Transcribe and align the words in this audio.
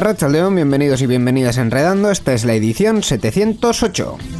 Arracha 0.00 0.30
León, 0.30 0.54
bienvenidos 0.54 1.02
y 1.02 1.06
bienvenidas 1.06 1.58
a 1.58 1.60
Enredando. 1.60 2.10
Esta 2.10 2.32
es 2.32 2.46
la 2.46 2.54
edición 2.54 3.02
708. 3.02 4.39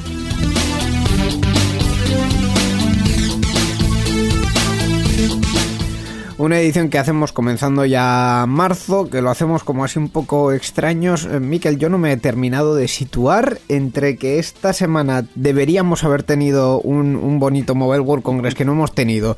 Una 6.40 6.58
edición 6.58 6.88
que 6.88 6.96
hacemos 6.96 7.32
comenzando 7.32 7.84
ya 7.84 8.46
marzo, 8.48 9.10
que 9.10 9.20
lo 9.20 9.28
hacemos 9.28 9.62
como 9.62 9.84
así 9.84 9.98
un 9.98 10.08
poco 10.08 10.52
extraños. 10.52 11.28
Eh, 11.30 11.38
Miquel, 11.38 11.76
yo 11.76 11.90
no 11.90 11.98
me 11.98 12.12
he 12.12 12.16
terminado 12.16 12.74
de 12.74 12.88
situar 12.88 13.58
entre 13.68 14.16
que 14.16 14.38
esta 14.38 14.72
semana 14.72 15.26
deberíamos 15.34 16.02
haber 16.02 16.22
tenido 16.22 16.80
un, 16.80 17.14
un 17.16 17.38
bonito 17.40 17.74
Mobile 17.74 18.00
World 18.00 18.24
Congress 18.24 18.54
que 18.54 18.64
no 18.64 18.72
hemos 18.72 18.94
tenido 18.94 19.36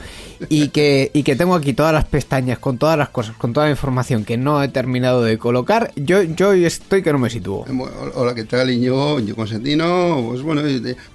y 0.48 0.68
que, 0.68 1.10
y 1.12 1.24
que 1.24 1.34
tengo 1.34 1.56
aquí 1.56 1.72
todas 1.72 1.92
las 1.92 2.04
pestañas 2.04 2.60
con 2.60 2.78
todas 2.78 2.96
las 2.96 3.08
cosas, 3.08 3.34
con 3.34 3.52
toda 3.52 3.66
la 3.66 3.72
información 3.72 4.24
que 4.24 4.36
no 4.36 4.62
he 4.62 4.68
terminado 4.68 5.24
de 5.24 5.38
colocar. 5.38 5.90
Yo, 5.96 6.22
yo 6.22 6.52
estoy 6.52 7.02
que 7.02 7.12
no 7.12 7.18
me 7.18 7.30
sitúo. 7.30 7.66
Hola, 8.14 8.32
¿qué 8.32 8.44
tal? 8.44 8.70
Iñigo, 8.70 9.18
yo 9.18 9.34
Consentino. 9.34 10.24
Pues 10.28 10.42
bueno, 10.42 10.62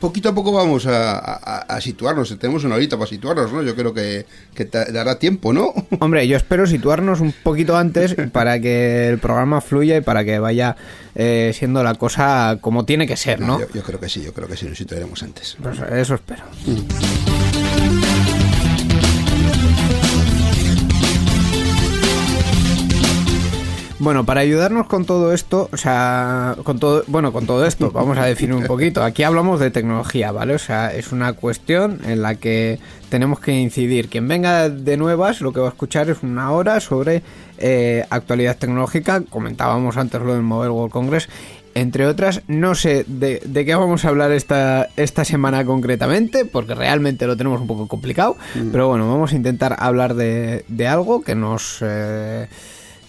poquito 0.01 0.27
a 0.27 0.35
poco 0.35 0.51
vamos 0.51 0.85
a, 0.85 1.79
situarnos. 1.79 2.37
Tenemos 2.37 2.65
una 2.65 2.75
horita 2.75 2.97
para 2.97 3.09
situarnos, 3.09 3.53
¿no? 3.53 3.63
Yo 3.63 3.73
creo 3.73 3.93
que 3.93 4.25
dará 4.91 5.17
tiempo, 5.17 5.53
¿no? 5.53 5.76
Hombre, 5.99 6.27
yo 6.27 6.37
espero 6.37 6.67
situarnos 6.67 7.21
un 7.21 7.33
poquito 7.43 7.77
antes 7.77 8.15
para 8.31 8.59
que 8.59 9.09
el 9.09 9.19
programa 9.19 9.61
fluya 9.61 9.97
y 9.97 10.01
para 10.01 10.23
que 10.23 10.39
vaya 10.39 10.75
eh, 11.15 11.51
siendo 11.53 11.83
la 11.83 11.95
cosa 11.95 12.57
como 12.61 12.85
tiene 12.85 13.07
que 13.07 13.17
ser, 13.17 13.39
¿no? 13.39 13.59
yo, 13.59 13.67
yo, 13.73 13.83
creo 13.83 13.99
que 13.99 14.09
sí, 14.09 14.21
yo 14.21 14.33
creo 14.33 14.47
que 14.47 14.57
sí, 14.57 14.65
nos 14.67 14.77
situaremos 14.77 15.21
antes. 15.23 15.57
Pues 15.61 15.79
eso 15.79 16.15
espero. 16.15 16.43
Mm. 16.65 17.36
Bueno, 24.07 24.25
para 24.25 24.39
ayudarnos 24.39 24.87
con 24.87 25.03
todo 25.03 25.33
esto, 25.33 25.67
o 25.69 25.75
sea, 25.75 26.55
con 26.63 26.79
todo, 26.79 27.03
bueno, 27.07 27.33
con 27.33 27.45
todo 27.45 27.65
esto, 27.65 27.91
vamos 27.91 28.17
a 28.17 28.23
definir 28.23 28.55
un 28.55 28.63
poquito. 28.63 29.03
Aquí 29.03 29.23
hablamos 29.23 29.59
de 29.59 29.69
tecnología, 29.69 30.31
¿vale? 30.31 30.55
O 30.55 30.59
sea, 30.59 30.95
es 30.95 31.11
una 31.11 31.33
cuestión 31.33 31.99
en 32.05 32.21
la 32.21 32.35
que 32.35 32.79
tenemos 33.09 33.41
que 33.41 33.51
incidir. 33.51 34.07
Quien 34.07 34.25
venga 34.29 34.69
de 34.69 34.95
nuevas, 34.95 35.41
lo 35.41 35.51
que 35.51 35.59
va 35.59 35.65
a 35.65 35.71
escuchar 35.71 36.09
es 36.09 36.23
una 36.23 36.51
hora 36.51 36.79
sobre 36.79 37.21
eh, 37.57 38.05
actualidad 38.09 38.55
tecnológica. 38.57 39.23
Comentábamos 39.29 39.97
antes 39.97 40.21
lo 40.21 40.35
del 40.35 40.41
Mobile 40.41 40.71
World 40.71 40.93
Congress. 40.93 41.27
Entre 41.75 42.07
otras, 42.07 42.43
no 42.47 42.75
sé 42.75 43.03
de, 43.09 43.41
de, 43.45 43.65
qué 43.65 43.75
vamos 43.75 44.05
a 44.05 44.07
hablar 44.07 44.31
esta, 44.31 44.87
esta 44.95 45.25
semana 45.25 45.65
concretamente, 45.65 46.45
porque 46.45 46.75
realmente 46.75 47.27
lo 47.27 47.35
tenemos 47.35 47.59
un 47.59 47.67
poco 47.67 47.89
complicado. 47.89 48.37
Mm. 48.55 48.71
Pero 48.71 48.87
bueno, 48.87 49.09
vamos 49.09 49.33
a 49.33 49.35
intentar 49.35 49.75
hablar 49.77 50.13
de, 50.13 50.63
de 50.69 50.87
algo 50.87 51.23
que 51.23 51.35
nos... 51.35 51.79
Eh, 51.81 52.47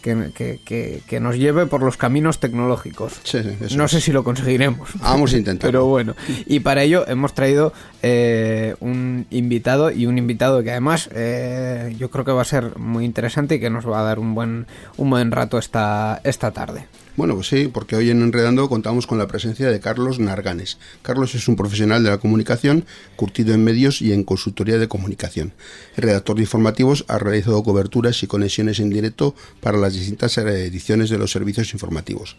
que, 0.00 0.60
que, 0.64 1.02
que, 1.06 1.20
nos 1.20 1.36
lleve 1.36 1.66
por 1.66 1.82
los 1.82 1.96
caminos 1.96 2.40
tecnológicos. 2.40 3.20
Sí, 3.24 3.40
sí, 3.42 3.76
no 3.76 3.84
es. 3.84 3.90
sé 3.90 4.00
si 4.00 4.12
lo 4.12 4.24
conseguiremos. 4.24 4.90
Vamos 5.00 5.32
a 5.34 5.38
intentar. 5.38 5.68
Pero 5.68 5.86
bueno, 5.86 6.14
y 6.46 6.60
para 6.60 6.82
ello 6.82 7.06
hemos 7.08 7.34
traído 7.34 7.72
eh, 8.02 8.74
un 8.80 9.26
invitado 9.30 9.90
y 9.90 10.06
un 10.06 10.18
invitado 10.18 10.62
que 10.62 10.70
además 10.70 11.10
eh, 11.12 11.94
yo 11.98 12.10
creo 12.10 12.24
que 12.24 12.32
va 12.32 12.42
a 12.42 12.46
ser 12.46 12.78
muy 12.78 13.04
interesante 13.04 13.56
y 13.56 13.60
que 13.60 13.70
nos 13.70 13.88
va 13.88 14.00
a 14.00 14.04
dar 14.04 14.18
un 14.18 14.34
buen, 14.34 14.66
un 14.96 15.10
buen 15.10 15.30
rato 15.30 15.58
esta, 15.58 16.20
esta 16.24 16.50
tarde. 16.52 16.86
Bueno, 17.18 17.34
pues 17.34 17.48
sí, 17.48 17.66
porque 17.66 17.96
hoy 17.96 18.10
en 18.10 18.22
Enredando 18.22 18.68
contamos 18.68 19.08
con 19.08 19.18
la 19.18 19.26
presencia 19.26 19.68
de 19.68 19.80
Carlos 19.80 20.20
Narganes. 20.20 20.78
Carlos 21.02 21.34
es 21.34 21.48
un 21.48 21.56
profesional 21.56 22.04
de 22.04 22.10
la 22.10 22.18
comunicación, 22.18 22.84
curtido 23.16 23.52
en 23.54 23.64
medios 23.64 24.00
y 24.00 24.12
en 24.12 24.22
consultoría 24.22 24.78
de 24.78 24.86
comunicación. 24.86 25.52
El 25.96 26.04
redactor 26.04 26.36
de 26.36 26.42
informativos 26.42 27.04
ha 27.08 27.18
realizado 27.18 27.60
coberturas 27.64 28.22
y 28.22 28.28
conexiones 28.28 28.78
en 28.78 28.90
directo 28.90 29.34
para 29.60 29.78
las 29.78 29.94
distintas 29.94 30.38
ediciones 30.38 31.10
de 31.10 31.18
los 31.18 31.32
servicios 31.32 31.72
informativos. 31.72 32.36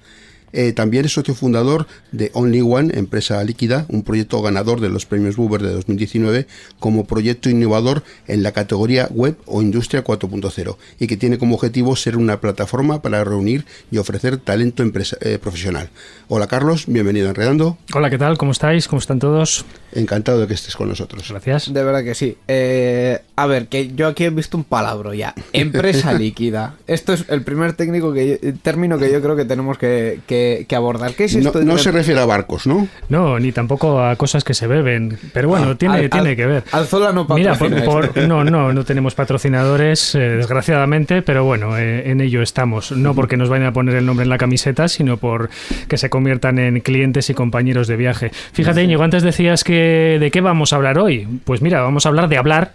Eh, 0.54 0.74
también 0.74 1.06
es 1.06 1.14
socio 1.14 1.36
fundador 1.36 1.88
de 2.12 2.32
Only 2.34 2.62
One, 2.62 2.98
empresa 2.98 3.44
líquida, 3.44 3.86
un 3.90 4.04
proyecto 4.04 4.42
ganador 4.42 4.82
de 4.82 4.90
los 4.90 5.06
premios 5.06 5.36
Buber 5.36 5.62
de 5.62 5.72
2019 5.72 6.48
como 6.80 7.06
proyecto 7.06 7.50
innovador 7.50 8.04
en 8.28 8.44
la 8.44 8.52
categoría 8.52 9.08
web 9.12 9.38
o 9.46 9.62
industria 9.62 10.04
4.0 10.04 10.78
y 11.00 11.08
que 11.08 11.18
tiene 11.18 11.38
como 11.38 11.56
objetivo 11.56 11.96
ser 11.96 12.18
una 12.18 12.42
plataforma 12.42 13.02
para 13.02 13.24
reunir 13.24 13.66
y 13.92 13.98
ofrecer 13.98 14.38
talento 14.38 14.84
empresa, 14.84 15.18
eh, 15.22 15.38
profesional. 15.40 15.90
Hola 16.28 16.48
Carlos, 16.48 16.86
bienvenido 16.88 17.28
a 17.28 17.30
Enredando. 17.30 17.78
Hola, 17.94 18.10
¿qué 18.10 18.18
tal? 18.18 18.38
¿Cómo 18.38 18.52
estáis? 18.52 18.88
¿Cómo 18.88 19.00
están 19.00 19.20
todos? 19.20 19.66
Encantado 19.92 20.40
de 20.42 20.48
que 20.48 20.54
estés 20.54 20.76
con 20.76 20.88
nosotros. 20.88 21.28
Gracias. 21.30 21.74
De 21.74 21.84
verdad 21.84 22.04
que 22.04 22.14
sí. 22.14 22.38
Eh, 22.48 23.20
a 23.36 23.48
ver, 23.48 23.68
que 23.68 23.94
yo 23.96 24.08
aquí 24.08 24.26
he 24.26 24.30
visto 24.30 24.58
un 24.58 24.64
palabra 24.64 25.16
ya. 25.16 25.34
Empresa 25.54 26.14
líquida. 26.20 26.76
Esto 26.86 27.14
es 27.14 27.26
el 27.30 27.42
primer 27.42 27.74
técnico 27.74 28.14
que 28.14 28.56
término 28.62 28.98
que 29.00 29.12
yo 29.12 29.22
creo 29.22 29.36
que 29.36 29.46
tenemos 29.46 29.78
que, 29.78 30.20
que, 30.28 30.39
que 30.68 30.76
abordar. 30.76 31.14
¿Qué 31.14 31.26
es 31.26 31.36
esto? 31.36 31.60
No, 31.60 31.74
no, 31.74 31.78
se 31.78 31.92
refiere 31.92 32.20
a 32.20 32.26
barcos, 32.26 32.68
¿no? 32.68 32.88
No, 33.10 33.40
ni 33.40 33.52
tampoco 33.52 34.02
a 34.04 34.16
cosas 34.16 34.44
que 34.44 34.54
se 34.54 34.68
beben. 34.68 35.18
Pero 35.34 35.50
bueno, 35.50 35.70
Ah, 35.72 35.76
tiene, 35.76 35.96
al- 35.98 36.10
tiene 36.10 36.30
al- 36.30 36.36
que 36.36 36.46
ver. 36.46 36.64
Alzola 36.72 37.12
no 37.12 37.26
Mira, 37.36 37.56
por- 37.56 38.18
no, 38.18 38.44
no, 38.46 38.74
no 38.74 38.84
tenemos 38.86 39.16
patrocinadores, 39.16 40.16
eh, 40.16 40.20
desgraciadamente, 40.20 41.22
pero 41.22 41.44
bueno, 41.44 41.78
eh, 41.78 42.10
en 42.12 42.22
ello 42.22 42.42
estamos. 42.42 42.92
No 42.92 43.14
porque 43.16 43.38
nos 43.38 43.50
vayan 43.50 43.68
a 43.68 43.74
poner 43.74 43.96
el 43.96 44.06
nombre 44.06 44.24
en 44.24 44.30
la 44.30 44.38
camiseta, 44.38 44.88
sino 44.88 45.18
por 45.18 45.50
que 45.88 45.98
se 45.98 46.10
conviertan 46.10 46.60
en 46.60 46.80
clientes 46.82 47.30
y 47.30 47.34
compañeros 47.34 47.88
de 47.88 47.96
viaje. 47.98 48.32
Fíjate, 48.54 48.84
Íñigo, 48.84 49.04
antes 49.04 49.24
decías 49.24 49.64
que 49.64 50.18
de 50.20 50.32
qué 50.32 50.42
vamos 50.42 50.74
a 50.74 50.78
hablar 50.78 50.98
hoy. 51.00 51.28
Pues 51.46 51.62
mira, 51.62 51.82
vamos 51.82 52.06
a 52.06 52.10
hablar 52.10 52.30
de 52.30 52.38
hablar. 52.38 52.72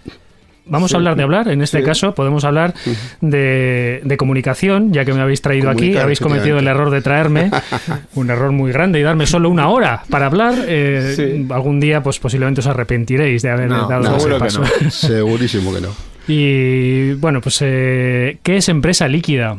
Vamos 0.67 0.91
Sí. 0.91 0.97
a 0.97 0.99
hablar 0.99 1.17
de 1.17 1.23
hablar, 1.23 1.49
en 1.49 1.61
este 1.63 1.79
Sí. 1.79 1.85
caso 1.85 2.15
podemos 2.15 2.45
hablar 2.45 2.73
de, 3.21 4.01
de 4.03 4.17
comunicación, 4.17 4.93
ya 4.93 5.05
que 5.05 5.13
me 5.13 5.21
habéis 5.21 5.43
traído 5.43 5.69
aquí, 5.71 5.97
habéis 5.97 6.21
cometido 6.21 6.59
el 6.59 6.67
error 6.67 6.91
de 6.91 7.03
traerme, 7.03 7.51
un 8.15 8.31
error 8.31 8.51
muy 8.53 8.73
grande 8.73 8.99
y 8.99 9.03
darme 9.03 9.27
solo 9.27 9.51
una 9.51 9.69
hora 9.69 10.05
para 10.09 10.27
hablar. 10.27 10.55
eh, 10.67 11.13
Sí. 11.17 11.47
Algún 11.51 11.81
día 11.81 12.03
pues 12.03 12.19
posiblemente 12.19 12.61
os 12.61 12.67
arrepentiréis 12.67 13.43
de 13.43 13.51
haber 13.51 13.69
No, 13.69 13.89
dado 13.89 14.03
no, 14.03 14.09
ese 14.11 14.17
seguro 14.21 14.37
que 14.37 14.45
paso. 14.45 14.63
no. 14.63 14.91
Segurísimo 14.91 15.75
que 15.75 15.81
no. 15.83 15.89
Y 16.27 17.13
bueno, 17.15 17.41
pues 17.43 17.59
eh, 17.61 18.39
¿qué 18.43 18.57
es 18.57 18.69
empresa 18.71 19.07
líquida? 19.09 19.59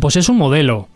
Pues 0.00 0.14
es 0.16 0.28
un 0.28 0.36
modelo. 0.38 0.88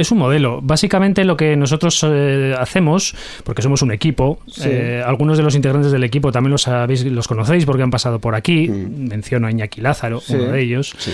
Es 0.00 0.10
un 0.10 0.18
modelo. 0.18 0.60
Básicamente 0.62 1.24
lo 1.24 1.36
que 1.36 1.56
nosotros 1.56 2.04
eh, 2.08 2.54
hacemos, 2.58 3.14
porque 3.44 3.62
somos 3.62 3.82
un 3.82 3.92
equipo, 3.92 4.38
Sí. 4.46 4.62
eh, 4.66 5.02
algunos 5.04 5.36
de 5.38 5.44
los 5.44 5.54
integrantes 5.54 5.92
del 5.92 6.04
equipo 6.04 6.32
también 6.32 6.52
los 6.52 6.62
sabéis, 6.62 7.04
los 7.04 7.28
conocéis 7.28 7.64
porque 7.64 7.82
han 7.82 7.90
pasado 7.90 8.18
por 8.18 8.34
aquí. 8.34 8.68
Mm. 8.68 9.08
Menciono 9.08 9.46
a 9.46 9.50
Iñaki 9.50 9.80
Lázaro, 9.80 10.20
Sí. 10.20 10.34
uno 10.34 10.52
de 10.52 10.60
ellos. 10.60 10.94
Sí. 10.98 11.12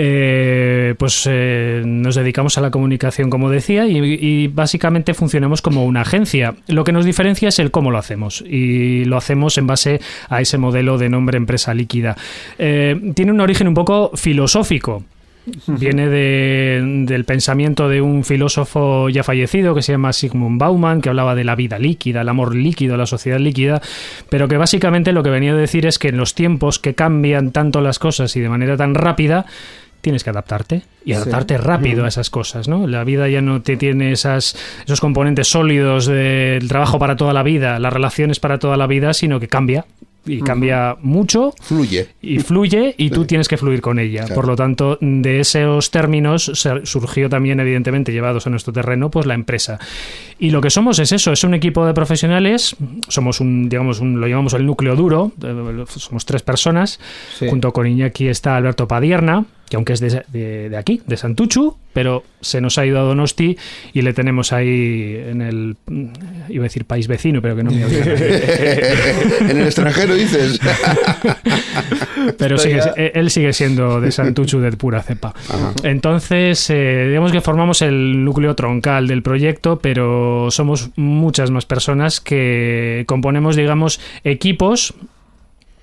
Eh, 0.00 0.94
pues 0.96 1.28
nos 1.84 2.14
dedicamos 2.14 2.56
a 2.56 2.60
la 2.60 2.70
comunicación, 2.70 3.30
como 3.30 3.50
decía, 3.50 3.84
y, 3.86 3.98
y 3.98 4.46
básicamente 4.46 5.12
funcionamos 5.12 5.60
como 5.60 5.84
una 5.84 6.02
agencia. 6.02 6.54
Lo 6.68 6.84
que 6.84 6.92
nos 6.92 7.04
diferencia 7.04 7.48
es 7.48 7.58
el 7.58 7.72
cómo 7.72 7.90
lo 7.90 7.98
hacemos, 7.98 8.44
y 8.46 9.04
lo 9.06 9.16
hacemos 9.16 9.58
en 9.58 9.66
base 9.66 10.00
a 10.28 10.40
ese 10.40 10.56
modelo 10.56 10.98
de 10.98 11.08
nombre 11.08 11.36
empresa 11.36 11.74
líquida. 11.74 12.16
Tiene 12.58 13.32
un 13.32 13.40
origen 13.40 13.66
un 13.66 13.74
poco 13.74 14.12
filosófico. 14.14 15.02
Viene 15.66 16.08
de- 16.08 16.80
del 17.06 17.24
pensamiento 17.24 17.88
de 17.88 18.00
un 18.00 18.24
filósofo 18.24 19.08
ya 19.08 19.22
fallecido 19.22 19.74
que 19.74 19.82
se 19.82 19.92
llama 19.92 20.12
Sigmund 20.12 20.58
Bauman, 20.60 21.00
que 21.00 21.08
hablaba 21.08 21.34
de 21.34 21.44
la 21.44 21.54
vida 21.56 21.78
líquida, 21.78 22.20
el 22.22 22.28
amor 22.28 22.54
líquido, 22.54 22.96
la 22.96 23.06
sociedad 23.06 23.38
líquida, 23.38 23.80
pero 24.30 24.48
que 24.48 24.56
básicamente 24.56 25.12
lo 25.12 25.22
que 25.22 25.30
venía 25.30 25.52
a 25.52 25.56
decir 25.56 25.86
es 25.86 25.98
que 25.98 26.08
en 26.08 26.16
los 26.16 26.34
tiempos 26.34 26.78
que 26.78 26.94
cambian 26.94 27.50
tanto 27.52 27.80
las 27.80 27.98
cosas 27.98 28.34
y 28.36 28.40
de 28.40 28.48
manera 28.48 28.76
tan 28.76 28.94
rápida, 28.94 29.46
tienes 30.00 30.22
que 30.22 30.30
adaptarte 30.30 30.82
y 31.04 31.08
Sí. 31.10 31.12
adaptarte 31.14 31.58
rápido 31.58 32.04
a 32.04 32.08
esas 32.08 32.30
cosas, 32.30 32.68
¿no? 32.68 32.86
La 32.86 33.02
vida 33.02 33.28
ya 33.28 33.42
no 33.42 33.62
te 33.62 33.76
tiene 33.76 34.12
esas, 34.12 34.54
esos 34.84 35.00
componentes 35.00 35.48
sólidos 35.48 36.06
del 36.06 36.68
trabajo 36.68 37.00
para 37.00 37.16
toda 37.16 37.32
la 37.32 37.42
vida, 37.42 37.80
las 37.80 37.92
relaciones 37.92 38.38
para 38.38 38.58
toda 38.58 38.76
la 38.76 38.86
vida, 38.86 39.12
sino 39.12 39.40
que 39.40 39.48
cambia 39.48 39.86
y 40.28 40.40
cambia 40.42 40.96
mucho 41.02 41.52
Fluye. 41.60 42.08
y 42.22 42.38
fluye 42.40 42.94
y 42.96 43.10
tú 43.10 43.24
tienes 43.24 43.48
que 43.48 43.56
fluir 43.56 43.80
con 43.80 43.98
ella. 43.98 44.20
Claro. 44.20 44.34
Por 44.34 44.46
lo 44.46 44.54
tanto, 44.56 44.98
de 45.00 45.40
esos 45.40 45.90
términos 45.90 46.52
surgió 46.84 47.28
también, 47.28 47.58
evidentemente, 47.60 48.12
llevados 48.12 48.46
a 48.46 48.50
nuestro 48.50 48.72
terreno, 48.72 49.10
pues 49.10 49.26
la 49.26 49.34
empresa. 49.34 49.78
Y 50.38 50.50
lo 50.50 50.60
que 50.60 50.70
somos 50.70 50.98
es 50.98 51.10
eso, 51.12 51.32
es 51.32 51.42
un 51.44 51.54
equipo 51.54 51.84
de 51.86 51.94
profesionales, 51.94 52.76
somos 53.08 53.40
un, 53.40 53.68
digamos, 53.68 54.00
un, 54.00 54.20
lo 54.20 54.26
llamamos 54.28 54.54
el 54.54 54.64
núcleo 54.66 54.94
duro, 54.94 55.32
eh, 55.42 55.84
somos 55.96 56.24
tres 56.26 56.42
personas, 56.42 57.00
Sí. 57.38 57.46
junto 57.48 57.72
con 57.72 57.86
Iñaki 57.86 58.28
está 58.28 58.56
Alberto 58.56 58.86
Padierna, 58.86 59.46
que 59.68 59.76
aunque 59.76 59.92
es 59.92 60.00
de, 60.00 60.22
de- 60.28 60.68
de 60.70 60.76
aquí, 60.76 61.00
de 61.06 61.16
Santuchu, 61.16 61.76
pero 61.92 62.22
se 62.40 62.60
nos 62.60 62.78
ha 62.78 62.86
ido 62.86 62.98
a 62.98 63.02
Donosti 63.02 63.56
y 63.92 64.02
le 64.02 64.12
tenemos 64.12 64.52
ahí 64.52 65.16
en 65.26 65.42
el, 65.42 65.76
mm, 65.86 66.06
iba 66.50 66.62
a 66.62 66.68
decir 66.68 66.84
país 66.84 67.08
vecino, 67.08 67.42
pero 67.42 67.56
que 67.56 67.62
no 67.64 67.70
me 67.70 67.82
en 69.50 69.58
el 69.58 69.66
extranjero 69.66 70.14
dices. 70.14 70.60
Pero 72.36 72.58
sigue- 72.58 72.80
eh, 72.96 73.12
él 73.14 73.30
sigue 73.30 73.52
siendo 73.52 74.00
de 74.00 74.10
Santuchu 74.12 74.58
de 74.60 74.72
pura 74.72 75.02
cepa. 75.02 75.34
Ajá. 75.48 75.72
Entonces, 75.84 76.68
eh, 76.70 77.06
digamos 77.08 77.32
que 77.32 77.40
formamos 77.40 77.80
el 77.82 78.24
núcleo 78.24 78.54
troncal 78.54 79.06
del 79.06 79.22
proyecto, 79.22 79.78
pero 79.78 80.48
somos 80.50 80.90
muchas 80.96 81.50
más 81.50 81.64
personas 81.64 82.20
que 82.20 83.04
componemos, 83.06 83.56
digamos, 83.56 84.00
equipos 84.24 84.94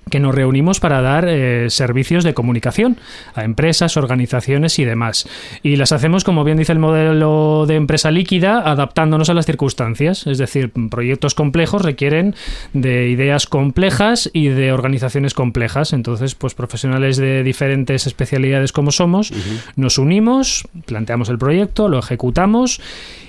que 0.08 0.20
nos 0.20 0.36
reunimos 0.36 0.78
para 0.78 1.02
dar 1.02 1.26
eh, 1.28 1.68
servicios 1.68 2.22
de 2.22 2.32
comunicación 2.32 2.96
a 3.34 3.42
empresas, 3.42 3.96
organizaciones 3.96 4.78
y 4.78 4.84
demás. 4.84 5.28
Y 5.64 5.74
las 5.74 5.90
hacemos, 5.90 6.22
como 6.22 6.44
bien 6.44 6.58
dice 6.58 6.70
el 6.70 6.78
modelo 6.78 7.64
de 7.66 7.74
empresa 7.74 8.12
líquida, 8.12 8.60
adaptándonos 8.70 9.30
a 9.30 9.34
las 9.34 9.46
circunstancias. 9.46 10.28
Es 10.28 10.38
decir, 10.38 10.70
proyectos 10.90 11.34
complejos 11.34 11.82
requieren 11.82 12.36
de 12.72 13.08
ideas 13.08 13.46
complejas 13.46 14.30
y 14.32 14.46
de 14.46 14.70
organizaciones 14.70 15.34
complejas. 15.34 15.92
Entonces, 15.92 16.36
pues 16.36 16.54
profesionales 16.54 17.16
de 17.16 17.42
diferentes 17.42 18.06
especialidades 18.06 18.70
como 18.70 18.92
somos, 18.92 19.32
nos 19.74 19.98
unimos, 19.98 20.68
planteamos 20.86 21.30
el 21.30 21.38
proyecto, 21.38 21.88
lo 21.88 21.98
ejecutamos 21.98 22.80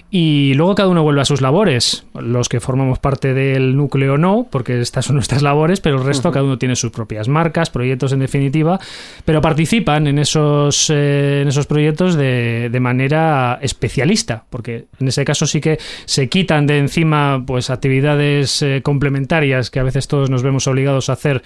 y 0.09 0.53
luego 0.53 0.73
cada 0.75 0.87
uno 0.87 1.03
vuelve 1.03 1.21
a 1.21 1.25
sus 1.25 1.41
labores. 1.41 2.05
Los 2.13 2.47
que 2.47 2.59
formamos 2.59 2.99
parte 2.99 3.33
del 3.33 3.75
núcleo 3.75 4.17
no, 4.17 4.47
porque 4.49 4.79
estas 4.79 5.05
son 5.05 5.15
nuestras 5.15 5.41
labores, 5.41 5.81
pero 5.81 5.97
el 5.97 6.05
resto 6.05 6.31
cada 6.31 6.45
uno 6.45 6.57
tiene 6.57 6.75
sus 6.75 6.91
propias 6.91 7.27
marcas, 7.27 7.69
proyectos 7.69 8.13
en 8.13 8.19
definitiva, 8.19 8.79
pero 9.25 9.41
participan 9.41 10.07
en 10.07 10.19
esos, 10.19 10.89
eh, 10.89 11.39
en 11.41 11.49
esos 11.49 11.67
proyectos 11.67 12.15
de, 12.15 12.69
de 12.71 12.79
manera 12.79 13.59
especialista, 13.61 14.45
porque 14.49 14.85
en 14.99 15.09
ese 15.09 15.25
caso 15.25 15.45
sí 15.45 15.59
que 15.59 15.77
se 16.05 16.29
quitan 16.29 16.67
de 16.67 16.77
encima 16.77 17.43
pues 17.45 17.69
actividades 17.69 18.61
eh, 18.61 18.81
complementarias 18.83 19.69
que 19.69 19.79
a 19.79 19.83
veces 19.83 20.07
todos 20.07 20.29
nos 20.29 20.41
vemos 20.41 20.67
obligados 20.67 21.09
a 21.09 21.13
hacer 21.13 21.41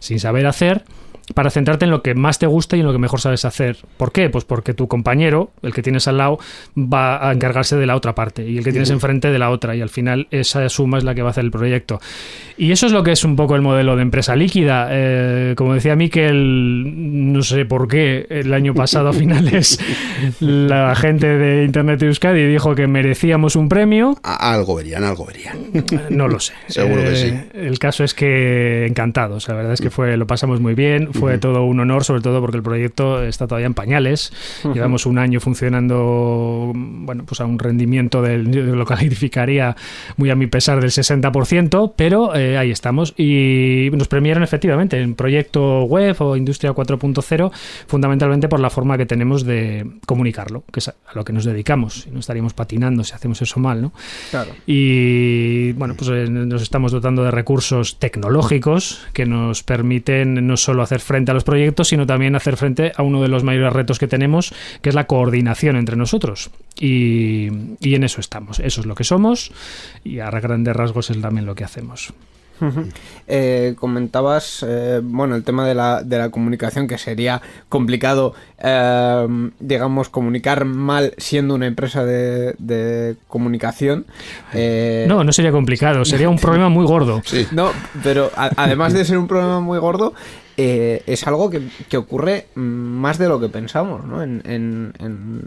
sin 0.00 0.20
saber 0.20 0.46
hacer 0.46 0.84
para 1.34 1.50
centrarte 1.50 1.84
en 1.84 1.90
lo 1.90 2.02
que 2.02 2.14
más 2.14 2.38
te 2.38 2.46
gusta 2.46 2.76
y 2.76 2.80
en 2.80 2.86
lo 2.86 2.92
que 2.92 2.98
mejor 2.98 3.20
sabes 3.20 3.44
hacer. 3.44 3.78
¿Por 3.96 4.12
qué? 4.12 4.30
Pues 4.30 4.44
porque 4.44 4.74
tu 4.74 4.88
compañero, 4.88 5.50
el 5.62 5.72
que 5.72 5.82
tienes 5.82 6.08
al 6.08 6.18
lado, 6.18 6.38
va 6.76 7.28
a 7.28 7.32
encargarse 7.32 7.76
de 7.76 7.86
la 7.86 7.96
otra 7.96 8.14
parte 8.14 8.48
y 8.48 8.58
el 8.58 8.64
que 8.64 8.70
tienes 8.70 8.90
enfrente 8.90 9.30
de 9.30 9.38
la 9.38 9.50
otra 9.50 9.74
y 9.76 9.80
al 9.80 9.88
final 9.88 10.28
esa 10.30 10.68
suma 10.68 10.98
es 10.98 11.04
la 11.04 11.14
que 11.14 11.22
va 11.22 11.28
a 11.28 11.30
hacer 11.32 11.44
el 11.44 11.50
proyecto. 11.50 12.00
Y 12.56 12.72
eso 12.72 12.86
es 12.86 12.92
lo 12.92 13.02
que 13.02 13.12
es 13.12 13.24
un 13.24 13.36
poco 13.36 13.56
el 13.56 13.62
modelo 13.62 13.96
de 13.96 14.02
empresa 14.02 14.36
líquida. 14.36 14.88
Eh, 14.90 15.54
como 15.56 15.74
decía 15.74 15.96
Miquel, 15.96 17.32
no 17.32 17.42
sé 17.42 17.64
por 17.64 17.88
qué 17.88 18.26
el 18.28 18.52
año 18.54 18.74
pasado 18.74 19.08
a 19.08 19.12
finales 19.12 19.78
la 20.40 20.94
gente 20.94 21.26
de 21.26 21.64
Internet 21.64 22.00
de 22.00 22.06
Euskadi 22.06 22.46
dijo 22.46 22.74
que 22.74 22.86
merecíamos 22.86 23.56
un 23.56 23.68
premio. 23.68 24.18
Algo 24.22 24.76
verían, 24.76 25.04
algo 25.04 25.26
verían. 25.26 25.58
No 26.10 26.28
lo 26.28 26.40
sé. 26.40 26.52
Seguro 26.68 27.02
que 27.02 27.16
sí. 27.16 27.34
El 27.54 27.78
caso 27.78 28.04
es 28.04 28.14
que 28.14 28.86
encantados. 28.86 29.48
La 29.48 29.54
verdad 29.54 29.72
es 29.72 29.80
que 29.80 29.90
fue, 29.90 30.16
lo 30.16 30.26
pasamos 30.26 30.60
muy 30.60 30.74
bien. 30.74 31.12
Fue 31.22 31.38
todo 31.38 31.64
un 31.64 31.78
honor, 31.80 32.04
sobre 32.04 32.20
todo 32.20 32.40
porque 32.40 32.56
el 32.56 32.62
proyecto 32.62 33.22
está 33.22 33.46
todavía 33.46 33.66
en 33.66 33.74
pañales. 33.74 34.32
Llevamos 34.74 35.06
un 35.06 35.18
año 35.18 35.38
funcionando, 35.40 36.72
bueno, 36.74 37.24
pues 37.24 37.40
a 37.40 37.44
un 37.44 37.58
rendimiento 37.58 38.22
del, 38.22 38.50
de 38.50 38.62
lo 38.62 38.84
calificaría 38.84 39.76
muy 40.16 40.30
a 40.30 40.34
mi 40.34 40.46
pesar 40.46 40.80
del 40.80 40.90
60%, 40.90 41.92
pero 41.96 42.34
eh, 42.34 42.58
ahí 42.58 42.70
estamos. 42.70 43.14
Y 43.16 43.90
nos 43.92 44.08
premiaron 44.08 44.42
efectivamente 44.42 45.00
en 45.00 45.14
proyecto 45.14 45.84
web 45.84 46.16
o 46.20 46.36
Industria 46.36 46.72
4.0, 46.72 47.52
fundamentalmente 47.86 48.48
por 48.48 48.60
la 48.60 48.70
forma 48.70 48.98
que 48.98 49.06
tenemos 49.06 49.44
de 49.44 49.86
comunicarlo, 50.06 50.64
que 50.72 50.80
es 50.80 50.88
a 50.88 50.94
a 51.12 51.18
lo 51.18 51.24
que 51.24 51.32
nos 51.32 51.44
dedicamos. 51.44 52.06
No 52.10 52.20
estaríamos 52.20 52.54
patinando 52.54 53.04
si 53.04 53.12
hacemos 53.14 53.40
eso 53.42 53.60
mal, 53.60 53.82
¿no? 53.82 53.92
Claro. 54.30 54.52
Y 54.66 55.72
bueno, 55.72 55.94
pues 55.96 56.10
eh, 56.10 56.28
nos 56.28 56.62
estamos 56.62 56.92
dotando 56.92 57.24
de 57.24 57.30
recursos 57.30 57.98
tecnológicos 57.98 59.02
que 59.12 59.26
nos 59.26 59.62
permiten 59.62 60.46
no 60.46 60.56
solo 60.56 60.82
hacer 60.82 61.00
frente 61.02 61.30
a 61.30 61.34
los 61.34 61.44
proyectos, 61.44 61.88
sino 61.88 62.06
también 62.06 62.36
hacer 62.36 62.56
frente 62.56 62.92
a 62.96 63.02
uno 63.02 63.22
de 63.22 63.28
los 63.28 63.44
mayores 63.44 63.72
retos 63.72 63.98
que 63.98 64.08
tenemos, 64.08 64.54
que 64.80 64.88
es 64.88 64.94
la 64.94 65.06
coordinación 65.06 65.76
entre 65.76 65.96
nosotros. 65.96 66.50
Y, 66.78 67.48
en 67.82 68.04
eso 68.04 68.20
estamos. 68.20 68.58
Eso 68.60 68.80
es 68.80 68.86
lo 68.86 68.94
que 68.94 69.04
somos 69.04 69.52
y 70.04 70.20
a 70.20 70.30
grandes 70.30 70.74
rasgos 70.74 71.10
es 71.10 71.20
también 71.20 71.46
lo 71.46 71.54
que 71.54 71.64
hacemos. 71.64 72.12
Eh, 73.28 73.74
comentabas, 73.78 74.64
eh, 74.66 75.00
bueno, 75.02 75.34
el 75.36 75.44
tema 75.44 75.66
de 75.66 75.74
la, 75.74 76.02
de 76.02 76.18
la 76.18 76.30
comunicación, 76.30 76.86
que 76.86 76.98
sería 76.98 77.40
complicado, 77.68 78.34
eh, 78.62 79.50
digamos, 79.60 80.08
comunicar 80.08 80.64
mal 80.64 81.14
siendo 81.18 81.54
una 81.54 81.66
empresa 81.66 82.04
de, 82.04 82.54
de 82.58 83.16
comunicación. 83.28 84.06
Eh, 84.52 85.06
No, 85.08 85.24
no 85.24 85.32
sería 85.32 85.52
complicado, 85.52 86.04
sería 86.04 86.28
un 86.28 86.38
problema 86.38 86.68
muy 86.68 86.84
gordo. 86.86 87.22
Sí. 87.24 87.46
No, 87.52 87.70
pero 88.02 88.30
a- 88.36 88.50
además 88.56 88.92
de 88.92 89.04
ser 89.04 89.18
un 89.18 89.28
problema 89.28 89.60
muy 89.60 89.78
gordo, 89.78 90.12
eh, 90.58 91.02
es 91.06 91.26
algo 91.26 91.48
que, 91.48 91.62
que 91.88 91.96
ocurre 91.96 92.46
más 92.54 93.16
de 93.16 93.26
lo 93.28 93.40
que 93.40 93.48
pensamos, 93.48 94.04
¿no? 94.04 94.22
En, 94.22 94.42
en- 94.44 94.92
en- 94.98 95.42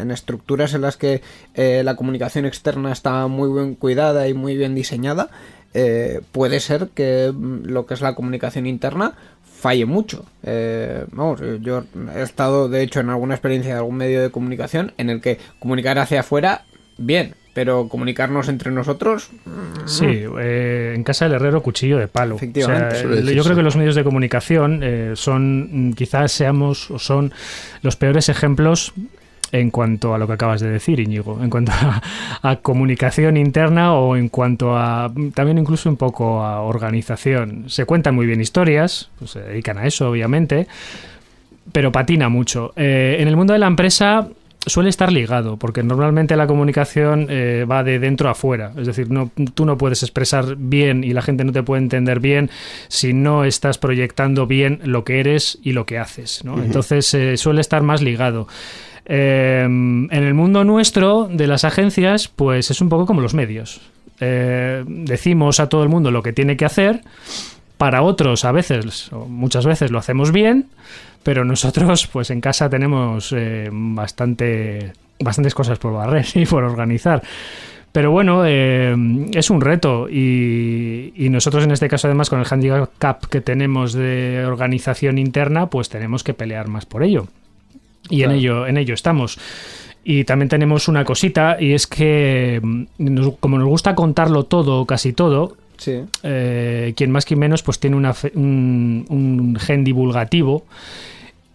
en 0.00 0.10
estructuras 0.10 0.72
en 0.72 0.80
las 0.80 0.96
que 0.96 1.20
eh, 1.54 1.82
la 1.84 1.94
comunicación 1.94 2.46
externa 2.46 2.90
está 2.92 3.26
muy 3.26 3.52
bien 3.52 3.74
cuidada 3.74 4.28
y 4.28 4.34
muy 4.34 4.56
bien 4.56 4.74
diseñada, 4.74 5.28
eh, 5.74 6.20
puede 6.32 6.60
ser 6.60 6.88
que 6.94 7.32
mm, 7.34 7.66
lo 7.66 7.86
que 7.86 7.94
es 7.94 8.00
la 8.00 8.14
comunicación 8.14 8.66
interna 8.66 9.14
falle 9.60 9.84
mucho. 9.84 10.24
Eh, 10.42 11.04
vamos, 11.12 11.40
eh, 11.42 11.58
yo 11.60 11.84
he 12.16 12.22
estado, 12.22 12.68
de 12.68 12.82
hecho, 12.82 13.00
en 13.00 13.10
alguna 13.10 13.34
experiencia 13.34 13.72
de 13.72 13.78
algún 13.78 13.96
medio 13.96 14.22
de 14.22 14.30
comunicación 14.30 14.92
en 14.96 15.10
el 15.10 15.20
que 15.20 15.38
comunicar 15.58 15.98
hacia 15.98 16.20
afuera, 16.20 16.64
bien, 16.96 17.34
pero 17.52 17.88
comunicarnos 17.88 18.48
entre 18.48 18.70
nosotros, 18.70 19.30
Sí, 19.84 20.24
eh, 20.40 20.92
en 20.94 21.02
casa 21.02 21.26
del 21.26 21.34
herrero 21.34 21.62
cuchillo 21.62 21.98
de 21.98 22.08
palo. 22.08 22.36
Efectivamente. 22.36 22.88
O 22.88 22.90
sea, 22.90 23.02
Suele 23.02 23.34
yo 23.34 23.42
creo 23.42 23.56
que 23.56 23.62
los 23.62 23.76
medios 23.76 23.94
de 23.94 24.04
comunicación 24.04 24.80
eh, 24.82 25.12
son, 25.14 25.90
mm, 25.90 25.92
quizás 25.94 26.32
seamos 26.32 26.90
o 26.90 26.98
son 26.98 27.32
los 27.82 27.96
peores 27.96 28.28
ejemplos 28.28 28.94
en 29.52 29.70
cuanto 29.70 30.14
a 30.14 30.18
lo 30.18 30.26
que 30.26 30.34
acabas 30.34 30.60
de 30.60 30.70
decir, 30.70 31.00
Íñigo, 31.00 31.42
en 31.42 31.50
cuanto 31.50 31.72
a, 31.72 32.02
a 32.42 32.56
comunicación 32.56 33.36
interna 33.36 33.94
o 33.94 34.16
en 34.16 34.28
cuanto 34.28 34.76
a 34.76 35.10
también 35.34 35.58
incluso 35.58 35.88
un 35.88 35.96
poco 35.96 36.42
a 36.42 36.62
organización. 36.62 37.64
Se 37.68 37.84
cuentan 37.84 38.14
muy 38.14 38.26
bien 38.26 38.40
historias, 38.40 39.10
pues 39.18 39.32
se 39.32 39.40
dedican 39.40 39.78
a 39.78 39.86
eso, 39.86 40.10
obviamente, 40.10 40.66
pero 41.72 41.92
patina 41.92 42.28
mucho. 42.28 42.72
Eh, 42.76 43.16
en 43.18 43.28
el 43.28 43.36
mundo 43.36 43.52
de 43.52 43.58
la 43.58 43.66
empresa 43.66 44.28
suele 44.66 44.90
estar 44.90 45.10
ligado, 45.10 45.56
porque 45.56 45.82
normalmente 45.82 46.36
la 46.36 46.46
comunicación 46.46 47.26
eh, 47.30 47.64
va 47.70 47.82
de 47.82 47.98
dentro 47.98 48.28
a 48.28 48.32
afuera. 48.32 48.72
Es 48.76 48.86
decir, 48.86 49.10
no, 49.10 49.30
tú 49.54 49.64
no 49.64 49.78
puedes 49.78 50.02
expresar 50.02 50.56
bien 50.56 51.02
y 51.02 51.12
la 51.12 51.22
gente 51.22 51.44
no 51.44 51.52
te 51.52 51.62
puede 51.62 51.82
entender 51.82 52.20
bien 52.20 52.50
si 52.88 53.12
no 53.12 53.44
estás 53.44 53.78
proyectando 53.78 54.46
bien 54.46 54.80
lo 54.84 55.04
que 55.04 55.20
eres 55.20 55.58
y 55.62 55.72
lo 55.72 55.86
que 55.86 55.98
haces. 55.98 56.44
¿no? 56.44 56.62
Entonces 56.62 57.12
eh, 57.14 57.36
suele 57.36 57.60
estar 57.60 57.82
más 57.82 58.02
ligado. 58.02 58.48
Eh, 59.06 59.62
en 59.64 60.08
el 60.10 60.34
mundo 60.34 60.64
nuestro 60.64 61.28
de 61.30 61.46
las 61.46 61.64
agencias, 61.64 62.28
pues 62.28 62.70
es 62.70 62.80
un 62.80 62.88
poco 62.88 63.06
como 63.06 63.20
los 63.20 63.34
medios. 63.34 63.80
Eh, 64.20 64.84
decimos 64.86 65.60
a 65.60 65.68
todo 65.68 65.82
el 65.82 65.88
mundo 65.88 66.10
lo 66.10 66.22
que 66.22 66.32
tiene 66.32 66.56
que 66.56 66.66
hacer. 66.66 67.00
Para 67.78 68.02
otros, 68.02 68.44
a 68.44 68.52
veces, 68.52 69.10
o 69.10 69.26
muchas 69.26 69.64
veces 69.64 69.90
lo 69.90 69.98
hacemos 69.98 70.32
bien, 70.32 70.66
pero 71.22 71.46
nosotros, 71.46 72.06
pues 72.06 72.30
en 72.30 72.42
casa 72.42 72.68
tenemos 72.68 73.32
eh, 73.34 73.70
bastante, 73.72 74.92
bastantes 75.18 75.54
cosas 75.54 75.78
por 75.78 75.94
barrer 75.94 76.26
y 76.34 76.44
por 76.44 76.62
organizar. 76.62 77.22
Pero 77.92 78.12
bueno, 78.12 78.42
eh, 78.46 78.94
es 79.32 79.50
un 79.50 79.60
reto 79.60 80.08
y 80.08 81.26
nosotros 81.30 81.64
en 81.64 81.72
este 81.72 81.88
caso 81.88 82.06
además 82.06 82.30
con 82.30 82.38
el 82.38 82.46
handicap 82.48 83.24
que 83.26 83.40
tenemos 83.40 83.94
de 83.94 84.44
organización 84.46 85.18
interna, 85.18 85.66
pues 85.70 85.88
tenemos 85.88 86.22
que 86.22 86.32
pelear 86.32 86.68
más 86.68 86.86
por 86.86 87.02
ello. 87.02 87.26
Y 88.10 88.22
en 88.22 88.32
ello, 88.32 88.66
en 88.66 88.76
ello 88.76 88.94
estamos. 88.94 89.38
Y 90.04 90.24
también 90.24 90.48
tenemos 90.48 90.88
una 90.88 91.04
cosita, 91.04 91.56
y 91.60 91.72
es 91.72 91.86
que 91.86 92.60
mm, 92.62 92.84
nos- 92.98 93.34
como 93.38 93.58
nos 93.58 93.68
gusta 93.68 93.94
contarlo 93.94 94.44
todo, 94.44 94.84
casi 94.86 95.12
todo, 95.12 95.56
Sí. 95.76 96.00
eh, 96.22 96.92
quien 96.96 97.10
más 97.10 97.24
quien 97.24 97.40
menos, 97.40 97.62
pues 97.62 97.78
tiene 97.80 97.96
una 97.96 98.12
fe- 98.14 98.32
un, 98.34 99.04
un 99.08 99.56
gen 99.56 99.84
divulgativo 99.84 100.64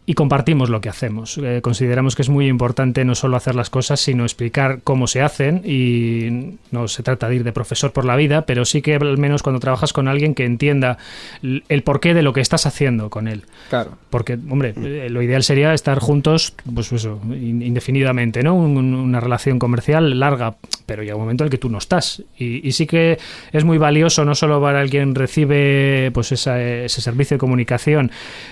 y 0.07 0.13
compartimos 0.13 0.69
lo 0.69 0.81
que 0.81 0.89
hacemos. 0.89 1.39
Eh, 1.39 1.61
consideramos 1.63 2.15
que 2.15 2.21
es 2.21 2.29
muy 2.29 2.47
importante 2.47 3.03
no 3.05 3.15
solo 3.15 3.37
hacer 3.37 3.55
las 3.55 3.71
cosas, 3.71 3.99
sino 3.99 4.23
explicar 4.23 4.81
cómo 4.83 5.07
se 5.07 5.21
hacen 5.23 5.63
y 5.65 6.57
no 6.71 6.87
se 6.87 7.01
trata 7.01 7.27
de 7.27 7.37
ir 7.37 7.43
de 7.43 7.51
profesor 7.51 7.91
por 7.91 8.05
la 8.05 8.15
vida, 8.15 8.45
pero 8.45 8.65
sí 8.65 8.83
que 8.83 8.93
al 8.95 9.17
menos 9.17 9.41
cuando 9.41 9.59
trabajas 9.59 9.93
con 9.93 10.07
alguien 10.07 10.35
que 10.35 10.45
entienda 10.45 10.99
el 11.41 11.81
porqué 11.83 12.13
de 12.13 12.21
lo 12.21 12.33
que 12.33 12.41
estás 12.41 12.67
haciendo 12.67 13.09
con 13.09 13.27
él. 13.27 13.45
Claro. 13.69 13.97
Porque, 14.11 14.33
hombre, 14.49 14.75
eh, 14.77 15.07
lo 15.09 15.23
ideal 15.23 15.41
sería 15.41 15.73
estar 15.73 15.97
juntos, 15.97 16.53
pues 16.71 16.91
eso, 16.91 17.19
in- 17.31 17.63
indefinidamente, 17.63 18.43
¿no? 18.43 18.53
Un- 18.53 18.77
una 18.93 19.19
relación 19.19 19.57
comercial 19.57 20.19
larga, 20.19 20.55
pero 20.85 21.01
llega 21.01 21.15
un 21.15 21.21
momento 21.23 21.43
en 21.43 21.47
el 21.47 21.51
que 21.51 21.57
tú 21.57 21.69
no 21.69 21.79
estás. 21.79 22.21
Y, 22.37 22.65
y 22.67 22.73
sí 22.73 22.85
que 22.85 23.17
es 23.51 23.63
muy 23.63 23.79
valioso 23.79 24.23
no 24.23 24.35
solo 24.35 24.61
para 24.61 24.83
el 24.83 24.91
quien 24.91 25.15
recibe 25.15 26.11
pues 26.13 26.31
esa- 26.31 26.61
ese 26.61 27.01
servicio 27.01 27.35
de 27.35 27.39
comunicación, 27.39 28.11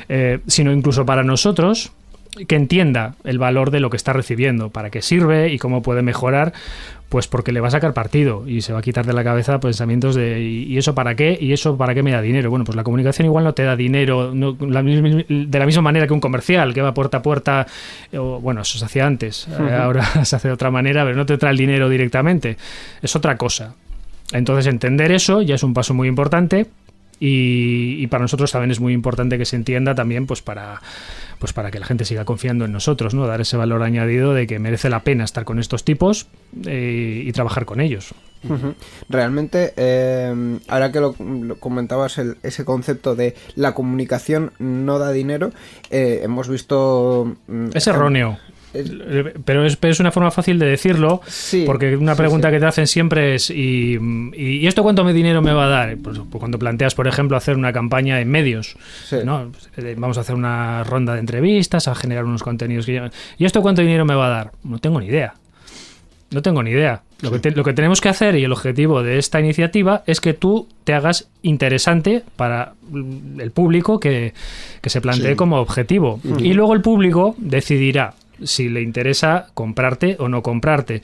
eh, 0.10 0.40
sino 0.48 0.72
incluso 0.72 1.06
para 1.06 1.22
nosotros 1.24 1.43
que 2.48 2.56
entienda 2.56 3.14
el 3.24 3.38
valor 3.38 3.70
de 3.70 3.80
lo 3.80 3.92
que 3.92 3.98
está 3.98 4.12
recibiendo, 4.12 4.70
para 4.72 4.90
qué 4.90 5.02
sirve 5.04 5.54
y 5.54 5.60
cómo 5.60 5.84
puede 5.84 6.02
mejorar, 6.02 6.52
pues 7.10 7.28
porque 7.28 7.52
le 7.52 7.60
va 7.60 7.68
a 7.68 7.72
sacar 7.72 7.94
partido 7.94 8.48
y 8.50 8.62
se 8.62 8.74
va 8.74 8.80
a 8.80 8.82
quitar 8.82 9.06
de 9.06 9.14
la 9.14 9.24
cabeza 9.24 9.60
pensamientos 9.60 10.16
de 10.16 10.42
¿y 10.42 10.76
eso 10.80 10.96
para 10.96 11.14
qué? 11.14 11.38
¿Y 11.40 11.54
eso 11.54 11.78
para 11.78 11.94
qué 11.94 12.02
me 12.02 12.10
da 12.12 12.22
dinero? 12.24 12.50
Bueno, 12.50 12.66
pues 12.66 12.76
la 12.76 12.84
comunicación 12.84 13.28
igual 13.28 13.44
no 13.44 13.54
te 13.54 13.62
da 13.62 13.76
dinero 13.76 14.32
no- 14.34 14.58
la 14.68 14.82
mis- 14.82 15.28
de 15.28 15.60
la 15.60 15.66
misma 15.68 15.84
manera 15.84 16.08
que 16.08 16.14
un 16.14 16.20
comercial 16.20 16.74
que 16.74 16.82
va 16.82 16.92
puerta 16.96 17.18
a 17.18 17.22
puerta, 17.22 17.68
o, 18.18 18.40
bueno, 18.42 18.62
eso 18.62 18.80
se 18.80 18.86
hacía 18.86 19.06
antes, 19.06 19.48
eh, 19.48 19.72
ahora 19.76 20.04
se 20.26 20.36
hace 20.36 20.48
de 20.48 20.54
otra 20.56 20.72
manera, 20.72 21.04
pero 21.04 21.16
no 21.16 21.28
te 21.28 21.38
trae 21.38 21.52
el 21.52 21.58
dinero 21.58 21.88
directamente, 21.88 22.58
es 23.04 23.16
otra 23.16 23.38
cosa. 23.38 23.76
Entonces 24.32 24.66
entender 24.66 25.12
eso 25.12 25.44
ya 25.44 25.54
es 25.54 25.62
un 25.62 25.76
paso 25.76 25.94
muy 25.94 26.08
importante 26.08 26.66
y, 27.26 27.96
y 28.04 28.08
para 28.08 28.24
nosotros 28.24 28.52
también 28.52 28.72
es 28.72 28.80
muy 28.82 28.92
importante 28.94 29.38
que 29.38 29.46
se 29.46 29.56
entienda 29.56 29.96
también 29.96 30.26
pues 30.28 30.42
para 30.42 30.82
pues 31.40 31.54
para 31.54 31.72
que 31.72 31.80
la 31.80 31.86
gente 31.86 32.06
siga 32.06 32.24
confiando 32.26 32.64
en 32.66 32.72
nosotros, 32.72 33.14
¿no? 33.14 33.28
Dar 33.28 33.42
ese 33.42 33.58
valor 33.58 33.84
añadido 33.84 34.34
de 34.34 34.48
que 34.48 34.60
merece 34.60 34.90
la 34.90 35.02
pena 35.04 35.24
estar 35.26 35.44
con 35.44 35.60
estos 35.60 35.84
tipos 35.84 36.28
eh, 36.66 37.24
y 37.26 37.32
trabajar 37.34 37.66
con 37.66 37.82
ellos. 37.82 38.14
Realmente, 39.10 39.74
eh, 39.76 40.60
ahora 40.68 40.92
que 40.92 41.00
lo, 41.00 41.16
lo 41.20 41.56
comentabas, 41.58 42.18
el- 42.18 42.38
ese 42.44 42.64
concepto 42.66 43.16
de 43.16 43.36
la 43.56 43.74
comunicación 43.74 44.52
no 44.60 45.00
da 45.00 45.12
dinero, 45.12 45.52
eh, 45.90 46.22
hemos 46.24 46.48
visto... 46.50 47.36
mm, 47.48 47.68
Es 47.74 47.88
erróneo. 47.88 48.38
Pero 49.46 49.66
es, 49.66 49.76
pero 49.78 49.92
es 49.92 50.00
una 50.00 50.12
forma 50.12 50.32
fácil 50.32 50.58
de 50.60 50.66
decirlo, 50.66 51.22
Sí, 51.28 51.64
porque 51.66 51.96
una 51.96 52.16
pregunta 52.16 52.48
sí. 52.50 52.54
que 52.54 52.60
te 52.60 52.66
hacen 52.66 52.88
siempre 52.88 53.36
es 53.36 53.50
¿y, 53.50 53.98
esto 54.66 54.82
cuánto 54.84 55.04
me 55.04 55.14
dinero 55.14 55.42
me 55.42 55.54
va 55.54 55.66
a 55.66 55.70
dar? 55.70 55.98
Pues, 55.98 56.18
pues 56.20 56.40
cuando 56.40 56.58
planteas, 56.58 56.96
por 56.96 57.08
ejemplo, 57.08 57.38
hacer 57.38 57.56
una 57.56 57.72
campaña 57.72 58.20
en 58.20 58.30
medios. 58.30 58.76
¿no? 59.24 59.52
Eh, 59.78 59.96
vamos 59.98 60.18
a 60.18 60.22
hacer 60.22 60.36
una 60.36 60.84
ronda 60.84 61.14
de 61.14 61.20
entrevistas, 61.20 61.88
a 61.88 61.96
generar 61.96 62.26
unos 62.26 62.44
contenidos 62.44 62.86
que 62.86 63.10
¿Y 63.38 63.46
esto 63.46 63.62
cuánto 63.62 63.82
dinero 63.82 64.06
me 64.06 64.16
va 64.16 64.26
a 64.28 64.30
dar? 64.30 64.52
No 64.64 64.80
tengo 64.80 65.00
ni 65.00 65.08
idea. 65.08 65.34
No 66.32 66.42
tengo 66.42 66.64
ni 66.64 66.72
idea. 66.72 67.04
Lo, 67.22 67.32
que 67.32 67.38
te- 67.40 67.52
lo 67.52 67.64
que 67.64 67.74
tenemos 67.74 68.02
que 68.02 68.10
hacer 68.10 68.36
y 68.36 68.44
el 68.44 68.52
objetivo 68.52 69.04
de 69.04 69.20
esta 69.20 69.40
iniciativa 69.40 70.04
es 70.08 70.20
que 70.20 70.34
tú 70.34 70.68
te 70.84 70.94
hagas 70.94 71.30
interesante 71.44 72.24
para 72.36 72.74
el 73.38 73.52
público 73.52 74.00
que, 74.00 74.34
que 74.82 74.90
se 74.90 75.00
plantee 75.00 75.36
como 75.36 75.58
objetivo. 75.60 76.20
Y 76.40 76.54
luego 76.54 76.74
el 76.74 76.82
público 76.82 77.36
decidirá 77.38 78.16
si 78.44 78.70
le 78.70 78.82
interesa 78.82 79.48
comprarte 79.54 80.16
o 80.20 80.30
no 80.30 80.42
comprarte. 80.42 81.02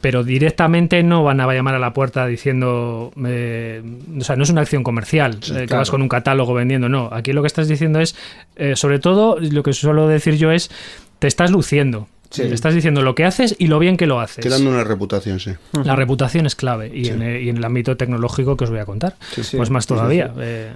Pero 0.00 0.24
directamente 0.24 1.02
no 1.04 1.22
van 1.22 1.40
a 1.40 1.52
llamar 1.52 1.76
a 1.76 1.78
la 1.78 1.92
puerta 1.92 2.26
diciendo. 2.26 3.12
eh, 3.24 3.82
o 4.18 4.24
sea, 4.24 4.34
no 4.36 4.42
es 4.42 4.50
una 4.50 4.62
acción 4.62 4.82
comercial, 4.82 5.38
eh, 5.54 5.66
que 5.68 5.74
vas 5.74 5.90
con 5.90 6.02
un 6.02 6.08
catálogo 6.08 6.54
vendiendo. 6.54 6.88
No, 6.88 7.08
aquí 7.12 7.32
lo 7.32 7.42
que 7.42 7.46
estás 7.46 7.68
diciendo 7.68 8.00
es. 8.00 8.16
eh, 8.56 8.74
sobre 8.74 8.98
todo, 8.98 9.38
lo 9.38 9.62
que 9.62 9.72
suelo 9.72 10.08
decir 10.08 10.36
yo 10.36 10.50
es. 10.50 10.70
Te 11.18 11.28
estás 11.28 11.52
luciendo. 11.52 12.08
Sí. 12.32 12.42
Estás 12.42 12.74
diciendo 12.74 13.02
lo 13.02 13.14
que 13.14 13.24
haces 13.24 13.54
y 13.58 13.66
lo 13.66 13.78
bien 13.78 13.96
que 13.96 14.06
lo 14.06 14.18
haces. 14.20 14.42
Quedando 14.42 14.70
una 14.70 14.84
reputación, 14.84 15.38
sí. 15.38 15.52
La 15.84 15.94
reputación 15.96 16.46
es 16.46 16.54
clave 16.56 16.90
y, 16.92 17.04
Sí. 17.04 17.10
en, 17.10 17.22
el- 17.22 17.42
y 17.42 17.48
en 17.50 17.58
el 17.58 17.64
ámbito 17.64 17.96
tecnológico 17.96 18.56
que 18.56 18.64
os 18.64 18.70
voy 18.70 18.78
a 18.80 18.86
contar. 18.86 19.16
Sí, 19.34 19.44
sí. 19.44 19.56
Pues 19.56 19.70
más 19.70 19.86
todavía. 19.86 20.28
sí. 20.34 20.40
eh, 20.40 20.72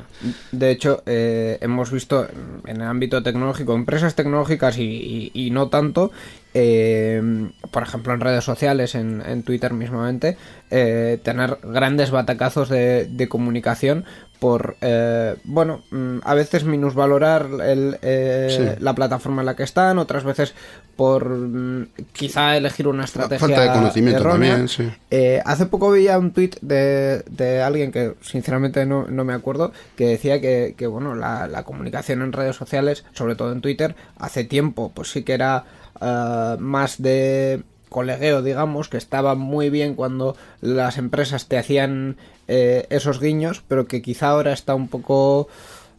De 0.52 0.70
hecho, 0.70 1.02
eh, 1.06 1.58
hemos 1.62 1.90
visto 1.90 2.26
en 2.66 2.76
el 2.76 2.86
ámbito 2.86 3.22
tecnológico, 3.22 3.74
empresas 3.74 4.14
tecnológicas 4.14 4.78
y, 4.78 4.82
y- 4.84 5.30
y 5.46 5.50
no 5.50 5.68
tanto, 5.68 6.12
eh, 6.58 7.50
por 7.70 7.82
ejemplo 7.82 8.14
en 8.14 8.20
redes 8.20 8.44
sociales, 8.44 8.94
en, 8.94 9.22
en 9.26 9.42
Twitter 9.42 9.74
mismamente, 9.74 10.38
eh, 10.70 11.18
tener 11.22 11.58
grandes 11.62 12.10
batacazos 12.10 12.70
de, 12.70 13.04
de 13.06 13.28
comunicación 13.28 14.04
por, 14.38 14.76
eh, 14.82 15.36
bueno, 15.44 15.82
mm, 15.90 16.18
a 16.22 16.34
veces 16.34 16.64
minusvalorar 16.64 17.46
el, 17.64 17.98
eh, 18.02 18.48
Sí. 18.76 18.82
la 18.82 18.94
plataforma 18.94 19.40
en 19.42 19.46
la 19.46 19.56
que 19.56 19.62
están, 19.62 19.98
otras 19.98 20.24
veces 20.24 20.54
por 20.94 21.28
mm, 21.28 21.88
quizá 22.12 22.56
elegir 22.56 22.86
una 22.88 23.04
estrategia 23.04 23.38
Falta 23.38 23.62
de 23.62 23.68
conocimiento 23.72 24.20
errónea. 24.20 24.50
también, 24.56 24.68
sí. 24.68 24.88
Eh, 25.10 25.40
hace 25.44 25.66
poco 25.66 25.90
veía 25.90 26.18
un 26.18 26.32
tuit 26.32 26.56
de, 26.60 27.22
de 27.30 27.62
alguien 27.62 27.92
que 27.92 28.14
sinceramente 28.22 28.84
no, 28.86 29.06
no 29.08 29.24
me 29.24 29.32
acuerdo, 29.32 29.72
que 29.96 30.06
decía 30.06 30.40
que, 30.40 30.74
que, 30.76 30.86
bueno, 30.86 31.14
la, 31.14 31.46
la 31.48 31.62
comunicación 31.64 32.20
en 32.22 32.32
redes 32.32 32.56
sociales, 32.56 33.04
sobre 33.12 33.36
todo 33.36 33.52
en 33.52 33.60
Twitter, 33.62 33.94
hace 34.18 34.44
tiempo, 34.44 34.92
pues 34.94 35.10
sí 35.10 35.22
que 35.22 35.32
era 35.32 35.64
eh, 36.00 36.56
más 36.58 37.00
de 37.00 37.62
colegueo, 37.88 38.42
digamos, 38.42 38.88
que 38.88 38.96
estaba 38.96 39.34
muy 39.34 39.70
bien 39.70 39.94
cuando 39.94 40.36
las 40.60 40.98
empresas 40.98 41.46
te 41.46 41.58
hacían 41.58 42.16
eh, 42.48 42.86
esos 42.90 43.20
guiños, 43.20 43.62
pero 43.66 43.86
que 43.86 44.02
quizá 44.02 44.28
ahora 44.28 44.52
está 44.52 44.74
un 44.74 44.88
poco, 44.88 45.48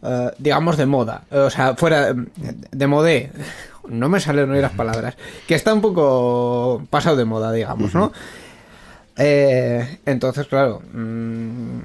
eh, 0.04 0.32
digamos, 0.38 0.78
de 0.78 0.86
moda. 0.86 1.24
O 1.32 1.50
sea, 1.50 1.76
fuera 1.76 2.14
de 2.14 2.88
modé. 2.88 3.32
No 3.88 4.10
me 4.10 4.20
salen 4.20 4.52
hoy 4.52 4.60
las 4.60 4.74
palabras. 4.74 5.16
Que 5.48 5.56
está 5.56 5.74
un 5.74 5.80
poco 5.80 6.84
pasado 6.90 7.16
de 7.16 7.24
moda, 7.24 7.54
digamos, 7.54 7.96
¿no? 7.96 8.12
Eh, 9.18 10.00
entonces, 10.06 10.46
claro, 10.48 10.82
mm, 10.92 11.80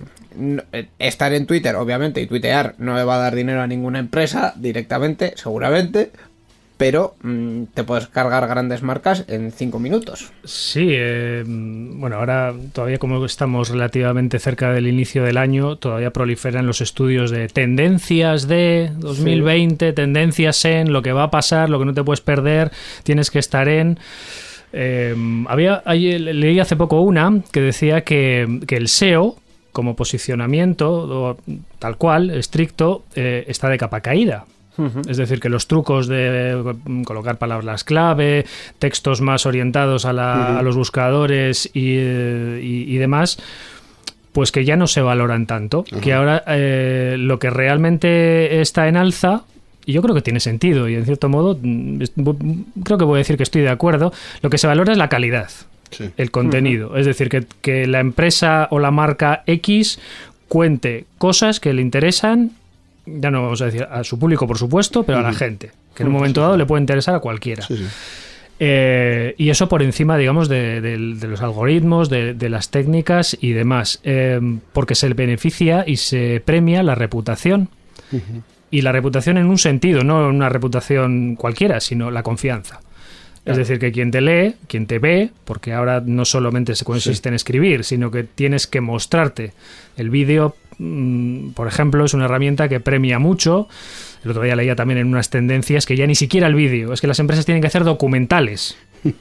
estar 0.99 1.33
en 1.33 1.47
Twitter, 1.47 1.77
obviamente, 1.77 2.21
y 2.21 2.27
tuitear 2.27 2.75
no 2.79 2.97
le 2.97 3.05
va 3.05 3.15
a 3.15 3.19
dar 3.19 3.35
dinero 3.35 3.63
a 3.63 3.67
ninguna 3.67 4.01
empresa 4.01 4.53
directamente, 4.57 5.35
seguramente, 5.37 6.11
pero 6.83 7.15
mm, 7.23 7.67
te 7.75 7.85
puedes 7.85 8.09
cargar 8.09 8.49
grandes 8.49 8.83
marcas 8.83 9.25
en 9.29 9.53
cinco 9.53 9.79
minutos. 9.79 10.33
Sí, 10.43 10.89
eh, 10.91 11.45
bueno, 11.47 12.17
ahora 12.17 12.53
todavía 12.73 12.99
como 12.99 13.25
estamos 13.25 13.69
relativamente 13.69 14.41
cerca 14.41 14.73
del 14.73 14.89
inicio 14.89 15.23
del 15.23 15.37
año, 15.37 15.77
todavía 15.77 16.11
proliferan 16.11 16.67
los 16.67 16.81
estudios 16.81 17.31
de 17.31 17.47
tendencias 17.47 18.49
de 18.49 18.91
2020, 18.99 19.93
tendencias 19.93 20.65
en 20.65 20.93
lo 20.93 21.03
que 21.03 21.13
va 21.13 21.23
a 21.23 21.31
pasar, 21.31 21.71
lo 21.71 21.79
que 21.79 21.85
no 21.85 21.95
te 21.95 22.03
puedes 22.03 22.21
perder, 22.21 22.73
tienes 23.05 23.31
que 23.31 23.39
estar 23.39 23.69
en... 23.69 24.01
Eh, 24.73 25.15
había, 25.47 25.85
leí 25.87 26.59
hace 26.59 26.75
poco 26.75 27.01
una 27.03 27.43
que 27.53 27.61
decía 27.61 28.01
que, 28.01 28.59
que 28.67 28.77
el 28.77 28.89
SEO 28.89 29.37
como 29.71 29.95
posicionamiento 29.95 31.39
tal 31.79 31.97
cual, 31.97 32.31
estricto, 32.31 33.05
eh, 33.15 33.45
está 33.47 33.69
de 33.69 33.79
capa 33.79 34.01
caída. 34.01 34.47
Es 35.09 35.17
decir, 35.19 35.39
que 35.39 35.49
los 35.51 35.67
trucos 35.67 36.07
de 36.09 36.75
mm, 36.87 37.03
colocar 37.03 37.37
palabras 37.39 37.85
clave, 37.85 38.47
textos 38.79 39.21
más 39.21 39.45
orientados 39.47 40.05
a, 40.07 40.13
la- 40.13 40.59
a 40.59 40.63
los 40.63 40.77
buscadores 40.77 41.67
y, 41.75 41.97
eh, 41.99 42.61
y- 42.63 42.95
y 42.95 42.97
demás, 42.97 43.39
pues 44.33 44.51
que 44.51 44.65
ya 44.65 44.77
no 44.77 44.87
se 44.87 45.03
valoran 45.03 45.47
tanto. 45.47 45.85
Que 46.01 46.15
ahora 46.15 46.43
eh, 46.47 47.17
lo 47.19 47.39
que 47.39 47.51
realmente 47.51 48.61
está 48.63 48.89
en 48.89 48.97
alza 48.97 49.43
y 49.85 49.93
yo 49.93 50.01
creo 50.01 50.15
que 50.15 50.23
tiene 50.23 50.41
sentido 50.41 50.89
y 50.89 50.95
en 50.95 51.05
cierto 51.05 51.29
modo 51.29 51.59
mm, 51.61 52.03
creo 52.83 52.97
que 52.99 53.05
voy 53.05 53.17
a 53.17 53.19
decir 53.19 53.37
que 53.37 53.43
estoy 53.43 53.61
de 53.63 53.69
acuerdo, 53.69 54.13
lo 54.41 54.49
que 54.49 54.57
se 54.59 54.67
valora 54.67 54.93
es 54.93 54.99
la 54.99 55.09
calidad, 55.09 55.51
Sí. 55.91 56.09
el 56.17 56.31
contenido. 56.31 56.97
Es 56.97 57.05
decir, 57.05 57.29
que, 57.29 57.45
que 57.61 57.87
la 57.87 58.01
empresa 58.01 58.69
o 58.71 58.79
la 58.79 58.91
marca 58.91 59.43
X 59.47 59.99
cuente 60.49 61.05
cosas 61.19 61.61
que 61.61 61.75
le 61.75 61.83
interesan, 61.83 62.53
ya 63.07 63.31
no 63.31 63.43
vamos 63.43 63.61
a 63.63 63.67
decir 63.67 63.83
a 63.91 64.05
su 64.05 64.19
público, 64.19 64.47
por 64.47 64.59
supuesto, 64.59 65.03
pero 65.03 65.19
a 65.19 65.23
la 65.23 65.33
gente, 65.33 65.71
que 65.95 66.03
en 66.03 66.09
un 66.09 66.15
momento 66.15 66.41
dado 66.41 66.57
le 66.57 66.67
puede 66.67 66.81
interesar 66.83 67.15
a 67.15 67.19
cualquiera. 67.21 67.63
Sí, 67.67 67.77
sí. 67.77 67.85
Eh, 68.65 69.35
y 69.39 69.51
eso 69.51 69.69
por 69.69 69.83
encima, 69.83 70.17
digamos, 70.17 70.49
de, 70.49 70.81
de- 70.81 70.97
de 71.17 71.27
los 71.29 71.43
algoritmos, 71.43 72.09
de, 72.11 72.35
de 72.35 72.49
las 72.49 72.71
técnicas 72.71 73.37
y 73.41 73.53
demás. 73.53 74.01
Eh, 74.05 74.41
porque 74.73 74.95
se 74.95 75.09
beneficia 75.15 75.85
y 75.87 75.97
se 75.97 76.41
premia 76.45 76.83
la 76.83 76.95
reputación. 76.95 77.69
Y 78.71 78.83
la 78.83 78.93
reputación 78.93 79.39
en 79.39 79.47
un 79.47 79.59
sentido, 79.59 80.05
no 80.05 80.29
una 80.29 80.49
reputación 80.49 81.35
cualquiera, 81.35 81.81
sino 81.81 82.11
la 82.11 82.23
confianza. 82.23 82.81
Es 83.45 83.57
decir, 83.57 83.79
que 83.81 83.91
quien 83.91 84.11
te 84.13 84.21
lee, 84.21 84.55
quien 84.69 84.87
te 84.87 84.99
ve, 85.01 85.31
porque 85.45 85.73
ahora 85.73 86.01
no 86.05 86.25
solamente 86.25 86.77
se 86.77 86.85
consiste 86.85 87.29
en 87.29 87.35
escribir, 87.35 87.83
sino 87.85 88.11
que 88.13 88.23
tienes 88.23 88.67
que 88.69 88.81
mostrarte. 88.81 89.53
El 89.97 90.11
vídeo, 90.11 90.55
por 91.55 91.69
ejemplo, 91.69 92.05
es 92.05 92.15
una 92.15 92.25
herramienta 92.27 92.69
que 92.69 92.81
premia 92.81 93.19
mucho. 93.19 93.69
El 94.25 94.31
otro 94.31 94.43
día 94.43 94.55
leía 94.57 94.77
también 94.77 94.99
en 94.99 95.07
unas 95.09 95.31
tendencias 95.31 95.85
que 95.87 95.97
ya 95.97 96.07
ni 96.07 96.15
siquiera 96.15 96.47
el 96.47 96.55
vídeo, 96.55 96.93
es 96.93 97.01
que 97.01 97.07
las 97.07 97.19
empresas 97.19 97.45
tienen 97.45 97.61
que 97.61 97.67
hacer 97.69 97.85
documentales. 97.85 98.77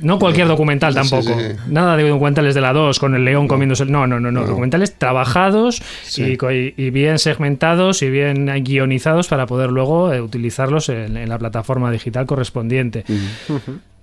No 0.00 0.18
cualquier 0.18 0.48
documental 0.48 0.92
Sí, 0.94 0.98
tampoco. 1.00 1.38
sí. 1.38 1.46
Nada 1.68 1.96
de 1.96 2.08
documentales 2.08 2.54
de 2.54 2.60
la 2.62 2.72
2 2.72 2.98
con 2.98 3.14
el 3.14 3.24
león 3.24 3.46
comiéndose 3.46 3.82
el... 3.82 3.92
No, 3.92 4.06
no, 4.06 4.20
no, 4.20 4.32
no. 4.32 4.40
No. 4.40 4.46
Documentales 4.46 4.94
trabajados 4.96 5.82
Sí. 6.02 6.38
y, 6.76 6.90
bien 6.90 7.18
segmentados 7.18 8.00
y 8.02 8.08
bien 8.08 8.46
guionizados 8.64 9.28
para 9.28 9.44
poder 9.46 9.70
luego 9.70 10.12
eh, 10.12 10.20
utilizarlos 10.22 10.88
en, 10.88 11.16
en 11.18 11.28
la 11.28 11.38
plataforma 11.38 11.90
digital 11.90 12.24
correspondiente. 12.26 13.04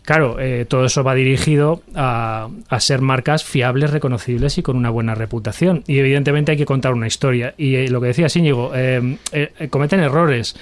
Claro, 0.10 0.40
eh, 0.40 0.66
todo 0.68 0.86
eso 0.86 1.04
va 1.04 1.14
dirigido 1.14 1.84
a, 1.94 2.50
a 2.68 2.80
ser 2.80 3.00
marcas 3.00 3.44
fiables, 3.44 3.92
reconocibles 3.92 4.58
y 4.58 4.64
con 4.64 4.76
una 4.76 4.90
buena 4.90 5.14
reputación. 5.14 5.84
Y 5.86 6.00
evidentemente 6.00 6.52
hay 6.52 6.58
que 6.58 6.66
contar 6.66 6.94
una 6.94 7.06
historia. 7.06 7.54
Y 7.60 7.76
eh, 7.76 7.90
lo 7.90 8.02
que 8.02 8.08
decía 8.08 8.26
Íñigo, 8.34 8.72
eh, 8.74 9.18
eh, 9.32 9.68
cometen 9.70 10.00
errores, 10.00 10.56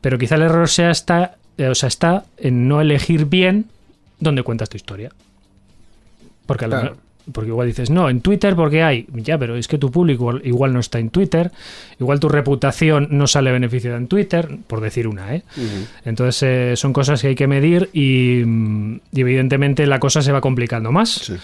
pero 0.00 0.16
quizá 0.16 0.36
el 0.36 0.42
error 0.44 0.70
sea 0.70 0.90
está, 0.90 1.36
eh, 1.58 1.68
o 1.68 1.74
sea, 1.74 1.88
está 1.88 2.24
en 2.38 2.66
no 2.66 2.80
elegir 2.80 3.26
bien 3.26 3.66
dónde 4.20 4.42
cuentas 4.42 4.70
tu 4.70 4.78
historia. 4.78 5.10
Porque, 6.46 6.64
a 6.64 6.68
lo 6.68 6.80
Claro. 6.80 6.96
Porque 7.32 7.48
igual 7.48 7.66
dices, 7.66 7.90
no, 7.90 8.10
en 8.10 8.20
Twitter 8.20 8.54
porque 8.54 8.82
hay, 8.82 9.06
ya, 9.14 9.38
pero 9.38 9.56
es 9.56 9.68
que 9.68 9.78
tu 9.78 9.90
público 9.90 10.38
igual, 10.42 10.72
no 10.72 10.80
está 10.80 10.98
en 10.98 11.10
Twitter, 11.10 11.50
igual 11.98 12.20
tu 12.20 12.28
reputación 12.28 13.08
no 13.10 13.26
sale 13.26 13.50
beneficiada 13.50 13.96
en 13.96 14.08
Twitter, 14.08 14.58
por 14.66 14.80
decir 14.80 15.08
una, 15.08 15.34
¿eh? 15.34 15.42
Entonces 16.04 16.42
eh, 16.42 16.76
son 16.76 16.92
cosas 16.92 17.22
que 17.22 17.28
hay 17.28 17.34
que 17.34 17.46
medir 17.46 17.88
y, 17.92 18.40
y 18.40 19.20
evidentemente 19.20 19.86
la 19.86 19.98
cosa 20.00 20.22
se 20.22 20.32
va 20.32 20.40
complicando 20.40 20.92
más. 20.92 21.10
Sí. 21.10 21.34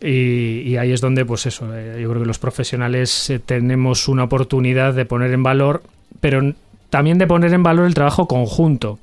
Y, 0.00 0.70
y 0.70 0.76
ahí 0.76 0.92
es 0.92 1.00
donde, 1.00 1.24
pues 1.24 1.46
eso, 1.46 1.68
eh, 1.76 1.98
yo 2.00 2.08
creo 2.10 2.22
que 2.22 2.28
los 2.28 2.38
profesionales 2.38 3.30
eh, 3.30 3.38
tenemos 3.38 4.08
una 4.08 4.24
oportunidad 4.24 4.94
de 4.94 5.04
poner 5.04 5.32
en 5.32 5.42
valor, 5.42 5.82
pero 6.20 6.54
también 6.90 7.18
de 7.18 7.26
poner 7.26 7.52
en 7.52 7.62
valor 7.62 7.86
el 7.86 7.94
trabajo 7.94 8.26
conjunto. 8.26 8.98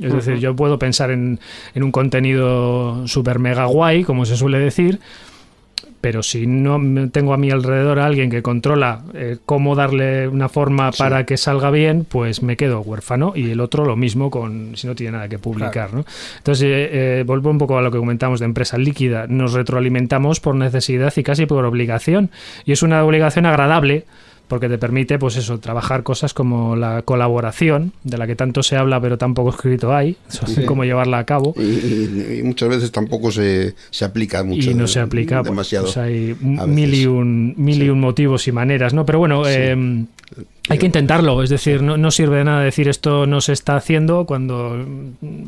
Es 0.00 0.12
decir, 0.12 0.36
yo 0.36 0.54
puedo 0.54 0.78
pensar 0.78 1.10
en, 1.10 1.40
en 1.74 1.82
un 1.82 1.90
contenido 1.90 3.08
super 3.08 3.40
mega 3.40 3.64
guay, 3.64 4.04
como 4.04 4.26
se 4.26 4.36
suele 4.36 4.60
decir, 4.60 5.00
pero 6.00 6.22
si 6.22 6.46
no 6.46 6.80
tengo 7.10 7.32
a 7.34 7.36
mi 7.36 7.50
alrededor 7.50 7.98
a 7.98 8.06
alguien 8.06 8.30
que 8.30 8.42
controla 8.42 9.02
eh, 9.14 9.38
cómo 9.44 9.74
darle 9.74 10.28
una 10.28 10.48
forma 10.48 10.92
Sí. 10.92 10.98
para 10.98 11.24
que 11.26 11.36
salga 11.36 11.70
bien, 11.70 12.06
pues 12.08 12.42
me 12.42 12.56
quedo 12.56 12.80
huérfano 12.80 13.32
y 13.34 13.50
el 13.50 13.60
otro 13.60 13.84
lo 13.84 13.96
mismo 13.96 14.30
con 14.30 14.76
si 14.76 14.86
no 14.86 14.94
tiene 14.94 15.12
nada 15.12 15.28
que 15.28 15.38
publicar. 15.38 15.92
¿no? 15.92 16.04
Entonces, 16.38 16.64
eh, 16.66 16.88
eh, 17.20 17.24
vuelvo 17.26 17.50
un 17.50 17.58
poco 17.58 17.78
a 17.78 17.82
lo 17.82 17.90
que 17.90 17.98
comentamos 17.98 18.40
de 18.40 18.46
empresa 18.46 18.78
líquida. 18.78 19.26
Nos 19.28 19.52
retroalimentamos 19.52 20.40
por 20.40 20.54
necesidad 20.54 21.12
y 21.16 21.22
casi 21.22 21.46
por 21.46 21.64
obligación. 21.64 22.30
Y 22.64 22.72
es 22.72 22.82
una 22.82 23.04
obligación 23.04 23.46
agradable 23.46 24.04
porque 24.48 24.68
te 24.68 24.78
permite, 24.78 25.18
pues 25.18 25.36
eso, 25.36 25.58
trabajar 25.60 26.02
cosas 26.02 26.34
como 26.34 26.74
la 26.74 27.02
colaboración, 27.02 27.92
de 28.02 28.18
la 28.18 28.26
que 28.26 28.34
tanto 28.34 28.62
se 28.62 28.76
habla 28.76 29.00
pero 29.00 29.18
tan 29.18 29.34
poco 29.34 29.50
escrito 29.50 29.94
hay, 29.94 30.16
sobre 30.28 30.64
cómo 30.64 30.84
llevarla 30.84 31.18
a 31.18 31.24
cabo. 31.24 31.54
Y, 31.56 31.62
y- 31.62 32.38
y 32.40 32.42
muchas 32.42 32.68
veces 32.70 32.90
tampoco 32.90 33.30
se, 33.30 33.74
se 33.90 34.04
aplica 34.04 34.42
mucho. 34.42 34.70
y 34.70 34.74
no 34.74 34.86
se 34.86 35.00
aplica 35.00 35.40
pues, 35.40 35.50
demasiado. 35.50 35.84
pues 35.84 35.96
hay 35.98 36.34
mil 36.40 36.94
y 36.94 37.06
un, 37.06 37.54
mil 37.56 37.82
y 37.82 37.88
un 37.90 38.00
motivos 38.00 38.48
y 38.48 38.52
maneras 38.52 38.94
no 38.94 39.04
pero 39.06 39.18
bueno 39.18 39.44
Sí. 39.44 39.50
eh, 39.54 40.04
hay 40.70 40.78
que 40.78 40.86
intentarlo 40.86 41.42
es 41.42 41.50
decir 41.50 41.82
no, 41.82 41.96
no 41.96 42.10
sirve 42.10 42.38
de 42.38 42.44
nada 42.44 42.62
decir 42.62 42.88
esto 42.88 43.26
no 43.26 43.40
se 43.40 43.52
está 43.52 43.76
haciendo 43.76 44.24
cuando 44.26 44.84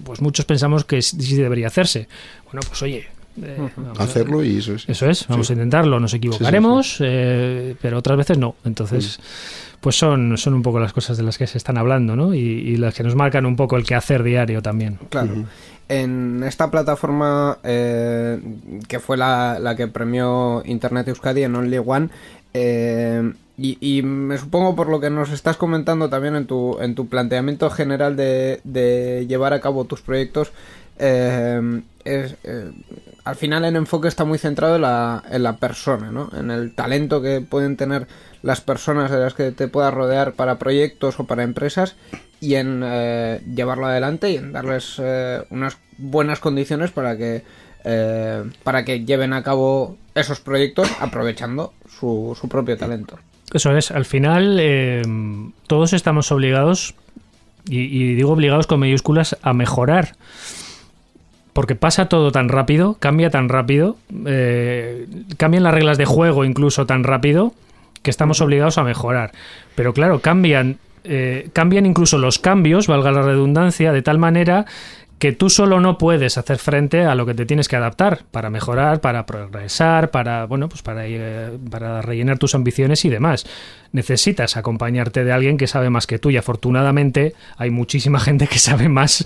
pues 0.05 0.21
muchos 0.23 0.45
pensamos 0.45 0.85
que 0.85 1.03
sí 1.03 1.37
debería 1.37 1.67
hacerse 1.67 2.09
bueno 2.51 2.61
pues 2.69 2.81
oye 2.83 3.07
eh, 3.43 3.57
a- 3.99 4.03
Hacerlo 4.03 4.43
y 4.45 4.59
eso 4.59 4.75
es. 4.75 4.89
eso 4.89 5.09
es, 5.09 5.27
vamos 5.29 5.47
Sí. 5.47 5.53
a 5.53 5.57
intentarlo, 5.57 5.99
nos 6.01 6.15
equivocaremos, 6.15 6.97
eh, 7.01 7.75
pero 7.81 7.99
otras 7.99 8.17
veces 8.19 8.39
no. 8.39 8.55
Entonces, 8.65 9.19
pues 9.81 9.97
son, 9.97 10.37
son 10.39 10.55
un 10.55 10.63
poco 10.63 10.79
las 10.81 10.93
cosas 10.93 11.17
de 11.17 11.23
las 11.23 11.39
que 11.39 11.47
se 11.47 11.59
están 11.59 11.79
hablando, 11.79 12.17
¿no? 12.17 12.35
Y, 12.35 12.39
y 12.41 12.77
las 12.77 12.95
que 12.95 13.03
nos 13.03 13.15
marcan 13.15 13.47
un 13.47 13.57
poco 13.57 13.77
el 13.77 13.85
quehacer 13.85 14.23
diario 14.23 14.61
también. 14.63 14.99
Claro. 15.09 15.45
En 15.89 16.43
esta 16.47 16.71
plataforma 16.71 17.59
eh, 17.65 18.39
que 18.87 19.01
fue 19.01 19.17
la, 19.17 19.59
la 19.61 19.75
que 19.75 19.89
premió 19.89 20.63
Internet 20.65 21.09
Euskadi 21.09 21.43
en 21.43 21.57
Only 21.57 21.79
One, 21.85 22.09
eh, 22.55 23.33
y, 23.57 23.77
y 23.81 24.03
me 24.03 24.39
supongo 24.39 24.75
por 24.75 24.89
lo 24.89 25.01
que 25.01 25.11
nos 25.11 25.31
estás 25.31 25.57
comentando 25.57 26.09
también 26.09 26.35
en 26.37 26.47
tu, 26.47 26.79
en 26.81 26.95
tu 26.95 27.09
planteamiento 27.09 27.69
general 27.71 28.17
de, 28.17 28.61
de 28.65 29.27
llevar 29.29 29.53
a 29.53 29.61
cabo 29.61 29.85
tus 29.85 30.01
proyectos, 30.01 30.53
es, 31.01 32.37
eh, 32.45 32.71
al 33.25 33.37
final 33.37 33.65
el 33.65 33.77
enfoque 33.77 34.09
está 34.09 34.25
muy 34.25 34.39
centrado 34.39 34.77
en 34.77 34.83
la, 34.83 35.23
en 35.31 35.43
la 35.43 35.57
persona, 35.57 36.11
¿no? 36.11 36.31
En 36.37 36.51
el 36.51 36.75
talento 36.75 37.23
que 37.23 37.41
pueden 37.41 37.77
tener 37.77 38.07
las 38.43 38.61
personas 38.61 39.11
de 39.11 39.19
las 39.19 39.35
que 39.35 39.51
te 39.53 39.69
puedas 39.69 39.93
rodear 39.93 40.33
para 40.33 40.59
proyectos 40.59 41.21
o 41.21 41.25
para 41.25 41.43
empresas 41.43 41.97
y 42.41 42.55
en 42.55 42.83
eh, 42.85 43.41
llevarlo 43.55 43.87
adelante 43.87 44.31
y 44.31 44.37
en 44.37 44.53
darles 44.53 44.97
eh, 44.99 45.43
unas 45.51 45.79
buenas 45.99 46.41
condiciones 46.41 46.91
para 46.91 47.17
que 47.17 47.43
para 48.63 48.85
que 48.85 49.07
lleven 49.07 49.33
a 49.33 49.43
cabo 49.43 49.97
esos 50.15 50.41
proyectos 50.41 50.87
aprovechando 51.01 51.73
su, 51.89 52.37
su 52.39 52.47
propio 52.47 52.77
talento. 52.77 53.19
Eso 53.53 53.77
es, 53.77 53.91
al 53.91 54.05
final 54.05 54.59
eh, 54.61 55.03
todos 55.67 55.93
estamos 55.93 56.31
obligados, 56.31 56.95
y 57.67 58.15
digo 58.15 58.33
obligados 58.33 58.67
con 58.67 58.81
mayúsculas, 58.81 59.37
a 59.43 59.53
mejorar. 59.53 60.15
Porque 61.53 61.75
pasa 61.75 62.09
todo 62.09 62.33
tan 62.33 62.49
rápido, 62.49 62.97
cambia 63.01 63.31
tan 63.31 63.49
rápido, 63.49 63.97
eh, 64.27 65.07
cambian 65.37 65.65
las 65.65 65.75
reglas 65.75 65.99
de 65.99 66.05
juego 66.05 66.45
incluso 66.45 66.87
tan 66.87 67.05
rápido, 67.05 67.53
que 68.03 68.11
estamos 68.11 68.41
obligados 68.41 68.79
a 68.79 68.85
mejorar. 68.85 69.33
Pero 69.75 69.93
claro, 69.93 70.21
cambian, 70.21 70.79
eh, 71.05 71.49
cambian 71.53 71.87
incluso 71.87 72.19
los 72.19 72.39
cambios, 72.39 72.87
valga 72.87 73.11
la 73.11 73.23
redundancia, 73.23 73.93
de 73.93 74.03
tal 74.03 74.19
manera 74.19 74.67
que 75.21 75.33
tú 75.33 75.51
solo 75.51 75.79
no 75.81 75.99
puedes 75.99 76.37
hacer 76.39 76.59
frente 76.59 77.05
a 77.05 77.15
lo 77.15 77.27
que 77.27 77.35
te 77.35 77.45
tienes 77.47 77.69
que 77.69 77.77
adaptar 77.77 78.23
para 78.33 78.49
mejorar, 78.51 79.01
para 79.03 79.27
progresar, 79.27 80.11
para 80.11 80.47
bueno, 80.47 80.69
pues 80.69 80.81
para, 80.83 81.07
eh, 81.07 81.51
para 81.71 82.01
rellenar 82.03 82.39
tus 82.39 82.55
ambiciones 82.57 83.05
y 83.05 83.11
demás. 83.11 83.45
Necesitas 83.93 84.57
acompañarte 84.57 85.23
de 85.23 85.31
alguien 85.33 85.57
que 85.59 85.67
sabe 85.67 85.91
más 85.91 86.07
que 86.07 86.19
tú 86.19 86.31
y 86.31 86.39
afortunadamente 86.39 87.35
hay 87.59 87.71
muchísima 87.71 88.19
gente 88.29 88.47
que 88.49 88.59
sabe 88.59 88.89
más, 88.89 89.25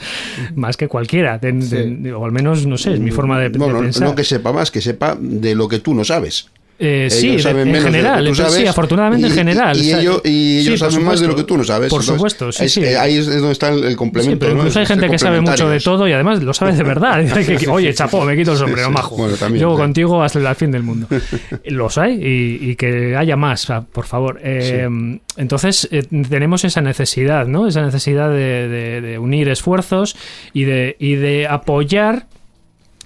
más 0.57 0.77
que 0.77 0.89
cualquiera, 0.89 1.39
de- 1.39 1.53
de- 1.53 2.13
o 2.13 2.25
al 2.25 2.33
menos 2.33 2.67
no 2.67 2.77
sé, 2.77 2.95
es 2.95 3.01
mi 3.01 3.13
forma 3.13 3.39
de, 3.39 3.51
pensar. 3.51 4.03
no 4.09 4.15
que 4.17 4.25
sepa 4.25 4.53
más, 4.53 4.71
que 4.73 4.81
sepa 4.81 5.17
de 5.19 5.55
lo 5.55 5.69
que 5.69 5.79
tú 5.79 5.95
no 5.95 6.05
sabes. 6.05 6.51
Eh, 6.79 7.09
sí, 7.09 7.39
saben 7.39 7.73
en 7.75 7.83
general, 7.83 8.27
tú 8.27 8.35
sí, 8.35 8.67
afortunadamente 8.67 9.29
y- 9.29 9.31
en 9.31 9.37
general. 9.37 9.77
Y, 9.77 9.93
ellos, 9.93 10.21
y 10.25 10.77
saben 10.77 11.05
más 11.05 11.21
de 11.21 11.29
lo 11.29 11.37
que 11.37 11.45
tú 11.45 11.57
no 11.57 11.63
sabes. 11.65 11.89
Por 11.89 12.01
Entonces, 12.01 12.17
supuesto, 12.17 12.51
sí, 12.53 12.69
sí. 12.69 12.85
Ahí 12.85 13.19
es 13.19 13.27
donde 13.27 13.53
está 13.53 13.69
el, 13.69 13.95
complemento. 13.97 14.33
Sí, 14.47 14.51
pero 14.53 14.55
¿no? 14.65 14.81
hay 14.81 14.87
gente 14.87 15.09
que 15.09 15.19
sabe 15.19 15.41
mucho 15.41 15.69
de 15.69 15.79
todo 15.81 16.09
y 16.09 16.13
además 16.13 16.43
lo 16.43 16.53
sabe 16.53 16.73
de 16.73 16.83
verdad. 16.83 17.25
Oye, 17.71 17.95
chapo, 17.95 18.25
me 18.25 18.37
quito 18.37 18.53
el 18.53 18.59
sombrero, 18.59 18.91
majo. 18.91 19.17
Bueno, 19.17 19.37
también, 19.37 19.65
contigo 19.65 20.23
hasta 20.23 20.39
el 20.39 20.55
fin 20.57 20.71
del 20.71 20.83
mundo. 20.83 21.07
Los 21.67 21.97
hay 21.99 22.19
y, 22.21 22.75
que 22.77 23.17
haya 23.17 23.37
más, 23.37 23.71
ah, 23.71 23.85
por 23.91 24.07
favor. 24.07 24.41
Eh, 24.43 24.89
Entonces, 25.37 25.89
eh, 25.93 26.03
tenemos 26.29 26.65
esa 26.65 26.81
necesidad, 26.81 27.47
¿no? 27.47 27.67
Esa 27.69 27.83
necesidad 27.83 28.31
de, 28.31 28.69
de- 28.69 29.01
de 29.01 29.19
unir 29.19 29.49
esfuerzos 29.49 30.17
y 30.53 30.65
de, 30.65 30.97
y 30.99 31.15
de 31.15 31.47
apoyar 31.47 32.27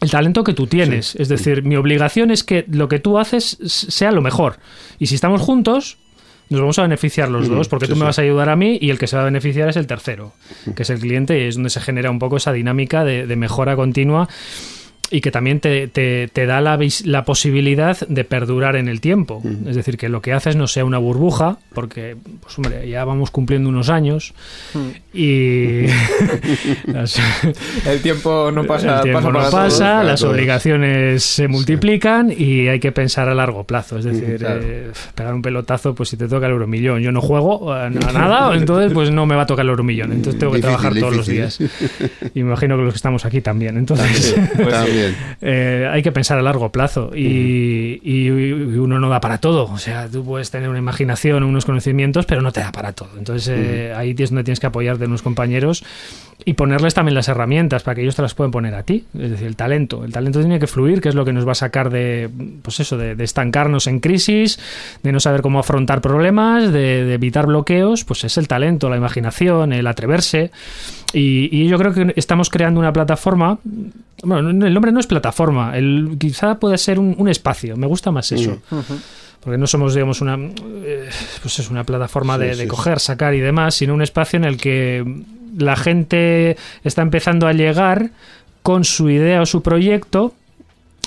el 0.01 0.11
talento 0.11 0.45
que 0.45 0.55
tú 0.55 0.67
tienes. 0.67 1.17
Es 1.17 1.29
decir, 1.29 1.63
mi 1.63 1.77
obligación 1.77 2.31
es 2.31 2.45
que 2.45 2.65
lo 2.71 2.89
que 2.89 2.99
tú 2.99 3.19
haces 3.19 3.59
sea 3.65 4.13
lo 4.13 4.23
mejor. 4.23 4.59
Y 4.99 5.07
si 5.07 5.15
estamos 5.15 5.41
juntos, 5.41 5.99
nos 6.51 6.61
vamos 6.61 6.79
a 6.79 6.83
beneficiar 6.83 7.29
los 7.29 7.49
dos, 7.49 7.69
porque 7.69 7.87
sí, 7.87 7.93
tú 7.93 7.97
me 7.97 8.03
sí. 8.03 8.07
vas 8.07 8.19
a 8.19 8.23
ayudar 8.23 8.49
a 8.49 8.57
mí 8.57 8.79
y 8.81 8.91
el 8.91 8.99
que 8.99 9.07
se 9.07 9.17
va 9.17 9.23
a 9.23 9.25
beneficiar 9.27 9.69
es 9.69 9.77
el 9.77 9.87
tercero, 9.87 10.33
que 10.75 10.83
es 10.83 10.91
el 10.91 10.99
cliente, 10.99 11.39
y 11.39 11.49
es 11.49 11.57
donde 11.57 11.71
se 11.71 11.81
genera 11.81 12.11
un 12.11 12.19
poco 12.19 12.37
esa 12.37 12.53
dinámica 12.53 13.05
de, 13.05 13.27
de 13.27 13.37
mejora 13.37 13.77
continua. 13.77 14.29
Y 15.11 15.21
que 15.21 15.31
también 15.31 15.61
te, 15.61 15.89
te- 15.89 16.29
te 16.33 16.47
da 16.47 16.61
la, 16.61 16.79
la 17.05 17.25
posibilidad 17.25 17.99
de 18.09 18.25
perdurar 18.25 18.77
en 18.77 18.89
el 18.89 19.01
tiempo. 19.01 19.43
Es 19.67 19.75
decir, 19.77 19.97
que 19.97 20.09
lo 20.09 20.21
que 20.21 20.33
haces 20.33 20.55
no 20.57 20.67
sea 20.67 20.85
una 20.85 20.99
burbuja, 20.99 21.59
porque, 21.75 22.17
pues 22.43 22.59
hombre, 22.59 22.89
ya 22.89 23.05
vamos 23.05 23.31
cumpliendo 23.31 23.69
unos 23.71 23.89
años 23.89 24.35
y 25.15 25.87
las- 26.87 27.19
El 27.87 28.01
tiempo 28.03 28.51
no 28.53 28.65
pasa, 28.65 28.97
el 28.97 29.03
tiempo 29.03 29.21
pasa 29.21 29.33
no 29.33 29.39
para 29.39 29.51
pasa, 29.51 29.93
todos. 29.95 30.07
las 30.07 30.21
todos. 30.21 30.33
obligaciones 30.35 31.23
se 31.23 31.49
multiplican 31.49 32.33
y 32.37 32.69
hay 32.69 32.81
que 32.81 32.93
pensar 32.93 33.29
a 33.29 33.35
largo 33.35 33.65
plazo. 33.65 33.99
Es 33.99 34.05
decir, 34.05 34.37
claro. 34.39 34.61
eh, 34.63 34.91
pegar 35.15 35.35
un 35.35 35.43
pelotazo, 35.43 35.95
pues 35.95 36.09
si 36.11 36.17
te 36.17 36.29
toca 36.29 36.47
el 36.47 36.53
euromillón, 36.53 37.01
yo 37.01 37.13
no 37.13 37.21
juego 37.21 37.73
a, 37.73 37.89
nada, 37.91 38.55
entonces 38.55 38.93
pues 38.93 39.11
no 39.11 39.27
me 39.27 39.35
va 39.37 39.43
a 39.43 39.47
tocar 39.47 39.65
el 39.65 39.71
euromillón. 39.71 40.13
Entonces 40.13 40.39
tengo 40.39 40.53
que 40.53 40.59
Difícil, 40.59 40.77
trabajar 40.81 41.01
todos 41.01 41.17
los 41.17 41.27
días. 41.27 41.59
Y 42.35 42.43
me 42.43 42.49
imagino 42.51 42.77
que 42.77 42.83
los 42.83 42.93
que 42.93 42.97
estamos 42.99 43.25
aquí 43.25 43.41
también. 43.41 43.77
Entonces, 43.77 44.35
También. 44.35 44.98
eh, 45.41 45.89
hay 45.91 46.03
que 46.03 46.13
pensar 46.13 46.39
a 46.39 46.43
largo 46.43 46.71
plazo 46.73 47.11
y, 47.15 48.01
y- 48.03 48.27
y 48.27 48.31
uno 48.31 48.99
no 49.01 49.09
da 49.09 49.21
para 49.21 49.39
todo. 49.39 49.65
O 49.67 49.79
sea, 49.79 50.09
tú 50.09 50.25
puedes 50.25 50.51
tener 50.51 50.69
una 50.69 50.79
imaginación, 50.79 51.43
unos 51.43 51.65
conocimientos, 51.65 52.27
pero 52.27 52.43
no 52.43 52.53
te 52.53 52.61
da 52.61 52.73
para 52.73 52.93
todo. 52.93 53.11
Entonces, 53.19 53.49
eh, 53.57 53.93
ahí 53.97 54.15
es 54.19 54.31
donde 54.31 54.45
tienes 54.45 54.61
que 54.61 54.67
apoyar 54.67 54.99
de 54.99 55.07
unos 55.07 55.23
compañeros 55.23 55.85
y 56.45 56.55
ponerles 56.55 56.95
también 56.95 57.15
las 57.15 57.29
herramientas 57.29 57.83
para 57.83 57.97
que 57.97 58.03
ellos 58.03 58.15
te 58.17 58.23
las 58.23 58.33
puedan 58.35 58.51
poner 58.53 58.75
a 58.75 58.83
ti. 58.85 59.05
Es 59.19 59.31
decir, 59.33 59.47
el 59.47 59.57
talento. 59.57 60.05
El 60.05 60.13
talento 60.13 60.39
tiene 60.41 60.59
que 60.61 60.67
fluir, 60.69 61.01
que 61.01 61.09
es 61.09 61.15
lo 61.15 61.25
que 61.25 61.33
nos 61.33 61.47
va 61.47 61.53
a 61.53 61.57
sacar 61.57 61.91
de, 61.91 62.31
pues 62.63 62.79
eso, 62.81 62.97
de, 62.97 63.17
de 63.17 63.25
estancarnos 63.25 63.87
en 63.89 63.99
crisis, 64.01 64.59
de 65.03 65.13
no 65.13 65.21
saber 65.21 65.43
cómo 65.43 65.59
afrontar 65.59 66.01
problemas, 66.01 66.73
de, 66.73 67.05
de 67.05 67.15
evitar 67.15 67.47
bloqueos. 67.47 68.05
Pues 68.05 68.25
es 68.25 68.39
el 68.39 68.47
talento, 68.49 68.89
la 68.89 68.97
imaginación, 68.97 69.73
el 69.73 69.87
atreverse. 69.87 70.51
Y, 71.13 71.49
y 71.51 71.69
yo 71.69 71.77
creo 71.79 71.93
que 71.93 72.13
estamos 72.17 72.51
creando 72.51 72.79
una 72.81 72.93
plataforma. 72.93 73.59
Bueno, 74.23 74.53
no- 74.53 74.67
el 74.67 74.73
nombre 74.75 74.93
no 74.93 75.01
es 75.01 75.07
plataforma, 75.07 75.77
el, 75.77 76.17
quizá 76.19 76.59
puede 76.59 76.79
ser 76.79 76.99
un, 76.99 77.15
un 77.19 77.29
espacio. 77.29 77.77
Me 77.77 77.87
gusta 77.87 78.11
más 78.11 78.31
eso. 78.33 78.59
Porque 79.41 79.57
no 79.59 79.67
somos, 79.67 79.95
digamos, 79.95 80.21
una, 80.21 80.35
eh, 80.37 81.09
pues 81.43 81.59
es 81.61 81.71
una 81.71 81.85
plataforma 81.85 82.37
Sí, 82.37 82.43
de, 82.45 82.53
sí, 82.53 82.59
de 82.59 82.65
sí. 82.65 82.69
coger, 82.69 82.99
sacar 83.01 83.35
y 83.35 83.41
demás, 83.41 83.75
sino 83.77 83.95
un 83.95 84.03
espacio 84.03 84.37
en 84.37 84.45
el 84.45 84.57
que 84.57 85.05
la 85.57 85.77
gente 85.77 86.57
está 86.85 87.03
empezando 87.03 87.47
a 87.47 87.53
llegar 87.53 88.11
con 88.63 88.85
su 88.85 89.11
idea 89.11 89.41
o 89.41 89.47
su 89.47 89.63
proyecto 89.63 90.35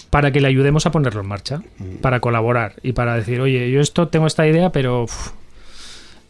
para 0.09 0.31
que 0.31 0.41
le 0.41 0.47
ayudemos 0.47 0.85
a 0.85 0.91
ponerlo 0.91 1.21
en 1.21 1.27
marcha, 1.27 1.61
para 2.01 2.19
colaborar 2.19 2.73
y 2.83 2.91
para 2.91 3.15
decir, 3.15 3.39
oye, 3.39 3.71
yo 3.71 3.79
esto 3.79 4.09
tengo 4.09 4.27
esta 4.27 4.45
idea, 4.45 4.71
pero 4.71 5.03
uf, 5.03 5.31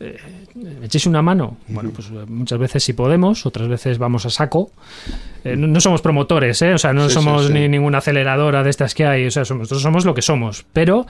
eh, 0.01 0.17
¿me 0.55 0.85
echéis 0.85 1.05
una 1.05 1.21
mano? 1.21 1.57
Bueno, 1.67 1.91
pues 1.93 2.09
eh, 2.09 2.25
muchas 2.27 2.59
veces 2.59 2.83
sí 2.83 2.93
podemos, 2.93 3.45
otras 3.45 3.67
veces 3.67 3.97
vamos 3.97 4.25
a 4.25 4.29
saco. 4.29 4.71
Eh, 5.43 5.55
no, 5.55 5.67
no 5.67 5.79
somos 5.79 6.01
promotores, 6.01 6.61
¿eh? 6.61 6.73
o 6.73 6.77
sea, 6.77 6.93
no 6.93 7.03
Sí, 7.03 7.09
sí, 7.09 7.13
somos 7.15 7.47
sí. 7.47 7.53
ni 7.53 7.67
ninguna 7.69 7.99
aceleradora 7.99 8.63
de 8.63 8.69
estas 8.69 8.93
que 8.93 9.05
hay, 9.05 9.25
o 9.25 9.31
sea, 9.31 9.45
somos, 9.45 9.61
nosotros 9.61 9.81
somos 9.81 10.05
lo 10.05 10.13
que 10.13 10.21
somos, 10.21 10.65
pero 10.73 11.05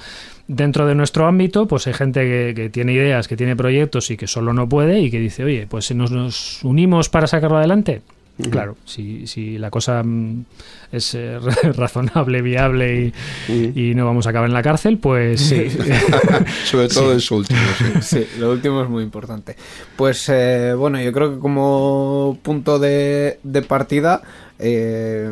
dentro 0.48 0.86
de 0.86 0.96
nuestro 0.96 1.28
ámbito, 1.28 1.68
pues 1.68 1.88
hay 1.88 1.94
gente 1.94 2.22
que, 2.22 2.54
que 2.56 2.70
tiene 2.70 2.94
ideas, 2.94 3.28
que 3.28 3.38
tiene 3.38 3.56
proyectos 3.56 4.12
y 4.12 4.18
que 4.18 4.28
solo 4.28 4.54
no 4.54 4.68
puede 4.68 5.00
y 5.00 5.10
que 5.10 5.20
dice, 5.20 5.44
oye, 5.44 5.68
pues 5.70 5.86
si 5.86 5.96
nos, 5.96 6.12
nos 6.12 6.64
unimos 6.64 7.10
para 7.10 7.28
sacarlo 7.28 7.58
adelante. 7.58 8.02
Claro, 8.50 8.78
si, 8.86 9.28
si 9.28 9.58
la 9.58 9.70
cosa 9.70 10.02
mm, 10.04 10.46
es 10.92 11.16
eh, 11.16 11.40
razonable, 11.76 12.42
viable 12.42 13.14
y, 13.48 13.90
y 13.90 13.96
no 13.96 14.06
vamos 14.06 14.28
a 14.28 14.32
acabar 14.32 14.48
en 14.50 14.54
la 14.54 14.64
cárcel, 14.64 14.98
pues 14.98 15.42
sí. 15.42 15.70
Sobre 16.66 16.88
todo 16.88 17.14
eso 17.14 17.36
último. 17.36 17.60
sí. 18.02 18.20
Sí, 18.22 18.28
lo 18.40 18.52
último 18.52 18.82
es 18.84 18.90
muy 18.90 19.04
importante. 19.04 19.56
Pues 19.96 20.28
eh, 20.30 20.74
bueno, 20.76 21.02
yo 21.02 21.12
creo 21.12 21.34
que 21.34 21.40
como 21.40 22.38
punto 22.42 22.80
de, 22.80 23.40
de 23.44 23.62
partida 23.62 24.22
eh, 24.60 25.30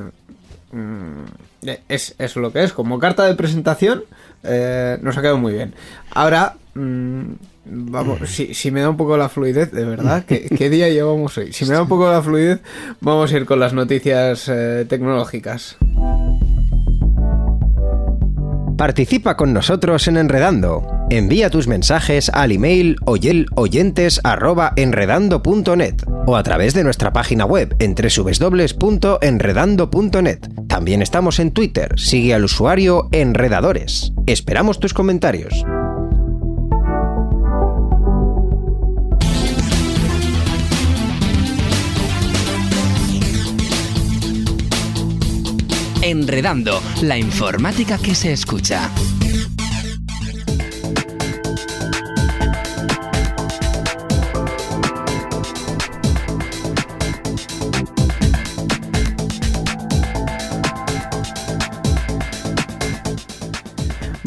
mm, 0.72 1.68
es, 1.88 2.16
es 2.18 2.36
lo 2.36 2.52
que 2.52 2.64
es. 2.64 2.74
Como 2.74 3.00
carta 3.00 3.26
de 3.26 3.36
presentación 3.36 4.04
nos 4.44 5.18
ha 5.18 5.22
quedado 5.22 5.38
muy 5.38 5.54
bien. 5.54 5.74
Ahora, 6.12 6.56
mm, 6.74 7.34
vamos, 7.66 8.30
si, 8.30 8.54
si 8.54 8.72
me 8.72 8.82
da 8.82 8.90
un 8.90 8.98
poco 8.98 9.18
la 9.18 9.30
fluidez, 9.30 9.72
de 9.72 9.86
verdad, 9.86 10.26
¿qué, 10.26 10.44
qué 10.44 10.70
día 10.70 10.90
llevamos 10.90 11.38
hoy? 11.38 11.54
Si 11.54 11.66
me 11.66 11.74
da 11.74 11.84
un 11.84 11.88
poco 11.88 12.12
la 12.12 12.22
fluidez, 12.22 12.62
vamos 13.02 13.32
a 13.32 13.38
ir 13.38 13.46
con 13.46 13.60
las 13.60 13.74
noticias 13.74 14.48
eh, 14.48 14.86
tecnológicas. 14.88 15.78
Participa 18.80 19.36
con 19.36 19.52
nosotros 19.52 20.08
en 20.08 20.16
Enredando. 20.16 20.88
Envía 21.10 21.50
tus 21.50 21.68
mensajes 21.68 22.30
al 22.30 22.54
email 22.54 22.96
oyeloyentes@enredando.net 23.06 25.96
o 26.26 26.38
a 26.38 26.44
través 26.44 26.74
de 26.74 26.86
nuestra 26.86 27.12
página 27.12 27.46
web 27.46 27.76
en 27.80 27.94
www.enredando.net. 27.94 30.40
También 30.70 31.02
estamos 31.02 31.40
en 31.40 31.52
Twitter. 31.52 32.00
Sigue 32.00 32.34
al 32.34 32.46
usuario 32.46 33.10
Enredadores. 33.12 34.14
Esperamos 34.28 34.80
tus 34.80 34.94
comentarios. 34.94 35.66
Enredando, 46.10 46.82
la 47.04 47.20
informática 47.20 48.00
que 48.00 48.16
se 48.16 48.34
escucha. 48.34 48.90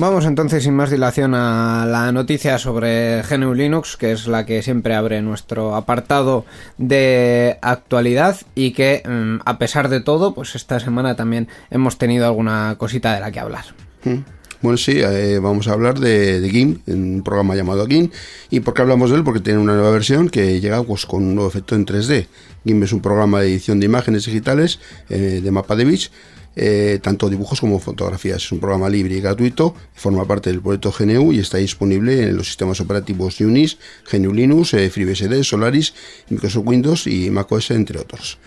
Vamos 0.03 0.27
entonces 0.27 0.65
sin 0.65 0.75
más 0.75 0.91
dilación 0.91 1.33
a 1.33 1.87
la 1.87 2.11
noticia 2.11 2.59
sobre 2.59 3.23
GNU 3.23 3.55
Linux, 3.55 3.97
que 3.97 4.11
es 4.11 4.27
la 4.27 4.45
que 4.45 4.61
siempre 4.61 4.97
abre 4.97 5.23
nuestro 5.23 5.77
apartado 5.77 6.45
de 6.77 7.57
actualidad 7.63 8.37
y 8.57 8.73
que 8.73 9.05
mm, 9.09 9.43
a 9.45 9.59
pesar 9.59 9.89
de 9.89 10.01
todo, 10.01 10.35
pues 10.35 10.57
esta 10.57 10.81
semana 10.81 11.15
también 11.15 11.47
hemos 11.71 11.99
tenido 11.99 12.27
alguna 12.27 12.75
cosita 12.79 13.15
de 13.15 13.21
la 13.21 13.31
que 13.31 13.39
hablar. 13.39 13.65
Mm. 14.03 14.25
Bueno, 14.63 14.79
sí, 14.79 14.93
eh, 14.95 15.41
vamos 15.41 15.67
a 15.67 15.73
hablar 15.73 15.99
de, 15.99 16.41
de 16.41 16.49
GIMP, 16.49 16.89
un 16.89 17.23
programa 17.25 17.57
llamado 17.57 17.85
GIMP. 17.85 18.13
¿Y 18.49 18.61
por 18.61 18.75
qué 18.75 18.83
hablamos 18.83 19.11
de 19.11 19.17
él? 19.17 19.25
Porque 19.25 19.41
tiene 19.41 19.59
una 19.59 19.75
nueva 19.75 19.91
versión 19.91 20.29
que 20.29 20.61
llega 20.61 20.81
pues, 20.85 21.05
con 21.05 21.25
un 21.25 21.35
nuevo 21.35 21.51
efecto 21.51 21.75
en 21.75 21.85
3D. 21.85 22.29
GIMP 22.65 22.85
es 22.85 22.93
un 22.93 23.01
programa 23.01 23.41
de 23.41 23.49
edición 23.49 23.81
de 23.81 23.87
imágenes 23.87 24.25
digitales 24.25 24.79
eh, 25.09 25.41
de 25.43 25.51
mapa 25.51 25.75
de 25.75 25.85
bits, 25.85 26.13
eh, 26.55 27.01
tanto 27.03 27.29
dibujos 27.29 27.61
como 27.61 27.81
fotografías. 27.81 28.37
Es 28.37 28.53
un 28.53 28.61
programa 28.61 28.89
libre 28.89 29.17
y 29.17 29.21
gratuito, 29.21 29.75
forma 29.95 30.25
parte 30.27 30.51
del 30.51 30.61
proyecto 30.61 30.95
GNU 30.97 31.33
y 31.33 31.41
está 31.41 31.59
disponible 31.59 32.29
en 32.29 32.37
los 32.37 32.47
sistemas 32.47 32.81
operativos 32.81 33.41
Unix, 33.41 33.79
GNU 34.13 34.33
Linux, 34.33 34.75
eh, 34.75 34.89
FreeBSD, 34.91 35.43
Solaris, 35.43 35.93
Microsoft 36.29 36.67
Windows 36.69 37.09
y 37.09 37.31
macOS, 37.31 37.73
entre 37.73 37.99
otros. 37.99 38.39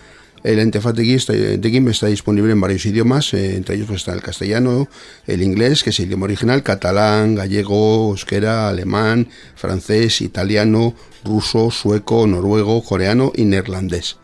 El 0.46 0.60
interfaz 0.60 0.94
de 0.94 1.04
GIMP 1.04 1.88
está, 1.88 2.06
disponible 2.06 2.52
en 2.52 2.60
varios 2.60 2.86
idiomas, 2.86 3.34
eh, 3.34 3.56
entre 3.56 3.74
ellos 3.74 3.88
pues, 3.88 4.02
está 4.02 4.12
el 4.12 4.22
castellano, 4.22 4.88
el 5.26 5.42
inglés, 5.42 5.82
que 5.82 5.90
es 5.90 5.98
el 5.98 6.06
idioma 6.06 6.26
original, 6.26 6.62
catalán, 6.62 7.34
gallego, 7.34 8.10
euskera, 8.10 8.68
alemán, 8.68 9.26
francés, 9.56 10.20
italiano, 10.20 10.94
ruso, 11.24 11.72
sueco, 11.72 12.28
noruego, 12.28 12.80
coreano 12.84 13.32
y 13.34 13.44
neerlandés. 13.44 14.18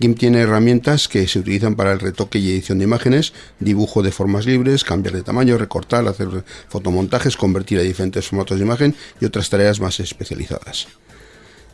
GIMP 0.00 0.18
tiene 0.18 0.40
herramientas 0.40 1.06
que 1.06 1.28
se 1.28 1.38
utilizan 1.38 1.74
para 1.74 1.92
el 1.92 2.00
retoque 2.00 2.38
y 2.38 2.50
edición 2.50 2.78
de 2.78 2.84
imágenes, 2.84 3.34
dibujo 3.60 4.02
de 4.02 4.10
formas 4.10 4.46
libres, 4.46 4.84
cambiar 4.84 5.16
de 5.16 5.22
tamaño, 5.22 5.58
recortar, 5.58 6.08
hacer 6.08 6.44
fotomontajes, 6.70 7.36
convertir 7.36 7.78
a 7.78 7.82
diferentes 7.82 8.26
formatos 8.26 8.56
de 8.56 8.64
imagen 8.64 8.94
y 9.20 9.26
otras 9.26 9.50
tareas 9.50 9.80
más 9.80 10.00
especializadas. 10.00 10.88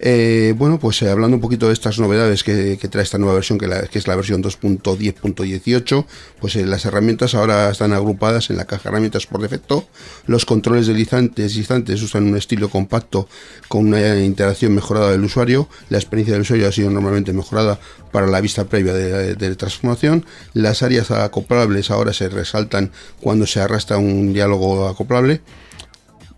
Eh, 0.01 0.55
bueno, 0.57 0.79
pues 0.81 1.01
eh, 1.03 1.11
hablando 1.11 1.37
un 1.37 1.41
poquito 1.41 1.69
de 1.69 1.73
estas 1.73 1.99
novedades 1.99 2.43
que, 2.43 2.77
trae 2.91 3.03
esta 3.03 3.19
nueva 3.19 3.35
versión, 3.35 3.59
que 3.59 3.99
es 3.99 4.09
la 4.09 4.17
versión 4.17 4.43
2.10.18, 4.43 6.07
pues 6.41 6.57
eh, 6.57 6.67
las 6.67 6.85
herramientas 6.85 7.35
ahora 7.35 7.71
están 7.71 7.93
agrupadas 7.93 8.51
en 8.51 8.57
la 8.57 8.65
caja 8.65 8.85
de 8.85 8.89
herramientas 8.91 9.27
por 9.27 9.41
defecto. 9.41 9.87
Los 10.27 10.45
controles 10.47 10.87
deslizantes, 10.87 11.45
deslizantes 11.45 12.03
usan 12.03 12.25
un 12.25 12.37
estilo 12.37 12.69
compacto 12.69 13.29
con 13.69 13.87
una 13.87 14.19
interacción 14.19 14.75
mejorada 14.75 15.13
del 15.13 15.25
usuario. 15.25 15.69
La 15.91 15.99
experiencia 15.99 16.35
del 16.35 16.43
usuario 16.43 16.69
ha 16.69 16.73
sido 16.73 16.91
normalmente 16.91 17.33
mejorada 17.33 17.79
para 18.11 18.27
la 18.27 18.41
vista 18.41 18.65
previa 18.65 18.93
de, 18.93 19.37
de 19.37 19.57
transformación. 19.57 20.27
Las 20.55 20.83
áreas 20.83 21.11
acoplables 21.13 21.91
ahora 21.91 22.13
se 22.13 22.29
resaltan 22.29 22.91
cuando 23.21 23.47
se 23.47 23.61
arrastra 23.61 23.97
un 23.99 24.33
diálogo 24.33 24.89
acoplable 24.89 25.41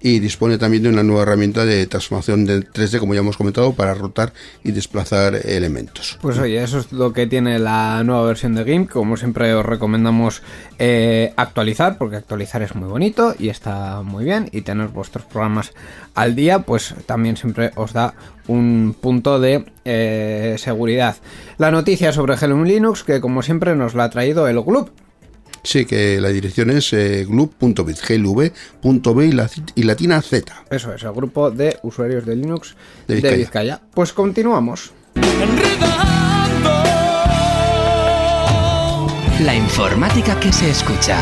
y 0.01 0.19
dispone 0.21 0.59
también 0.59 0.83
de 0.83 0.89
una 0.91 1.03
nueva 1.03 1.23
herramienta 1.23 1.65
de 1.65 1.87
transformación 1.87 2.45
de 2.45 2.61
3D, 2.61 2.99
como 2.99 3.15
ya 3.15 3.21
hemos 3.21 3.37
comentado, 3.37 3.73
para 3.73 3.95
rotar 3.95 4.33
y 4.63 4.73
desplazar 4.73 5.35
elementos. 5.35 6.19
Pues 6.21 6.39
oye, 6.39 6.63
eso 6.63 6.79
es 6.79 6.93
lo 6.93 7.13
que 7.13 7.27
tiene 7.27 7.59
la 7.59 8.03
nueva 8.05 8.27
versión 8.27 8.55
de 8.55 8.65
GIMP. 8.65 8.91
Como 8.91 9.17
siempre 9.17 9.55
os 9.55 9.65
recomendamos 9.65 10.43
eh, 10.79 11.33
actualizar, 11.37 11.99
porque 11.99 12.17
actualizar 12.17 12.63
es 12.63 12.75
muy 12.75 12.89
bonito 12.89 13.35
y 13.39 13.49
está 13.49 14.03
muy 14.03 14.25
bien. 14.25 14.49
Y 14.53 14.61
tener 14.63 14.89
vuestros 14.89 15.25
programas 15.25 15.73
al 16.15 16.37
día, 16.37 16.61
pues 16.61 16.95
también 17.07 17.37
siempre 17.37 17.73
os 17.75 17.93
da 17.93 18.15
un 18.49 18.95
punto 19.01 19.41
de 19.41 19.65
eh, 19.85 20.57
seguridad. 20.59 21.17
La 21.59 21.71
noticia 21.71 22.13
sobre 22.13 22.37
GNU 22.37 22.65
Linux, 22.65 23.03
que 23.03 23.21
como 23.21 23.43
siempre 23.43 23.75
nos 23.75 23.95
la 23.95 24.05
ha 24.05 24.11
traído 24.11 24.47
el 24.47 24.61
Gloop. 24.61 24.91
Sí, 25.67 25.85
que 25.85 26.21
la 26.21 26.29
dirección 26.29 26.71
es 26.71 26.93
eh, 26.93 27.27
glub.bit, 27.29 27.99
glv.b 28.09 29.27
y, 29.27 29.33
la, 29.33 29.51
y 29.75 29.83
latina 29.83 30.23
z. 30.23 30.65
Eso 30.71 30.95
es, 30.95 31.03
el 31.03 31.11
grupo 31.11 31.51
de 31.51 31.77
usuarios 31.83 32.25
de 32.25 32.37
Linux 32.37 32.77
De 33.09 33.17
de 33.17 33.21
Vizcaya. 33.21 33.37
Vizcaya. 33.37 33.81
Pues 33.93 34.13
continuamos. 34.13 34.93
La 39.43 39.57
informática 39.57 40.39
que 40.39 40.53
se 40.53 40.71
escucha. 40.71 41.19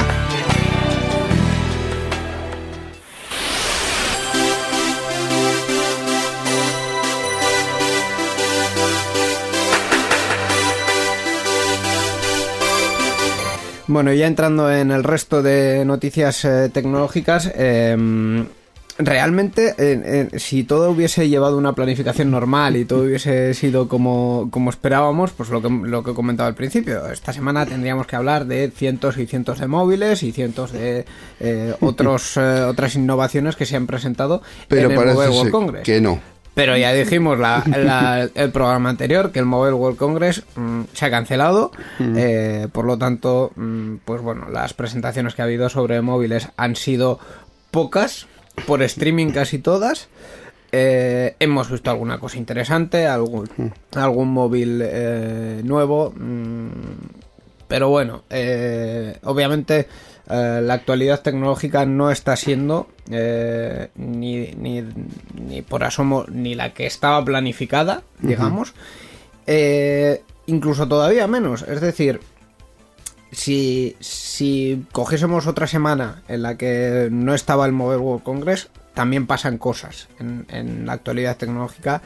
Bueno, 13.87 14.13
ya 14.13 14.27
entrando 14.27 14.73
en 14.73 14.91
el 14.91 15.05
resto 15.05 15.43
de 15.43 15.85
noticias 15.85 16.45
eh, 16.45 16.71
tecnológicas, 16.73 17.53
eh, 17.55 18.47
realmente, 18.99 19.75
eh, 19.79 20.29
eh, 20.33 20.39
si 20.39 20.65
todo 20.65 20.91
hubiese 20.91 21.29
llevado 21.29 21.59
una 21.59 21.73
planificación 21.73 22.31
normal 22.31 22.77
y 22.77 22.85
todo 22.85 23.03
hubiese 23.03 23.53
sido 23.55 23.89
como, 23.89 24.49
como 24.51 24.71
esperábamos, 24.71 25.33
pues 25.33 25.49
lo 25.51 25.61
que, 25.61 25.69
lo 25.69 26.03
que 26.05 26.13
he 26.13 26.15
comentado 26.15 26.49
al 26.49 26.55
principio, 26.55 27.11
esta 27.11 27.33
semana 27.33 27.67
tendríamos 27.67 28.07
que 28.07 28.17
hablar 28.17 28.47
de 28.47 28.71
cientos 28.71 29.19
y 29.19 29.27
cientos 29.27 29.59
de 29.59 29.67
móviles 29.67 30.23
y 30.23 30.33
cientos 30.33 30.73
de 30.73 31.05
eh, 31.41 31.75
otros, 31.81 32.37
eh, 32.37 32.63
otras 32.63 32.95
innovaciones 32.95 33.57
que 33.57 33.67
se 33.67 33.77
han 33.77 33.87
presentado 33.87 34.43
Pero 34.69 34.91
en 34.91 34.99
el 34.99 35.07
Mobile 35.07 35.31
World 35.31 35.51
Congress. 35.51 35.85
que 35.85 36.01
no. 36.01 36.34
Pero 36.55 36.77
ya 36.77 36.93
dijimos 36.93 37.39
la, 37.39 37.65
la- 37.67 38.29
el 38.35 38.51
programa 38.53 38.89
anterior 38.91 39.33
que 39.33 39.41
el 39.41 39.45
Mobile 39.45 39.75
World 39.75 39.99
Congress 39.99 40.45
mm, 40.55 40.83
se 40.93 41.07
ha 41.07 41.11
cancelado. 41.11 41.73
eh, 42.17 42.69
por 42.73 42.85
lo 42.85 42.97
tanto, 42.97 43.51
mm, 43.57 43.97
pues 44.05 44.23
bueno, 44.23 44.49
las 44.51 44.73
presentaciones 44.75 45.35
que 45.35 45.43
ha 45.43 45.47
habido 45.47 45.69
sobre 45.69 46.01
móviles 46.01 46.49
han 46.57 46.77
sido 46.77 47.19
pocas, 47.71 48.27
por 48.67 48.83
streaming 48.83 49.33
casi 49.33 49.59
todas. 49.59 50.09
Eh, 50.77 51.37
hemos 51.41 51.71
visto 51.71 51.91
alguna 51.91 52.19
cosa 52.19 52.37
interesante, 52.39 53.07
algún, 53.07 53.49
algún 53.97 54.29
móvil 54.33 54.81
eh, 54.85 55.61
nuevo. 55.65 56.13
mm, 56.17 56.69
pero 57.67 57.89
bueno, 57.89 58.23
obviamente 59.25 59.89
la 60.29 60.75
actualidad 60.75 61.23
tecnológica 61.23 61.85
no 61.87 62.11
está 62.11 62.37
siendo 62.37 62.87
eh, 63.11 63.91
ni, 63.97 64.53
ni, 64.57 64.83
ni 65.35 65.63
por 65.63 65.85
asomo 65.85 66.25
ni 66.29 66.55
la 66.55 66.73
que 66.73 66.87
estaba 66.87 67.25
planificada, 67.25 68.03
digamos. 68.21 68.75
Eh, 69.47 70.23
incluso 70.47 70.89
todavía 70.89 71.27
menos. 71.27 71.63
Es 71.63 71.81
decir, 71.81 72.21
si, 73.33 73.97
si 74.01 74.85
cogiésemos 74.93 75.47
otra 75.47 75.67
semana 75.67 76.23
en 76.29 76.43
la 76.43 76.57
que 76.57 77.09
no 77.11 77.35
estaba 77.35 77.67
el 77.67 77.73
Mobile 77.73 78.01
World 78.01 78.23
Congress, 78.23 78.69
también 78.95 79.27
pasan 79.27 79.59
cosas 79.59 80.09
en, 80.19 80.47
en 80.49 80.87
la 80.87 80.95
actualidad 80.95 81.37
tecnológica. 81.37 82.01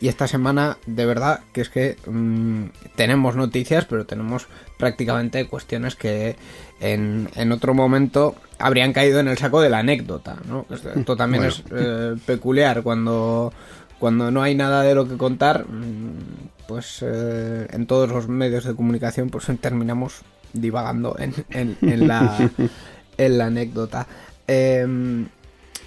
Y 0.00 0.08
esta 0.08 0.26
semana, 0.26 0.78
de 0.86 1.04
verdad, 1.04 1.40
que 1.52 1.60
es 1.60 1.68
que 1.68 1.96
mm, 2.06 2.64
tenemos 2.96 3.36
noticias, 3.36 3.84
pero 3.84 4.06
tenemos 4.06 4.46
prácticamente 4.78 5.46
cuestiones 5.46 5.94
que 5.94 6.36
en, 6.80 7.28
en 7.36 7.52
otro 7.52 7.74
momento 7.74 8.34
habrían 8.58 8.94
caído 8.94 9.20
en 9.20 9.28
el 9.28 9.36
saco 9.36 9.60
de 9.60 9.68
la 9.68 9.80
anécdota, 9.80 10.36
¿no? 10.48 10.64
Esto 10.70 11.16
también 11.16 11.42
Bueno. 11.42 11.54
es 11.54 11.62
eh, 11.70 12.16
peculiar 12.24 12.82
cuando, 12.82 13.52
cuando 13.98 14.30
no 14.30 14.42
hay 14.42 14.54
nada 14.54 14.82
de 14.82 14.94
lo 14.94 15.06
que 15.06 15.18
contar, 15.18 15.66
mm, 15.68 16.66
pues 16.66 17.00
eh, 17.02 17.66
en 17.70 17.86
todos 17.86 18.08
los 18.08 18.26
medios 18.26 18.64
de 18.64 18.74
comunicación 18.74 19.28
pues 19.28 19.46
terminamos 19.60 20.22
divagando 20.54 21.14
en, 21.18 21.34
en- 21.50 21.76
en 21.82 22.08
la, 22.08 22.50
en 23.18 23.36
la 23.38 23.46
anécdota. 23.46 24.06
Em, 24.46 25.26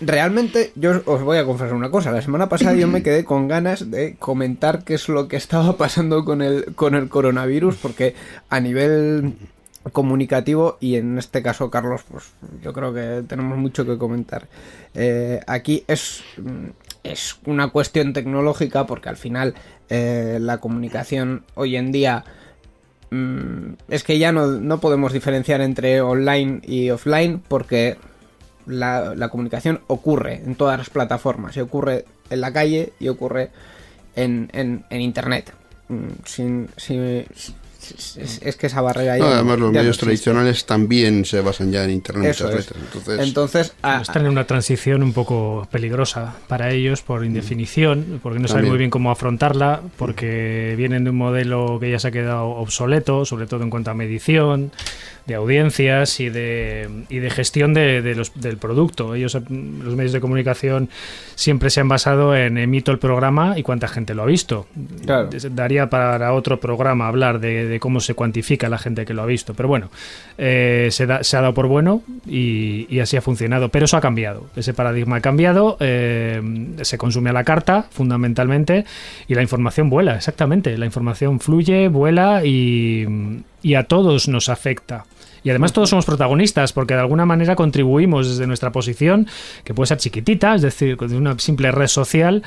realmente 0.01 0.71
yo 0.75 1.01
os 1.05 1.21
voy 1.21 1.37
a 1.37 1.45
confesar 1.45 1.73
una 1.73 1.91
cosa. 1.91 2.11
La 2.11 2.21
semana 2.21 2.49
pasada 2.49 2.73
yo 2.73 2.87
me 2.87 3.03
quedé 3.03 3.23
con 3.23 3.47
ganas 3.47 3.89
de 3.91 4.15
comentar 4.15 4.83
qué 4.83 4.95
es 4.95 5.09
lo 5.09 5.27
que 5.27 5.35
estaba 5.35 5.77
pasando 5.77 6.25
con 6.25 6.41
el, 6.41 6.75
con 6.75 6.95
el 6.95 7.09
coronavirus, 7.09 7.75
porque 7.75 8.15
a 8.49 8.59
nivel 8.59 9.35
comunicativo 9.91 10.77
y 10.79 10.95
en 10.95 11.17
este 11.17 11.43
caso 11.43 11.69
Carlos 11.69 12.03
pues 12.09 12.31
yo 12.61 12.71
creo 12.71 12.93
que 12.93 13.23
tenemos 13.27 13.57
mucho 13.57 13.85
que 13.85 13.97
comentar 13.97 14.47
Eh, 14.95 15.41
aquí 15.47 15.83
es 15.87 16.23
mm, 16.37 16.69
es 17.03 17.39
una 17.45 17.69
cuestión 17.69 18.13
tecnológica 18.13 18.85
porque 18.85 19.09
al 19.09 19.17
final 19.17 19.55
eh, 19.89 20.37
la 20.39 20.59
comunicación 20.59 21.43
hoy 21.55 21.75
en 21.75 21.91
día 21.91 22.23
mm, 23.09 23.73
es 23.89 24.03
que 24.03 24.19
ya 24.19 24.31
no, 24.31 24.47
no 24.47 24.79
podemos 24.79 25.11
diferenciar 25.11 25.61
entre 25.61 26.01
online 26.01 26.61
y 26.63 26.91
offline 26.91 27.41
porque 27.47 27.97
la, 28.65 29.13
la 29.15 29.29
comunicación 29.29 29.81
ocurre 29.87 30.35
en 30.45 30.55
todas 30.55 30.77
las 30.77 30.89
plataformas 30.89 31.55
y 31.57 31.61
ocurre 31.61 32.05
en 32.29 32.41
la 32.41 32.51
calle 32.53 32.93
y 32.99 33.07
ocurre 33.09 33.49
en, 34.15 34.49
en, 34.53 34.85
en 34.89 35.01
internet. 35.01 35.53
Mm, 35.89 36.07
Sin, 36.25 36.69
sin- 36.77 37.25
es, 37.83 38.39
es 38.41 38.55
que 38.55 38.67
esa 38.67 38.79
barrera 38.79 39.17
ya 39.17 39.25
No, 39.25 39.29
además, 39.31 39.59
los 39.59 39.73
ya 39.73 39.79
medios 39.81 39.97
tradicionales 39.97 40.65
también 40.65 41.25
se 41.25 41.41
basan 41.41 41.69
ya 41.69 41.83
en 41.83 41.89
Internet 41.91 42.31
Eso 42.31 42.45
muchas 42.45 42.59
es. 42.61 42.69
veces. 42.69 42.83
Entonces, 42.93 43.27
Entonces, 43.27 43.73
a- 43.81 44.01
Están 44.01 44.25
en 44.25 44.31
una 44.31 44.45
transición 44.47 45.03
un 45.03 45.11
poco 45.11 45.67
peligrosa 45.69 46.33
para 46.47 46.71
ellos 46.71 47.01
por 47.01 47.25
indefinición, 47.25 48.21
porque 48.23 48.39
no 48.39 48.47
saben 48.47 48.69
muy 48.69 48.77
bien 48.77 48.89
cómo 48.89 49.11
afrontarla, 49.11 49.81
porque 49.97 50.75
vienen 50.77 51.03
de 51.03 51.09
un 51.09 51.17
modelo 51.17 51.77
que 51.81 51.91
ya 51.91 51.99
se 51.99 52.07
ha 52.07 52.11
quedado 52.11 52.51
obsoleto, 52.51 53.25
sobre 53.25 53.47
todo 53.47 53.63
en 53.63 53.69
cuanto 53.69 53.91
a 53.91 53.93
medición, 53.95 54.71
de 55.25 55.35
audiencias 55.35 56.19
y 56.19 56.29
de, 56.29 56.89
y 57.09 57.19
de 57.19 57.29
gestión 57.29 57.73
de, 57.73 58.01
de 58.01 58.15
los, 58.15 58.33
del 58.39 58.57
producto. 58.57 59.15
Ellos, 59.15 59.35
mm, 59.35 59.81
los 59.83 59.95
medios 59.95 60.11
de 60.13 60.19
comunicación, 60.19 60.89
siempre 61.35 61.69
se 61.69 61.79
han 61.79 61.87
basado 61.87 62.35
en 62.35 62.57
emito 62.57 62.91
el 62.91 62.99
programa 62.99 63.57
y 63.57 63.63
cuánta 63.63 63.87
gente 63.87 64.13
lo 64.15 64.23
ha 64.23 64.25
visto. 64.25 64.67
Claro. 65.05 65.29
Daría 65.51 65.89
para 65.89 66.33
otro 66.33 66.59
programa 66.59 67.07
hablar 67.07 67.39
de, 67.39 67.65
de 67.67 67.79
cómo 67.79 67.99
se 67.99 68.13
cuantifica 68.15 68.67
la 68.69 68.77
gente 68.77 69.05
que 69.05 69.13
lo 69.13 69.21
ha 69.21 69.25
visto. 69.25 69.53
Pero 69.53 69.69
bueno, 69.69 69.89
eh, 70.37 70.89
se, 70.91 71.05
da- 71.05 71.23
se 71.23 71.37
ha 71.37 71.41
dado 71.41 71.53
por 71.53 71.67
bueno 71.67 72.01
y, 72.27 72.85
y 72.89 72.99
así 72.99 73.15
ha 73.17 73.21
funcionado. 73.21 73.69
Pero 73.69 73.85
eso 73.85 73.95
ha 73.97 74.01
cambiado. 74.01 74.45
Ese 74.55 74.73
paradigma 74.73 75.17
ha 75.17 75.21
cambiado. 75.21 75.77
eh, 75.79 76.41
se 76.81 76.97
consume 76.97 77.29
a 77.29 77.33
la 77.33 77.43
carta, 77.43 77.85
fundamentalmente, 77.91 78.85
y 79.27 79.35
la 79.35 79.41
información 79.41 79.89
vuela, 79.89 80.15
exactamente. 80.15 80.77
La 80.77 80.85
información 80.85 81.39
fluye, 81.39 81.87
vuela 81.87 82.41
y, 82.45 83.05
y 83.63 83.73
a 83.73 83.85
todos 83.85 84.27
nos 84.27 84.49
afecta. 84.49 85.05
Y 85.43 85.49
además 85.49 85.73
todos 85.73 85.89
somos 85.89 86.05
protagonistas 86.05 86.71
porque 86.71 86.93
de 86.93 87.01
alguna 87.01 87.25
manera 87.25 87.55
contribuimos 87.55 88.29
desde 88.29 88.47
nuestra 88.47 88.71
posición, 88.71 89.27
que 89.63 89.73
puede 89.73 89.87
ser 89.87 89.97
chiquitita, 89.97 90.55
es 90.55 90.61
decir, 90.61 90.97
de 90.97 91.17
una 91.17 91.37
simple 91.39 91.71
red 91.71 91.87
social, 91.87 92.43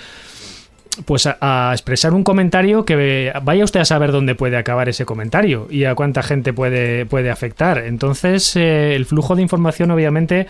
pues 1.04 1.26
a, 1.26 1.70
expresar 1.72 2.14
un 2.14 2.24
comentario 2.24 2.86
que 2.86 3.32
vaya 3.42 3.64
usted 3.64 3.80
a 3.80 3.84
saber 3.84 4.12
dónde 4.12 4.34
puede 4.34 4.56
acabar 4.56 4.88
ese 4.88 5.04
comentario 5.04 5.66
y 5.70 5.84
a 5.84 5.94
cuánta 5.94 6.22
gente 6.22 6.54
puede, 6.54 7.04
puede 7.04 7.30
afectar. 7.30 7.78
Entonces, 7.78 8.56
eh, 8.56 8.94
el 8.94 9.04
flujo 9.04 9.36
de 9.36 9.42
información 9.42 9.90
obviamente 9.90 10.46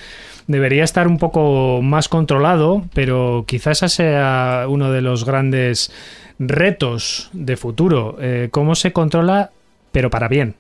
debería 0.46 0.84
estar 0.84 1.08
un 1.08 1.18
poco 1.18 1.80
más 1.82 2.08
controlado, 2.08 2.84
pero 2.94 3.44
quizás 3.46 3.78
sea 3.92 4.66
uno 4.68 4.92
de 4.92 5.02
los 5.02 5.24
grandes 5.24 5.90
retos 6.38 7.30
de 7.32 7.56
futuro. 7.56 8.16
Eh, 8.20 8.48
¿Cómo 8.52 8.76
se 8.76 8.92
controla, 8.92 9.50
pero 9.96 10.10
para 10.10 10.28
bien? 10.28 10.56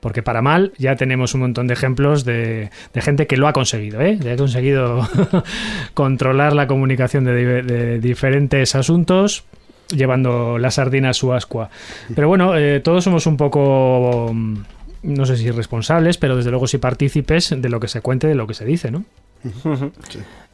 Porque 0.00 0.22
para 0.22 0.40
mal 0.40 0.72
ya 0.78 0.96
tenemos 0.96 1.34
un 1.34 1.40
montón 1.42 1.66
de 1.66 1.74
ejemplos 1.74 2.24
de, 2.24 2.70
gente 2.94 3.26
que 3.26 3.36
lo 3.36 3.46
ha 3.46 3.52
conseguido, 3.52 4.00
¿eh? 4.00 4.18
Que 4.18 4.30
ha 4.30 4.36
conseguido 4.36 5.06
controlar 5.92 6.54
la 6.54 6.66
comunicación 6.66 7.24
de, 7.24 7.34
di- 7.36 7.66
de 7.66 7.98
diferentes 7.98 8.74
asuntos 8.74 9.44
llevando 9.90 10.56
la 10.56 10.70
sardina 10.70 11.10
a 11.10 11.12
su 11.12 11.34
ascua. 11.34 11.68
Pero 12.14 12.28
bueno, 12.28 12.56
eh, 12.56 12.80
todos 12.80 13.04
somos 13.04 13.26
un 13.26 13.36
poco, 13.36 14.30
mm, 14.32 14.56
no 15.02 15.26
sé 15.26 15.36
si 15.36 15.50
responsables, 15.50 16.16
pero 16.16 16.34
desde 16.34 16.48
luego 16.50 16.66
sí 16.66 16.78
partícipes 16.78 17.54
de 17.58 17.68
lo 17.68 17.78
que 17.78 17.88
se 17.88 18.00
cuente, 18.00 18.26
de 18.26 18.34
lo 18.36 18.46
que 18.46 18.54
se 18.54 18.64
dice, 18.64 18.90
¿no? 18.90 19.04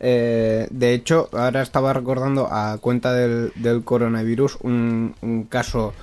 Eh, 0.01 0.67
de 0.71 0.93
hecho, 0.93 1.29
ahora 1.33 1.63
estaba 1.63 1.93
recordando 1.93 2.49
a 2.51 2.77
cuenta 2.79 3.13
del, 3.15 3.53
coronavirus 3.85 4.59
un, 4.63 5.15
un 5.23 5.45
caso 5.45 5.95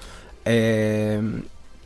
eh, 0.46 1.22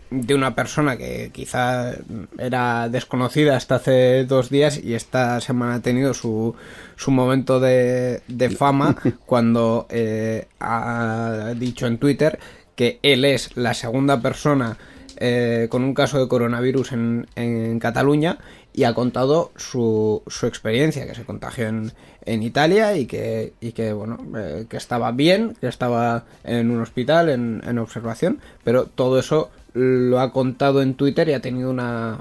de 0.10 0.36
una 0.36 0.56
persona 0.56 0.98
que 0.98 1.32
quizá 1.34 1.94
era 2.38 2.90
desconocida 2.90 3.56
hasta 3.56 3.76
hace 3.76 4.26
dos 4.26 4.50
días 4.50 4.80
y 4.82 4.94
esta 4.94 5.42
semana 5.42 5.76
ha 5.76 5.82
tenido 5.82 6.14
su, 6.14 6.56
su 6.96 7.12
momento 7.12 7.60
de, 7.60 8.22
de 8.28 8.50
fama 8.50 8.96
cuando 9.26 9.88
eh, 9.90 10.48
ha 10.60 11.54
dicho 11.56 11.88
en 11.88 11.98
Twitter 11.98 12.40
que 12.76 13.00
él 13.04 13.26
es 13.26 13.56
la 13.56 13.74
segunda 13.74 14.22
persona 14.22 14.78
eh, 15.18 15.68
con 15.70 15.84
un 15.84 15.94
caso 15.94 16.20
de 16.20 16.28
coronavirus 16.28 16.92
en, 16.92 17.28
en 17.36 17.80
Cataluña 17.80 18.38
y 18.74 18.84
ha 18.84 18.94
contado 18.94 19.52
su, 19.56 20.22
su 20.28 20.46
experiencia, 20.48 21.08
que 21.08 21.16
se 21.16 21.24
contagió 21.24 21.68
en, 21.68 21.94
en 22.26 22.44
Italia 22.44 22.98
y 22.98 23.06
que, 23.06 23.54
y 23.62 23.72
que 23.72 23.94
bueno, 23.94 24.18
eh, 24.38 24.66
que 24.70 24.76
estaba 24.76 25.14
bien, 25.14 25.56
que 25.62 25.68
estaba 25.68 26.26
en 26.44 26.70
un 26.70 26.82
hospital 26.82 27.30
en, 27.30 27.62
en 27.66 27.78
observación, 27.78 28.40
pero 28.66 28.88
todo 28.88 29.18
eso 29.18 29.50
lo 29.76 30.20
ha 30.20 30.32
contado 30.32 30.82
en 30.82 30.96
Twitter 30.96 31.30
y 31.30 31.34
ha 31.34 31.42
tenido 31.42 31.70
una 31.70 32.20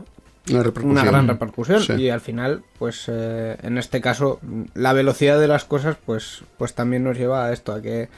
Una 0.51 0.63
repercusión. 0.63 0.91
una 0.91 1.05
gran 1.05 1.27
repercusión 1.29 1.81
Sí. 1.81 1.93
y 1.95 2.11
al 2.11 2.21
final 2.21 2.63
pues 2.79 3.05
eh, 3.09 3.57
en 3.63 3.79
este 3.79 4.01
caso 4.03 4.41
la 4.75 4.93
velocidad 4.93 5.41
de 5.41 5.49
las 5.49 5.65
cosas 5.65 5.97
pues 6.05 6.43
pues 6.59 6.75
también 6.75 7.03
nos 7.05 7.17
lleva 7.17 7.47
a 7.47 7.53
esto 7.53 7.73
a 7.73 7.81
que 7.81 8.09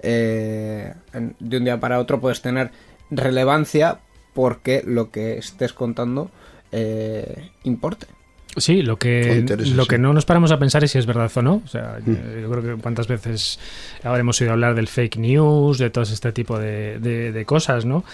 eh, 0.00 0.94
en- 1.12 1.34
de 1.40 1.56
un 1.58 1.64
día 1.64 1.80
para 1.80 1.98
otro 1.98 2.20
puedes 2.20 2.40
tener 2.40 2.70
relevancia 3.10 3.98
porque 4.32 4.82
lo 4.86 5.10
que 5.10 5.38
estés 5.38 5.72
contando 5.72 6.30
eh, 6.72 7.50
importe 7.64 8.06
Sí, 8.56 8.82
lo 8.82 8.96
que, 9.00 9.38
interesa, 9.38 9.74
lo 9.74 9.82
sí. 9.82 9.88
que 9.88 9.98
no 9.98 10.12
nos 10.12 10.24
paramos 10.26 10.52
a 10.52 10.58
pensar 10.60 10.84
es 10.84 10.92
si 10.92 10.98
es 10.98 11.06
verdad 11.06 11.28
o 11.34 11.42
no. 11.42 11.60
O 11.64 11.66
sea, 11.66 11.98
eh, 12.06 12.38
yo 12.40 12.48
creo 12.48 12.62
que 12.76 12.80
cuántas 12.80 13.08
veces 13.08 13.58
habremos 14.04 14.40
oído 14.40 14.52
hablar 14.52 14.76
del 14.76 14.86
fake 14.86 15.16
news, 15.16 15.78
de 15.78 15.90
todo 15.90 16.04
este 16.04 16.30
tipo 16.30 16.56
de, 16.56 17.00
de- 17.00 17.32
de 17.32 17.44
cosas, 17.44 17.84
¿no? 17.84 18.04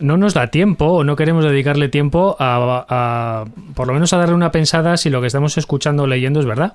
No 0.00 0.16
nos 0.16 0.32
da 0.34 0.46
tiempo 0.46 0.84
o 0.86 1.04
no 1.04 1.16
queremos 1.16 1.44
dedicarle 1.44 1.88
tiempo 1.88 2.36
a, 2.38 2.84
a- 2.88 3.44
por 3.74 3.86
lo 3.88 3.94
menos 3.94 4.12
a 4.12 4.18
darle 4.18 4.34
una 4.34 4.52
pensada 4.52 4.96
si 4.96 5.10
lo 5.10 5.20
que 5.20 5.26
estamos 5.26 5.58
escuchando 5.58 6.04
o 6.04 6.06
leyendo 6.06 6.38
es 6.40 6.46
verdad. 6.46 6.74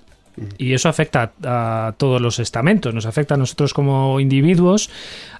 Y 0.57 0.73
eso 0.73 0.89
afecta 0.89 1.31
a, 1.45 1.87
a 1.87 1.91
todos 1.93 2.19
los 2.19 2.39
estamentos, 2.39 2.91
nos 2.93 3.05
afecta 3.05 3.35
a 3.35 3.37
nosotros 3.37 3.71
como 3.73 4.19
individuos, 4.19 4.89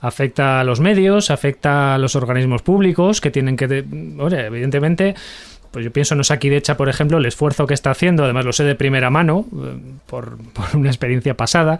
afecta 0.02 0.60
a 0.60 0.64
los 0.64 0.80
medios, 0.80 1.32
afecta 1.32 1.96
a 1.96 1.98
los 1.98 2.16
organismos 2.16 2.62
públicos 2.62 3.20
que 3.20 3.32
tienen 3.32 3.58
que, 3.58 3.68
de- 3.68 3.84
oye, 4.20 4.46
evidentemente, 4.46 5.16
pues 5.72 5.84
yo 5.84 5.92
pienso 5.92 6.14
en 6.14 6.20
Osakidecha, 6.20 6.78
por 6.78 6.90
ejemplo, 6.90 7.18
el 7.18 7.26
esfuerzo 7.26 7.66
que 7.66 7.74
está 7.74 7.90
haciendo, 7.90 8.24
además 8.24 8.46
lo 8.46 8.54
sé 8.54 8.64
de 8.66 8.76
primera 8.76 9.10
mano, 9.10 9.46
eh, 9.52 9.78
por, 10.06 10.38
por 10.54 10.66
una 10.76 10.90
experiencia 10.90 11.36
pasada, 11.36 11.80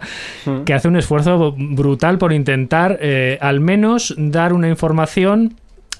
que 0.66 0.74
hace 0.74 0.88
un 0.88 0.96
esfuerzo 0.96 1.54
brutal 1.56 2.18
por 2.18 2.32
intentar 2.32 2.98
eh, 3.00 3.38
al 3.40 3.60
menos 3.60 4.12
dar 4.18 4.52
una 4.52 4.68
información 4.68 5.54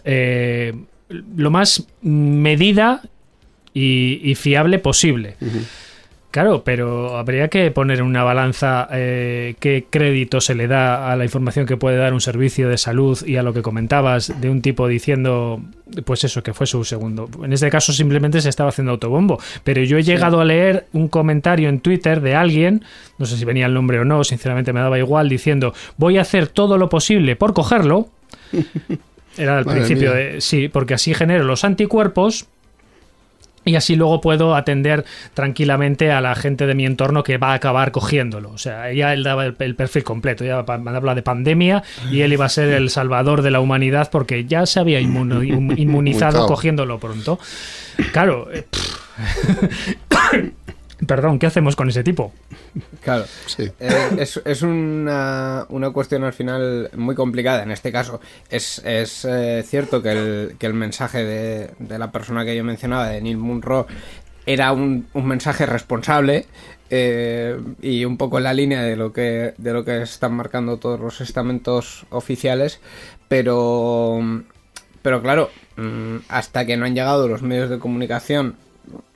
eh, 0.05 0.75
lo 1.09 1.51
más 1.51 1.87
medida 2.03 3.03
y, 3.73 4.21
y 4.23 4.35
fiable 4.35 4.79
posible. 4.79 5.37
Claro, 6.35 6.65
pero 6.65 7.17
habría 7.17 7.47
que 7.47 7.71
poner 7.71 8.01
en 8.01 8.07
una 8.07 8.25
balanza 8.25 8.89
eh, 8.91 9.55
qué 9.61 9.87
crédito 9.89 10.41
se 10.41 10.57
le 10.57 10.67
da 10.67 11.13
a 11.13 11.15
la 11.15 11.23
información 11.23 11.65
que 11.65 11.77
puede 11.77 11.97
dar 11.97 12.13
un 12.13 12.21
servicio 12.21 12.69
de 12.69 12.77
salud 12.77 13.25
y 13.25 13.37
a 13.37 13.45
lo 13.45 13.53
que 13.55 13.63
comentabas 13.63 14.41
de 14.41 14.51
un 14.51 14.61
tipo 14.61 14.89
diciendo, 14.89 15.63
pues 16.05 16.25
eso, 16.25 16.43
que 16.43 16.53
fue 16.53 16.67
su 16.67 16.83
segundo. 16.83 17.31
En 17.45 17.53
este 17.53 17.71
caso 17.71 17.93
simplemente 17.93 18.41
se 18.41 18.49
estaba 18.49 18.71
haciendo 18.71 18.91
autobombo. 18.91 19.39
Pero 19.63 19.85
yo 19.85 19.97
he 19.97 20.03
llegado 20.03 20.41
a 20.41 20.45
leer 20.45 20.89
un 20.93 21.07
comentario 21.07 21.69
en 21.69 21.79
Twitter 21.79 22.21
de 22.21 22.35
alguien, 22.35 22.85
no 23.17 23.27
sé 23.27 23.37
si 23.37 23.45
venía 23.45 23.67
el 23.67 23.75
nombre 23.75 24.01
o 24.01 24.05
no, 24.05 24.25
sinceramente 24.25 24.73
me 24.73 24.81
daba 24.81 24.99
igual, 24.99 25.29
diciendo, 25.29 25.73
voy 25.99 26.19
a 26.19 26.23
hacer 26.23 26.49
todo 26.49 26.79
lo 26.79 26.89
posible 26.89 27.37
por 27.37 27.55
cogerlo. 27.55 28.09
Era 29.39 29.59
al 29.59 29.65
Madre 29.65 29.81
principio 29.81 30.11
mía. 30.15 30.21
de... 30.21 30.41
Sí, 30.41 30.69
porque 30.69 30.95
así 30.95 31.15
genero 31.15 31.45
los 31.45 31.65
anticuerpos 31.65 32.47
y 33.67 33.77
así 33.77 33.97
luego 33.97 34.21
puedo 34.21 34.55
atender 34.55 35.07
tranquilamente 35.33 36.13
a 36.13 36.21
la 36.21 36.35
gente 36.35 36.67
de 36.67 36.75
mi 36.75 36.85
entorno 36.85 37.23
que 37.23 37.39
va 37.39 37.53
a 37.53 37.55
acabar 37.55 37.93
cogiéndolo. 37.93 38.51
O 38.51 38.59
sea, 38.59 38.93
ya 38.93 39.15
él 39.15 39.23
daba 39.25 39.47
el, 39.47 39.57
el 39.59 39.75
perfil 39.75 40.05
completo, 40.05 40.45
ya 40.45 40.59
habla 40.59 41.15
de 41.15 41.23
pandemia 41.23 41.83
y 42.13 42.21
él 42.21 42.35
iba 42.35 42.45
a 42.45 42.49
ser 42.51 42.69
el 42.75 42.91
salvador 42.91 43.41
de 43.41 43.51
la 43.51 43.61
humanidad 43.61 44.11
porque 44.13 44.45
ya 44.45 44.67
se 44.67 44.81
había 44.81 45.01
inmuno- 45.01 45.43
inmunizado 45.79 46.47
cogiéndolo 46.47 46.99
pronto. 47.01 47.39
Claro. 48.13 48.49
eh, 48.53 48.67
pff. 48.71 48.99
Perdón, 51.07 51.39
¿qué 51.39 51.47
hacemos 51.47 51.77
con 51.77 51.89
ese 51.89 52.03
tipo? 52.05 52.33
claro 53.03 53.25
Sí. 53.47 53.71
Eh, 53.81 54.11
es, 54.19 54.41
es 54.45 54.63
una, 54.63 55.67
una 55.69 55.91
cuestión 55.91 56.25
al 56.25 56.33
final 56.33 56.91
muy 56.97 57.15
complicada. 57.15 57.63
En 57.63 57.71
este 57.71 57.93
caso, 57.93 58.21
es, 58.49 58.81
es 58.85 59.25
eh, 59.25 59.65
cierto 59.67 60.03
que 60.03 60.13
el, 60.13 60.57
que 60.59 60.67
el 60.67 60.75
mensaje 60.75 61.25
de, 61.25 61.71
de 61.79 61.99
la 61.99 62.13
persona 62.13 62.45
que 62.45 62.57
yo 62.57 62.65
mencionaba, 62.65 63.09
de 63.09 63.21
Neil 63.21 63.37
Munro, 63.37 63.87
era 64.47 64.73
un, 64.73 65.07
un 65.15 65.27
mensaje 65.27 65.67
responsable 65.67 66.47
eh, 66.91 67.59
y 67.81 68.05
un 68.05 68.17
poco 68.17 68.39
en 68.39 68.45
la 68.45 68.55
línea 68.55 68.83
de 68.83 68.97
lo 68.97 69.13
que 69.13 69.55
de 69.57 69.73
lo 69.73 69.85
que 69.85 70.03
están 70.03 70.35
marcando 70.35 70.77
todos 70.77 71.01
los 71.01 71.21
estamentos 71.21 72.07
oficiales, 72.11 72.81
pero 73.29 74.21
pero 75.03 75.23
claro, 75.23 75.51
mm, 75.77 76.17
hasta 76.29 76.67
que 76.67 76.77
no 76.77 76.85
han 76.85 76.95
llegado 76.95 77.27
los 77.29 77.43
medios 77.43 77.71
de 77.71 77.79
comunicación 77.79 78.57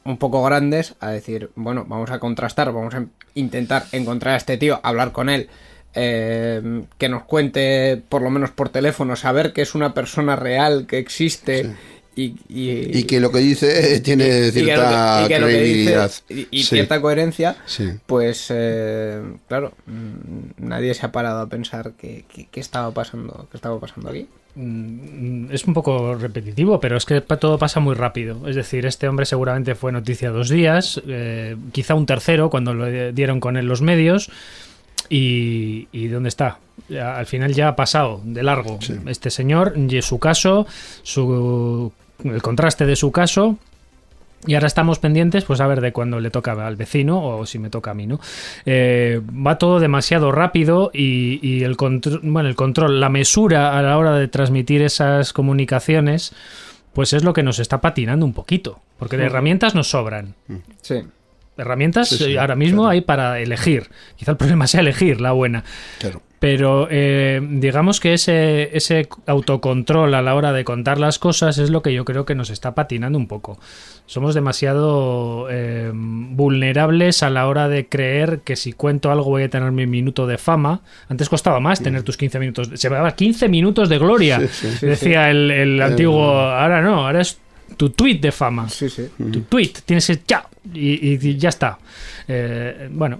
un 0.09 0.17
poco 0.17 0.43
grandes 0.43 0.95
a 1.01 1.11
decir, 1.11 1.51
bueno, 1.55 1.85
vamos 1.87 2.11
a 2.11 2.19
contrastar, 2.19 2.73
vamos 2.73 2.95
a 2.95 3.05
intentar 3.35 3.85
encontrar 3.93 4.35
a 4.35 4.37
este 4.39 4.57
tío, 4.57 4.81
hablar 4.83 5.13
con 5.13 5.29
él, 5.29 5.49
eh, 5.95 6.83
que 6.97 7.09
nos 7.11 7.25
cuente 7.25 8.03
por 8.09 8.23
lo 8.23 8.31
menos 8.31 8.51
por 8.51 8.71
teléfono, 8.71 9.17
saber 9.17 9.53
que 9.53 9.63
es 9.63 9.75
una 9.75 9.93
persona 9.93 10.35
real, 10.35 10.87
que 10.87 10.99
existe 10.99 11.75
y, 12.23 12.35
y- 12.49 12.99
Y 12.99 13.03
que 13.05 13.21
lo 13.21 13.31
que 13.31 13.39
dice 13.39 13.95
eh, 13.97 14.01
tiene 14.01 14.25
y 14.25 14.29
que 14.29 14.53
que- 14.53 14.65
cierta 14.65 15.23
y 15.25 15.29
que 15.29 15.39
lo 15.39 15.47
que 15.47 15.53
dice- 15.53 15.63
credibilidad. 15.63 16.13
y, 16.29 16.47
y 16.51 16.63
Sí. 16.63 16.69
cierta 16.77 17.01
coherencia, 17.01 17.57
Sí. 17.67 17.89
pues 18.07 18.47
eh, 18.51 19.23
claro, 19.49 19.73
mm, 19.87 20.67
nadie 20.69 20.95
se 20.95 21.07
ha 21.07 21.13
parado 21.13 21.41
a 21.41 21.49
pensar 21.49 21.93
qué 21.99 22.25
estaba 22.55 22.91
pasando, 22.93 23.47
qué 23.51 23.57
estaba 23.57 23.79
pasando 23.79 24.11
aquí. 24.11 24.27
Mm, 24.55 25.53
Es 25.53 25.65
un 25.67 25.75
poco 25.75 26.17
repetitivo, 26.17 26.81
pero 26.81 26.97
es 26.97 27.05
que 27.05 27.21
todo 27.21 27.59
pasa 27.59 27.79
muy 27.79 27.95
rápido. 27.95 28.49
Es 28.49 28.57
decir, 28.57 28.87
este 28.87 29.07
hombre 29.07 29.25
seguramente 29.25 29.75
fue 29.77 29.93
noticia 29.93 30.31
dos 30.31 30.49
días, 30.49 31.01
eh, 31.07 31.55
quizá 31.71 31.95
un 31.95 32.07
tercero 32.07 32.51
cuando 32.51 32.75
lo 32.75 33.13
dieron 33.13 33.39
con 33.39 33.57
él 33.57 33.67
los 33.67 33.83
medios. 33.83 34.31
¿Y, 35.11 35.89
y 35.93 36.09
dónde 36.09 36.29
está? 36.29 36.59
Al 37.01 37.27
final 37.27 37.55
ya 37.55 37.69
ha 37.69 37.77
pasado 37.77 38.21
de 38.25 38.43
largo 38.43 38.79
Sí. 38.83 38.95
este 39.07 39.31
señor 39.31 39.75
y 39.77 40.03
su 40.03 40.19
caso, 40.19 40.67
su, 41.03 41.93
el 42.25 42.43
contraste 42.43 42.87
de 42.87 42.97
su 42.97 43.13
caso. 43.13 43.59
Y 44.47 44.55
ahora 44.55 44.69
estamos 44.69 45.01
pendientes, 45.01 45.45
pues 45.45 45.61
a 45.61 45.67
ver 45.67 45.81
de 45.81 45.93
cuándo 45.93 46.21
le 46.21 46.31
toca 46.31 46.53
al 46.65 46.77
vecino 46.77 47.21
o 47.25 47.45
si 47.45 47.59
me 47.59 47.71
toca 47.71 47.91
a 47.91 47.95
mí, 47.95 48.07
¿no? 48.07 48.21
Eh, 48.67 49.21
va 49.45 49.59
todo 49.59 49.81
demasiado 49.81 50.31
rápido 50.31 50.93
y, 50.95 51.41
y 51.43 51.65
el, 51.65 51.77
contro- 51.77 52.21
bueno, 52.23 52.49
el 52.49 52.55
control, 52.55 53.01
la 53.01 53.09
mesura 53.09 53.77
a 53.77 53.83
la 53.83 53.99
hora 53.99 54.13
de 54.17 54.29
transmitir 54.29 54.81
esas 54.83 55.33
comunicaciones, 55.33 56.33
pues 56.93 57.13
es 57.15 57.25
lo 57.25 57.33
que 57.33 57.43
nos 57.43 57.59
está 57.59 57.81
patinando 57.81 58.25
un 58.25 58.33
poquito. 58.33 58.79
Porque 58.97 59.17
de 59.17 59.25
herramientas 59.27 59.75
nos 59.75 59.91
sobran. 59.91 60.35
Sí. 60.83 61.03
Herramientas 61.57 62.09
Sí, 62.09 62.17
sí, 62.19 62.25
eh, 62.35 62.39
ahora 62.39 62.55
mismo 62.55 62.83
claro. 62.83 62.91
hay 62.93 63.01
para 63.01 63.41
elegir. 63.41 63.89
Quizá 64.15 64.31
el 64.31 64.37
problema 64.37 64.69
sea 64.69 64.81
elegir 64.81 65.21
la 65.21 65.33
buena. 65.33 65.65
Claro. 65.99 66.23
Pero 66.41 66.87
eh, 66.91 67.41
digamos 67.43 67.99
que 67.99 68.15
ese, 68.15 68.77
ese 68.77 69.09
autocontrol 69.27 70.15
a 70.15 70.23
la 70.23 70.35
hora 70.37 70.53
de 70.53 70.63
contar 70.65 70.99
las 71.01 71.19
cosas 71.19 71.59
es 71.59 71.71
lo 71.71 71.83
que 71.83 71.93
yo 71.93 72.05
creo 72.05 72.25
que 72.25 72.35
nos 72.37 72.51
está 72.51 72.75
patinando 72.77 73.19
un 73.19 73.27
poco. 73.27 73.59
Somos 74.07 74.35
demasiado 74.37 75.49
eh, 75.51 75.91
vulnerables 75.93 77.23
a 77.23 77.31
la 77.31 77.47
hora 77.49 77.69
de 77.69 77.89
creer 77.89 78.41
que 78.45 78.57
si 78.57 78.73
cuento 78.73 79.11
algo 79.11 79.25
voy 79.31 79.43
a 79.43 79.51
tener 79.51 79.73
mi 79.73 79.87
minuto 79.87 80.27
de 80.27 80.39
fama. 80.39 80.81
Antes 81.09 81.29
costaba 81.29 81.61
más 81.61 81.83
tener 81.83 82.03
tus 82.05 82.17
15 82.17 82.39
minutos. 82.39 82.71
Se 82.75 82.89
daba 82.89 83.13
15 83.17 83.49
minutos 83.49 83.89
de 83.89 83.99
gloria, 83.99 84.41
Sí, 84.49 84.69
sí. 84.79 84.87
decía 84.87 85.31
el, 85.31 85.51
el 85.51 85.83
antiguo. 85.83 86.25
Ahora 86.33 86.81
no, 86.81 87.07
ahora 87.07 87.21
es 87.21 87.39
tu 87.77 87.91
tweet 87.91 88.19
de 88.21 88.33
fama 88.33 88.69
Sí, 88.69 88.89
sí. 88.89 89.09
tu 89.19 89.41
tweet, 89.43 89.73
tienes 89.85 90.09
el 90.09 90.21
ya 90.27 90.45
y, 90.75 91.15
y 91.29 91.37
ya 91.37 91.49
está. 91.49 91.79
Eh, 92.31 92.89
bueno, 92.93 93.19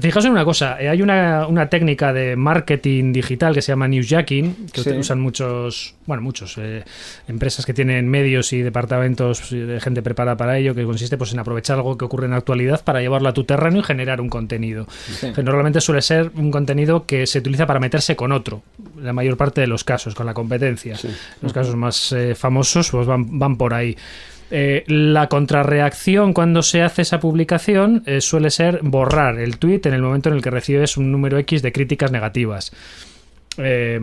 fijaos 0.00 0.24
en 0.24 0.30
una 0.32 0.44
cosa, 0.44 0.80
eh, 0.80 0.88
hay 0.88 1.02
una, 1.02 1.46
una 1.48 1.68
técnica 1.68 2.12
de 2.12 2.36
marketing 2.36 3.12
digital 3.12 3.52
que 3.54 3.60
se 3.62 3.72
llama 3.72 3.88
newsjacking, 3.88 4.66
que 4.72 4.82
Sí. 4.82 4.90
usan 4.90 5.20
muchos, 5.20 5.96
bueno, 6.06 6.22
muchos 6.22 6.56
eh, 6.58 6.84
empresas 7.26 7.66
que 7.66 7.74
tienen 7.74 8.08
medios 8.08 8.52
y 8.52 8.62
departamentos 8.62 9.50
de 9.50 9.80
gente 9.80 10.00
preparada 10.02 10.36
para 10.36 10.58
ello, 10.58 10.74
que 10.76 10.84
consiste 10.84 11.16
pues 11.18 11.32
en 11.32 11.40
aprovechar 11.40 11.76
algo 11.78 11.98
que 11.98 12.04
ocurre 12.04 12.26
en 12.26 12.30
la 12.32 12.36
actualidad 12.36 12.84
para 12.84 13.00
llevarlo 13.00 13.28
a 13.28 13.34
tu 13.34 13.42
terreno 13.44 13.80
y 13.80 13.82
generar 13.82 14.20
un 14.20 14.28
contenido. 14.28 14.86
Sí. 15.10 15.28
Normalmente 15.42 15.80
suele 15.80 16.02
ser 16.02 16.30
un 16.36 16.50
contenido 16.52 17.04
que 17.04 17.26
se 17.26 17.40
utiliza 17.40 17.66
para 17.66 17.80
meterse 17.80 18.14
con 18.14 18.30
otro, 18.30 18.62
la 19.00 19.12
mayor 19.12 19.36
parte 19.36 19.60
de 19.60 19.66
los 19.66 19.82
casos, 19.82 20.14
con 20.14 20.24
la 20.26 20.34
competencia. 20.34 20.96
Los 21.42 21.52
casos 21.52 21.74
más 21.74 22.12
eh, 22.12 22.34
famosos 22.36 22.90
pues 22.90 23.06
van, 23.08 23.38
van 23.38 23.56
por 23.56 23.74
ahí. 23.74 23.96
Eh, 24.50 24.84
la 24.86 25.28
contrarreacción 25.28 26.32
cuando 26.32 26.62
se 26.62 26.82
hace 26.82 27.02
esa 27.02 27.18
publicación 27.18 28.04
eh, 28.06 28.20
suele 28.20 28.50
ser 28.50 28.80
borrar 28.82 29.40
el 29.40 29.58
tweet 29.58 29.80
en 29.84 29.94
el 29.94 30.02
momento 30.02 30.28
en 30.28 30.36
el 30.36 30.42
que 30.42 30.50
recibes 30.50 30.96
un 30.96 31.10
número 31.10 31.36
X 31.38 31.62
de 31.62 31.72
críticas 31.72 32.12
negativas. 32.12 32.72
Eh, 33.58 34.00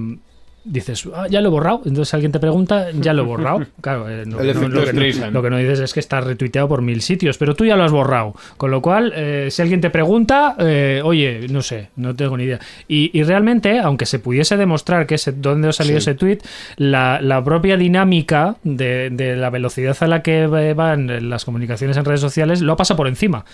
dices, 0.66 1.08
"Ah, 1.14 1.28
ya 1.30 1.42
lo 1.42 1.48
he 1.50 1.52
borrado. 1.52 1.82
Entonces 1.86 2.14
alguien 2.14 2.32
te 2.32 2.40
pregunta, 2.40 2.88
ya 2.92 3.14
lo 3.14 3.24
he 3.24 3.26
borrado. 3.26 3.66
Claro, 3.82 4.10
eh, 4.10 4.24
no- 4.26 4.38
no- 4.38 4.44
lo, 4.44 4.54
que 4.54 4.68
no, 4.70 4.86
Streisand. 4.86 5.34
lo 5.34 5.42
que 5.42 5.50
no 5.50 5.58
dices 5.58 5.80
es 5.80 5.94
que 5.94 6.00
está 6.00 6.22
retuiteado 6.22 6.68
por 6.68 6.82
mil 6.82 7.02
sitios, 7.02 7.38
pero 7.38 7.56
tú 7.56 7.66
ya 7.66 7.76
lo 7.76 7.84
has 7.84 7.92
borrado. 7.92 8.34
Con 8.58 8.72
lo 8.72 8.82
cual, 8.82 9.12
eh, 9.16 9.48
si 9.52 9.62
alguien 9.62 9.82
te 9.82 9.90
pregunta, 9.90 10.56
eh, 10.60 11.02
oye, 11.04 11.48
no 11.50 11.62
sé, 11.62 11.90
no 11.96 12.16
tengo 12.16 12.38
ni 12.38 12.44
idea. 12.46 12.60
Y, 12.88 13.12
y 13.18 13.24
realmente, 13.24 13.80
aunque 13.80 14.06
se 14.06 14.20
pudiese 14.20 14.56
demostrar 14.58 15.06
que 15.08 15.16
ese, 15.16 15.32
dónde 15.34 15.70
ha 15.70 15.74
salido 15.74 16.00
Sí. 16.00 16.10
ese 16.10 16.16
tweet, 16.16 16.40
la, 16.78 17.20
la 17.22 17.44
propia 17.44 17.78
dinámica 17.78 18.56
de, 18.64 19.10
de 19.10 19.36
la 19.36 19.50
velocidad 19.50 19.98
a 20.00 20.08
la 20.08 20.22
que 20.22 20.48
van 20.48 21.30
las 21.30 21.46
comunicaciones 21.46 21.98
en 21.98 22.06
redes 22.06 22.22
sociales 22.22 22.62
lo 22.62 22.76
pasa 22.78 22.96
por 22.96 23.08
encima. 23.08 23.46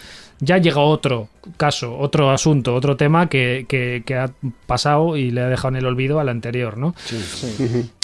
Ya 0.42 0.58
llega 0.58 0.80
otro 0.80 1.28
caso, 1.58 1.98
otro 1.98 2.30
asunto, 2.32 2.74
otro 2.74 2.96
tema 2.96 3.28
que, 3.28 3.66
que- 3.68 4.04
que 4.06 4.16
ha 4.16 4.30
pasado 4.68 5.18
y 5.18 5.32
le 5.32 5.42
ha 5.42 5.48
dejado 5.50 5.70
en 5.70 5.76
el 5.78 5.86
olvido 5.86 6.20
al 6.22 6.30
anterior, 6.30 6.78
¿no? 6.78 6.96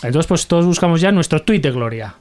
Entonces, 0.04 0.28
pues 0.28 0.48
todos 0.48 0.66
buscamos 0.66 1.02
ya 1.02 1.12
nuestro 1.12 1.42
tweet 1.42 1.60
de 1.62 1.72
gloria. 1.72 2.16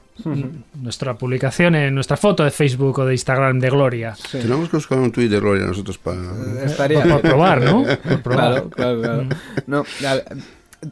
nuestra 0.75 1.15
publicación 1.17 1.75
en 1.75 1.93
nuestra 1.93 2.15
foto 2.17 2.43
de 2.43 2.51
Facebook 2.51 2.99
o 2.99 3.05
de 3.05 3.13
Instagram 3.13 3.59
de 3.59 3.69
Gloria. 3.69 4.15
Sí. 4.15 4.39
Tenemos 4.39 4.69
que 4.69 4.77
buscar 4.77 4.97
un 4.99 5.11
tuit 5.11 5.29
de 5.29 5.39
Gloria 5.39 5.65
nosotros 5.65 5.97
para... 5.97 6.17
Estaría 6.63 7.01
Por, 7.03 7.11
por 7.13 7.21
probar, 7.21 7.61
¿no? 7.61 7.83
Por 7.83 8.21
probar. 8.23 8.51
Claro, 8.53 8.69
claro, 8.69 9.01
claro. 9.01 9.23
No, 9.67 9.83
a- 10.07 10.21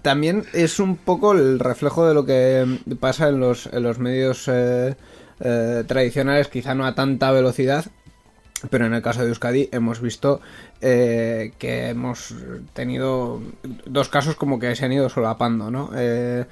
también 0.01 0.43
es 0.53 0.79
un 0.79 0.97
poco 0.97 1.33
el 1.33 1.59
reflejo 1.59 2.07
de 2.07 2.13
lo 2.13 2.25
que 2.25 2.65
pasa 2.99 3.29
en 3.29 3.39
los, 3.39 3.67
en 3.67 3.83
los 3.83 3.99
medios 3.99 4.47
eh, 4.47 4.95
eh, 5.39 5.83
tradicionales, 5.87 6.47
quizá 6.47 6.73
no 6.75 6.85
a 6.85 6.95
tanta 6.95 7.31
velocidad, 7.31 7.85
pero 8.69 8.85
en 8.85 8.93
el 8.93 9.01
caso 9.01 9.21
de 9.23 9.29
Euskadi 9.29 9.69
hemos 9.71 9.99
visto 10.01 10.39
eh, 10.81 11.51
que 11.57 11.89
hemos 11.89 12.33
tenido 12.73 13.41
dos 13.85 14.09
casos 14.09 14.35
como 14.35 14.59
que 14.59 14.75
se 14.75 14.85
han 14.85 14.93
ido 14.93 15.09
solapando, 15.09 15.69
¿no? 15.71 15.89
Eh, 15.95 16.45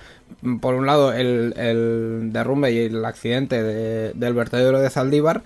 por 0.61 0.75
un 0.75 0.85
lado, 0.85 1.13
el, 1.13 1.53
el 1.57 2.29
derrumbe 2.33 2.71
y 2.71 2.79
el 2.79 3.03
accidente 3.05 3.61
de- 3.63 4.11
del 4.13 4.33
vertedero 4.33 4.79
de 4.79 4.89
Zaldívar, 4.89 5.41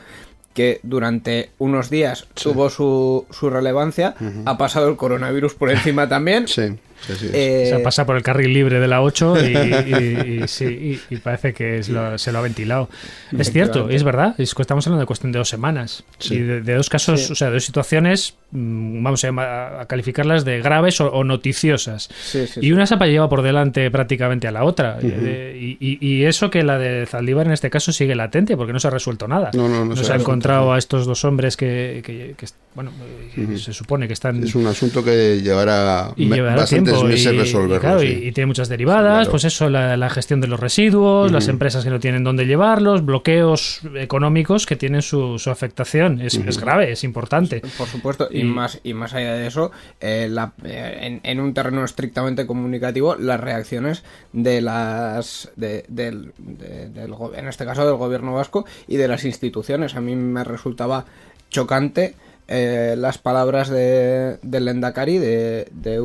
que 0.53 0.79
durante 0.83 1.49
unos 1.57 1.89
días 1.89 2.27
tuvo 2.53 2.69
su, 2.69 3.25
su 3.29 3.49
relevancia, 3.49 4.15
ha 4.45 4.57
pasado 4.57 4.87
el 4.87 4.95
coronavirus 4.95 5.53
por 5.53 5.69
encima 5.69 6.07
también. 6.07 6.47
Sí, 6.47 6.77
sí, 7.07 7.13
sí. 7.19 7.29
Eh, 7.33 7.63
O 7.65 7.69
sea, 7.69 7.83
pasa 7.83 8.05
por 8.05 8.15
el 8.15 8.23
carril 8.23 8.53
libre 8.53 8.79
de 8.79 8.87
la 8.87 9.01
8 9.01 9.35
y, 9.45 9.53
y- 9.55 10.43
y 10.43 10.47
sí, 10.47 10.99
y, 11.09 11.13
y 11.15 11.17
parece 11.17 11.53
que 11.53 11.79
es 11.79 11.89
lo- 11.89 12.17
se 12.17 12.31
lo 12.31 12.39
ha 12.39 12.41
ventilado. 12.41 12.89
Es 13.37 13.51
cierto, 13.51 13.89
es 13.89 14.03
verdad, 14.03 14.35
es 14.37 14.53
que 14.55 14.61
estamos 14.61 14.85
hablando 14.87 15.01
de 15.01 15.05
cuestión 15.07 15.31
de 15.31 15.39
dos 15.39 15.49
semanas. 15.49 16.03
Sí. 16.19 16.35
Y 16.35 16.39
de, 16.39 16.61
de 16.61 16.73
dos 16.75 16.89
casos, 16.89 17.25
Sí. 17.27 17.31
o 17.31 17.35
sea, 17.35 17.47
de 17.49 17.55
dos 17.55 17.65
situaciones, 17.65 18.35
mm, 18.51 19.03
vamos 19.03 19.23
a, 19.23 19.27
llamar- 19.27 19.79
a 19.81 19.85
calificarlas 19.87 20.45
de 20.45 20.61
graves 20.61 20.99
o, 21.01 21.11
o 21.11 21.23
noticiosas. 21.23 22.09
sí, 22.23 22.47
sí, 22.47 22.59
Y 22.61 22.71
una 22.71 22.85
se 22.85 22.95
lleva 23.05 23.29
por 23.29 23.41
delante 23.41 23.91
prácticamente 23.91 24.47
a 24.47 24.51
la 24.51 24.63
otra. 24.63 24.97
Eh, 25.01 25.57
y, 25.59 25.77
y- 25.79 25.97
y 26.01 26.23
eso 26.25 26.49
que 26.49 26.63
la 26.63 26.77
de 26.79 27.05
Zaldívar 27.05 27.45
en 27.45 27.53
este 27.53 27.69
caso 27.69 27.91
sigue 27.91 28.15
latente 28.15 28.55
porque 28.57 28.73
no 28.73 28.79
se 28.79 28.87
ha 28.87 28.91
resuelto 28.91 29.27
nada. 29.27 29.51
No, 29.53 29.67
no, 29.69 29.85
no 29.85 29.95
se 29.95 30.03
se, 30.05 30.13
ha 30.13 30.15
encontrado 30.15 30.73
a 30.73 30.77
estos 30.77 31.05
dos 31.05 31.23
hombres 31.25 31.55
que, 31.57 32.01
que- 32.05 32.35
que, 32.37 32.45
bueno, 32.73 32.91
eh, 33.37 33.57
se 33.57 33.73
supone 33.73 34.07
que 34.07 34.13
están 34.13 34.43
Es 34.43 34.55
un 34.55 34.65
asunto 34.67 35.03
que 35.03 35.41
llevará, 35.41 36.11
y 36.15 36.27
llevará 36.27 36.55
bastantes 36.91 36.93
tiempo 36.93 37.07
meses 37.07 37.33
y, 37.33 37.37
resolverlo. 37.37 37.75
y 37.75 37.79
claro, 37.79 37.99
sí. 37.99 38.05
y, 38.23 38.27
y 38.27 38.31
tiene 38.31 38.45
muchas 38.47 38.69
derivadas, 38.69 39.17
Claro. 39.19 39.31
pues 39.31 39.43
eso, 39.45 39.69
la, 39.69 39.97
la 39.97 40.09
gestión 40.09 40.41
de 40.41 40.47
los 40.47 40.59
residuos, 40.59 41.31
las 41.31 41.47
empresas 41.47 41.83
que 41.83 41.89
no 41.89 41.99
tienen 41.99 42.23
dónde 42.23 42.45
llevarlos, 42.45 43.05
bloqueos 43.05 43.81
económicos 43.95 44.65
que 44.65 44.75
tienen 44.75 45.01
su, 45.01 45.39
su 45.39 45.49
afectación. 45.49 46.21
Es, 46.21 46.35
es 46.35 46.59
grave, 46.59 46.91
es 46.91 47.03
importante. 47.03 47.61
Por 47.77 47.87
supuesto, 47.87 48.27
y, 48.31 48.41
Y- 48.41 48.43
más 48.43 48.79
y 48.83 48.93
más 48.93 49.13
allá 49.13 49.33
de 49.33 49.47
eso, 49.47 49.71
eh, 49.99 50.27
la- 50.29 50.53
eh, 50.63 50.99
en, 51.01 51.21
en 51.23 51.39
un 51.39 51.53
terreno 51.53 51.83
estrictamente 51.83 52.45
comunicativo, 52.45 53.15
las 53.15 53.39
reacciones 53.39 54.03
de 54.33 54.61
las 54.61 55.51
de- 55.55 55.85
del, 55.87 56.33
de- 56.37 56.89
del 56.89 57.13
en 57.35 57.47
este 57.47 57.65
caso 57.65 57.85
del 57.85 57.95
gobierno 57.95 58.33
vasco 58.33 58.65
y 58.87 58.97
de 58.97 59.07
las 59.07 59.25
instituciones. 59.25 59.95
A 59.95 60.01
mí 60.01 60.15
me 60.15 60.43
resultaba 60.43 61.05
chocante 61.49 62.15
eh, 62.47 62.95
las 62.97 63.17
palabras 63.17 63.69
de, 63.69 64.37
del 64.41 64.65
Lendakari, 64.65 65.17
de, 65.17 65.67
de 65.71 65.99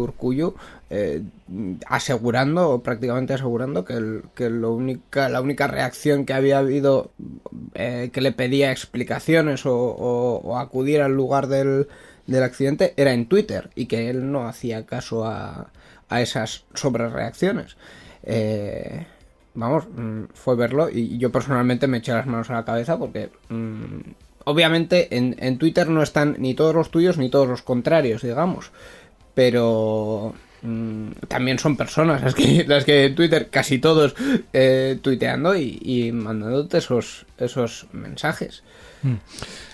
eh, 0.91 1.23
asegurando, 1.87 2.71
o 2.71 2.83
prácticamente 2.83 3.35
asegurando, 3.35 3.85
que, 3.85 3.95
el- 3.95 4.23
que 4.35 4.51
lo 4.51 4.73
única, 4.73 5.29
la 5.29 5.41
única 5.41 5.67
reacción 5.67 6.25
que 6.27 6.33
había 6.33 6.59
habido 6.59 7.11
eh, 7.75 8.11
que 8.13 8.21
le 8.21 8.33
pedía 8.33 8.73
explicaciones 8.73 9.67
o, 9.67 9.77
o- 9.77 10.41
o 10.43 10.59
acudir 10.59 11.03
al 11.03 11.13
lugar 11.15 11.47
del, 11.47 11.89
del 12.27 12.43
accidente 12.43 12.95
era 12.97 13.13
en 13.13 13.27
Twitter 13.27 13.71
y 13.75 13.87
que 13.87 14.11
él 14.11 14.33
no 14.33 14.49
hacía 14.49 14.87
caso 14.87 15.27
a, 15.27 15.71
a 16.09 16.21
esas 16.23 16.65
sobrereacciones. 16.75 17.77
Eh, 18.23 19.07
vamos, 19.55 19.87
mm, 19.95 20.25
fue 20.35 20.57
verlo 20.57 20.89
y 20.91 21.19
yo 21.19 21.31
personalmente 21.33 21.87
me 21.87 21.99
eché 21.99 22.13
las 22.13 22.27
manos 22.27 22.51
a 22.51 22.55
la 22.55 22.65
cabeza 22.65 22.99
porque 22.99 23.31
mm, 23.49 24.01
obviamente 24.51 25.17
en, 25.17 25.37
en 25.39 25.59
Twitter 25.59 25.89
no 25.89 26.03
están 26.03 26.37
ni 26.39 26.55
todos 26.55 26.75
los 26.75 26.91
tuyos 26.91 27.19
ni 27.19 27.31
todos 27.31 27.49
los 27.49 27.63
contrarios, 27.63 28.23
digamos, 28.23 28.71
pero 29.35 30.35
mm, 30.63 31.11
también 31.29 31.59
son 31.59 31.77
personas 31.77 32.23
las 32.25 32.35
que, 32.35 32.65
las 32.67 32.85
que 32.85 33.07
en 33.07 33.15
Twitter 33.15 33.49
casi 33.51 33.79
todos 33.79 34.15
eh, 34.53 34.99
tuiteando 35.01 35.57
y, 35.57 35.79
y 35.83 36.13
mandándote 36.13 36.79
esos, 36.79 37.27
esos 37.41 37.87
mensajes. 37.93 38.63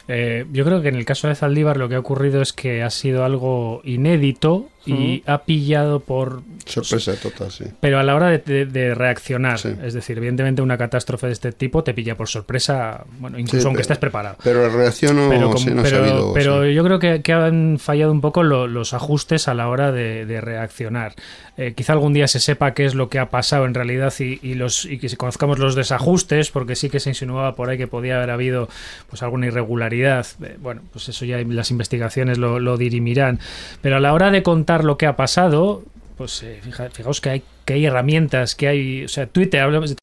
Eh, 0.08 0.46
yo 0.52 0.64
creo 0.64 0.82
que 0.82 0.88
en 0.88 0.94
el 0.94 1.04
caso 1.04 1.26
de 1.26 1.34
Zaldívar 1.34 1.76
lo 1.78 1.88
que 1.88 1.96
ha 1.96 1.98
ocurrido 1.98 2.40
es 2.40 2.52
que 2.52 2.82
ha 2.84 2.90
sido 2.90 3.24
algo 3.24 3.80
inédito 3.84 4.68
y 4.88 5.24
ha 5.26 5.38
pillado 5.42 5.98
por 5.98 6.42
Sorpresa 6.64 7.16
total, 7.16 7.50
sí. 7.50 7.64
Pero 7.80 7.98
a 7.98 8.04
la 8.04 8.14
hora 8.14 8.28
de, 8.30 8.38
de- 8.38 8.66
de 8.66 8.94
reaccionar, 8.94 9.58
Sí. 9.58 9.70
es 9.82 9.94
decir, 9.94 10.16
evidentemente 10.18 10.62
una 10.62 10.78
catástrofe 10.78 11.26
de 11.26 11.32
este 11.32 11.50
tipo 11.50 11.82
te 11.82 11.92
pilla 11.92 12.16
por 12.16 12.28
sorpresa, 12.28 13.04
bueno, 13.18 13.36
incluso 13.36 13.62
Sí, 13.62 13.66
aunque 13.66 13.78
pero- 13.78 13.82
estés 13.82 13.98
preparado. 13.98 14.36
Pero 14.44 14.62
la 14.62 14.68
reacción 14.68 15.16
no, 15.16 15.28
Pero, 15.28 15.56
sí, 15.58 15.64
como- 15.70 15.80
ha 15.80 15.82
pero, 15.82 15.96
sabido, 15.96 16.34
pero 16.34 16.62
sí. 16.64 16.74
yo 16.74 16.84
creo 16.84 16.98
que, 17.00 17.20
que 17.22 17.32
han 17.32 17.78
fallado 17.80 18.12
un 18.12 18.20
poco 18.20 18.44
lo- 18.44 18.68
los 18.68 18.94
ajustes 18.94 19.48
a 19.48 19.54
la 19.54 19.68
hora 19.68 19.90
de, 19.90 20.24
de 20.24 20.40
reaccionar. 20.40 21.14
Eh, 21.56 21.72
quizá 21.76 21.92
algún 21.94 22.12
día 22.12 22.28
se 22.28 22.38
sepa 22.38 22.72
qué 22.74 22.84
es 22.84 22.94
lo 22.94 23.08
que 23.08 23.18
ha 23.18 23.28
pasado 23.30 23.64
en 23.66 23.74
realidad 23.74 24.14
y, 24.20 24.38
y 24.40 24.54
los, 24.54 24.84
y 24.84 24.98
que 24.98 25.08
si 25.08 25.16
conozcamos 25.16 25.58
los 25.58 25.74
desajustes, 25.74 26.52
porque 26.52 26.76
sí 26.76 26.90
que 26.90 27.00
se 27.00 27.10
insinuaba 27.10 27.55
por 27.57 27.68
ahí 27.70 27.78
que 27.78 27.88
podía 27.88 28.18
haber 28.18 28.30
habido 28.30 28.68
pues 29.11 29.22
alguna 29.24 29.46
irregularidad. 29.46 30.26
Eh, 30.44 30.57
bueno, 30.61 30.82
pues 30.92 31.09
eso 31.09 31.24
ya 31.24 31.38
las 31.38 31.70
investigaciones 31.72 32.38
lo, 32.38 32.61
lo 32.61 32.76
dirimirán. 32.76 33.40
Pero 33.82 33.96
a 33.96 34.00
la 34.00 34.12
hora 34.12 34.30
de 34.30 34.42
contar 34.44 34.84
lo 34.84 34.96
que 34.98 35.07
ha 35.07 35.16
pasado, 35.16 35.82
pues 36.16 36.42
eh, 36.44 36.61
fija- 36.62 36.90
fijaos 36.90 37.20
que 37.20 37.30
hay 37.30 37.42
que 37.66 37.74
hay 37.74 37.84
herramientas, 37.84 38.54
que 38.54 38.68
hay, 38.68 39.04
o 39.04 39.09
sea, 39.09 39.26
Twitter, 39.26 39.61
hablamos 39.61 39.90
de, 39.90 39.96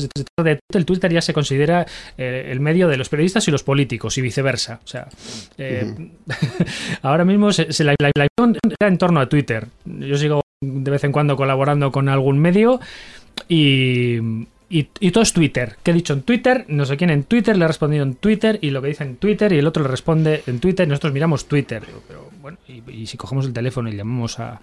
de- 0.44 0.44
de- 0.44 0.60
el 0.74 0.86
Twitter 0.86 1.14
ya 1.14 1.22
se 1.22 1.34
considera 1.34 1.86
eh, 2.18 2.50
el 2.52 2.60
medio 2.60 2.90
de 2.90 2.98
los 2.98 3.08
periodistas 3.08 3.48
y 3.48 3.52
los 3.52 3.64
políticos 3.64 4.18
y 4.18 4.22
viceversa. 4.22 4.82
O 4.84 4.88
sea, 4.88 5.08
eh, 5.58 5.96
ahora 7.02 7.24
mismo 7.24 7.54
se, 7.54 7.72
se 7.72 7.86
la, 7.86 7.96
la, 8.02 8.12
la 8.18 8.28
gira 8.38 8.88
en 8.90 8.98
torno 8.98 9.22
a 9.22 9.30
Twitter. 9.30 9.68
Yo 9.86 10.18
sigo 10.18 10.42
de 10.62 10.92
vez 10.92 11.06
en 11.06 11.14
cuando 11.14 11.38
colaborando 11.38 11.92
con 11.94 12.10
algún 12.10 12.38
medio 12.38 12.82
y, 13.48 14.20
y, 14.70 14.88
y 15.00 15.12
todo 15.12 15.24
es 15.24 15.34
Twitter. 15.34 15.76
¿Qué 15.84 15.92
he 15.92 15.94
dicho 15.94 16.14
en 16.14 16.22
Twitter? 16.24 16.66
No 16.68 16.86
sé 16.86 16.98
quién 16.98 17.10
en 17.10 17.24
Twitter 17.24 17.56
le 17.58 17.66
ha 17.66 17.68
respondido 17.68 18.04
en 18.04 18.16
Twitter 18.16 18.60
y 18.62 18.72
lo 18.72 18.82
que 18.82 18.90
dice 18.90 19.04
en 19.04 19.18
Twitter 19.18 19.52
y 19.54 19.58
el 19.60 19.68
otro 19.68 19.84
le 19.84 19.90
responde 19.90 20.44
en 20.48 20.60
Twitter 20.60 20.86
y 20.88 20.90
nosotros 20.90 21.14
miramos 21.14 21.46
Twitter. 21.48 21.84
Pero 22.08 22.30
bueno, 22.42 22.58
y, 22.68 22.82
y 22.92 23.08
si 23.08 23.16
cogemos 23.18 23.46
el 23.46 23.54
teléfono 23.54 23.90
y 23.90 23.96
llamamos 23.96 24.40
a, 24.40 24.60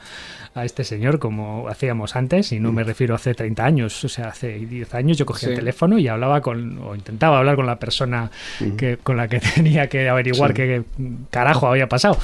a 0.55 0.64
este 0.64 0.84
señor 0.84 1.18
como 1.18 1.68
hacíamos 1.68 2.14
antes, 2.16 2.53
y 2.53 2.61
no 2.61 2.72
me 2.72 2.84
refiero 2.84 3.14
a 3.14 3.16
hace 3.16 3.34
30 3.34 3.64
años, 3.64 4.05
o 4.05 4.09
sea, 4.09 4.28
hace 4.28 4.59
10 4.59 4.94
años 4.94 5.16
yo 5.16 5.24
cogía 5.26 5.48
Sí. 5.48 5.53
el 5.55 5.59
teléfono 5.61 5.98
y 5.98 6.07
hablaba 6.09 6.40
con, 6.42 6.78
o 6.78 6.94
intentaba 6.94 7.38
hablar 7.38 7.57
con 7.57 7.66
la 7.66 7.78
persona 7.78 8.30
que, 8.76 8.98
con 8.98 9.16
la 9.16 9.28
que 9.28 9.40
tenía 9.55 9.88
que 9.88 10.09
averiguar 10.09 10.51
Sí. 10.51 10.57
qué 10.57 10.82
carajo 11.30 11.68
había 11.68 11.88
pasado. 11.88 12.18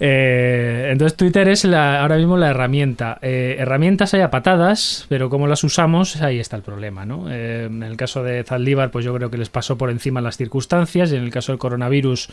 Eh, 0.00 0.88
entonces 0.92 1.16
Twitter 1.16 1.48
es 1.48 1.64
la, 1.64 2.00
ahora 2.02 2.16
mismo 2.16 2.36
la 2.36 2.50
herramienta. 2.50 3.18
Eh, 3.22 3.56
herramientas 3.58 4.14
hay 4.14 4.20
a 4.22 4.30
patadas, 4.30 5.06
pero 5.08 5.28
como 5.30 5.46
las 5.46 5.62
usamos, 5.64 6.20
ahí 6.22 6.38
está 6.38 6.56
el 6.56 6.62
problema, 6.62 7.04
¿no? 7.04 7.07
Eh, 7.30 7.64
en 7.66 7.82
el 7.82 7.96
caso 7.96 8.22
de 8.22 8.42
Zaldívar, 8.44 8.90
pues 8.90 9.04
yo 9.04 9.14
creo 9.14 9.30
que 9.30 9.38
les 9.38 9.48
pasó 9.50 9.76
por 9.78 9.90
encima 9.90 10.20
las 10.20 10.36
circunstancias, 10.36 11.12
y 11.12 11.16
en 11.16 11.22
el 11.24 11.30
caso 11.30 11.52
del 11.52 11.58
coronavirus, 11.58 12.28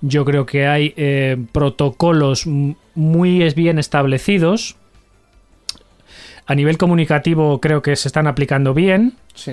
yo 0.00 0.24
creo 0.24 0.46
que 0.46 0.66
hay 0.66 0.94
eh, 0.96 1.36
protocolos 1.52 2.46
muy 2.94 3.48
bien 3.54 3.78
establecidos. 3.78 4.76
A 6.46 6.54
nivel 6.54 6.78
comunicativo 6.78 7.60
creo 7.60 7.82
que 7.82 7.94
se 7.96 8.08
están 8.08 8.26
aplicando 8.26 8.74
bien, 8.74 9.14
Sí, 9.34 9.52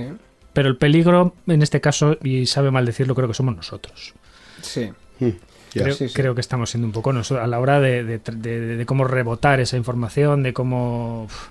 pero 0.53 0.67
el 0.69 0.77
peligro 0.77 1.35
en 1.45 1.61
este 1.61 1.79
caso, 1.81 2.17
y 2.23 2.45
sabe 2.47 2.71
mal 2.71 2.85
decirlo, 2.85 3.13
creo 3.15 3.27
que 3.27 3.33
somos 3.35 3.55
nosotros. 3.55 4.13
sí. 4.61 4.91
Mm, 5.19 5.29
ya. 5.73 5.83
Creo, 5.83 5.95
Sí, 5.95 6.07
sí. 6.07 6.13
creo 6.13 6.33
que 6.35 6.41
estamos 6.41 6.69
siendo 6.69 6.85
un 6.87 6.91
poco 6.93 7.11
nosotros 7.13 7.43
a 7.43 7.47
la 7.47 7.59
hora 7.59 7.79
de, 7.79 8.03
de- 8.03 8.19
de- 8.19 8.77
de 8.77 8.85
cómo 8.85 9.03
rebotar 9.03 9.59
esa 9.59 9.75
información, 9.77 10.41
de 10.43 10.53
cómo... 10.53 11.23
uf, 11.25 11.47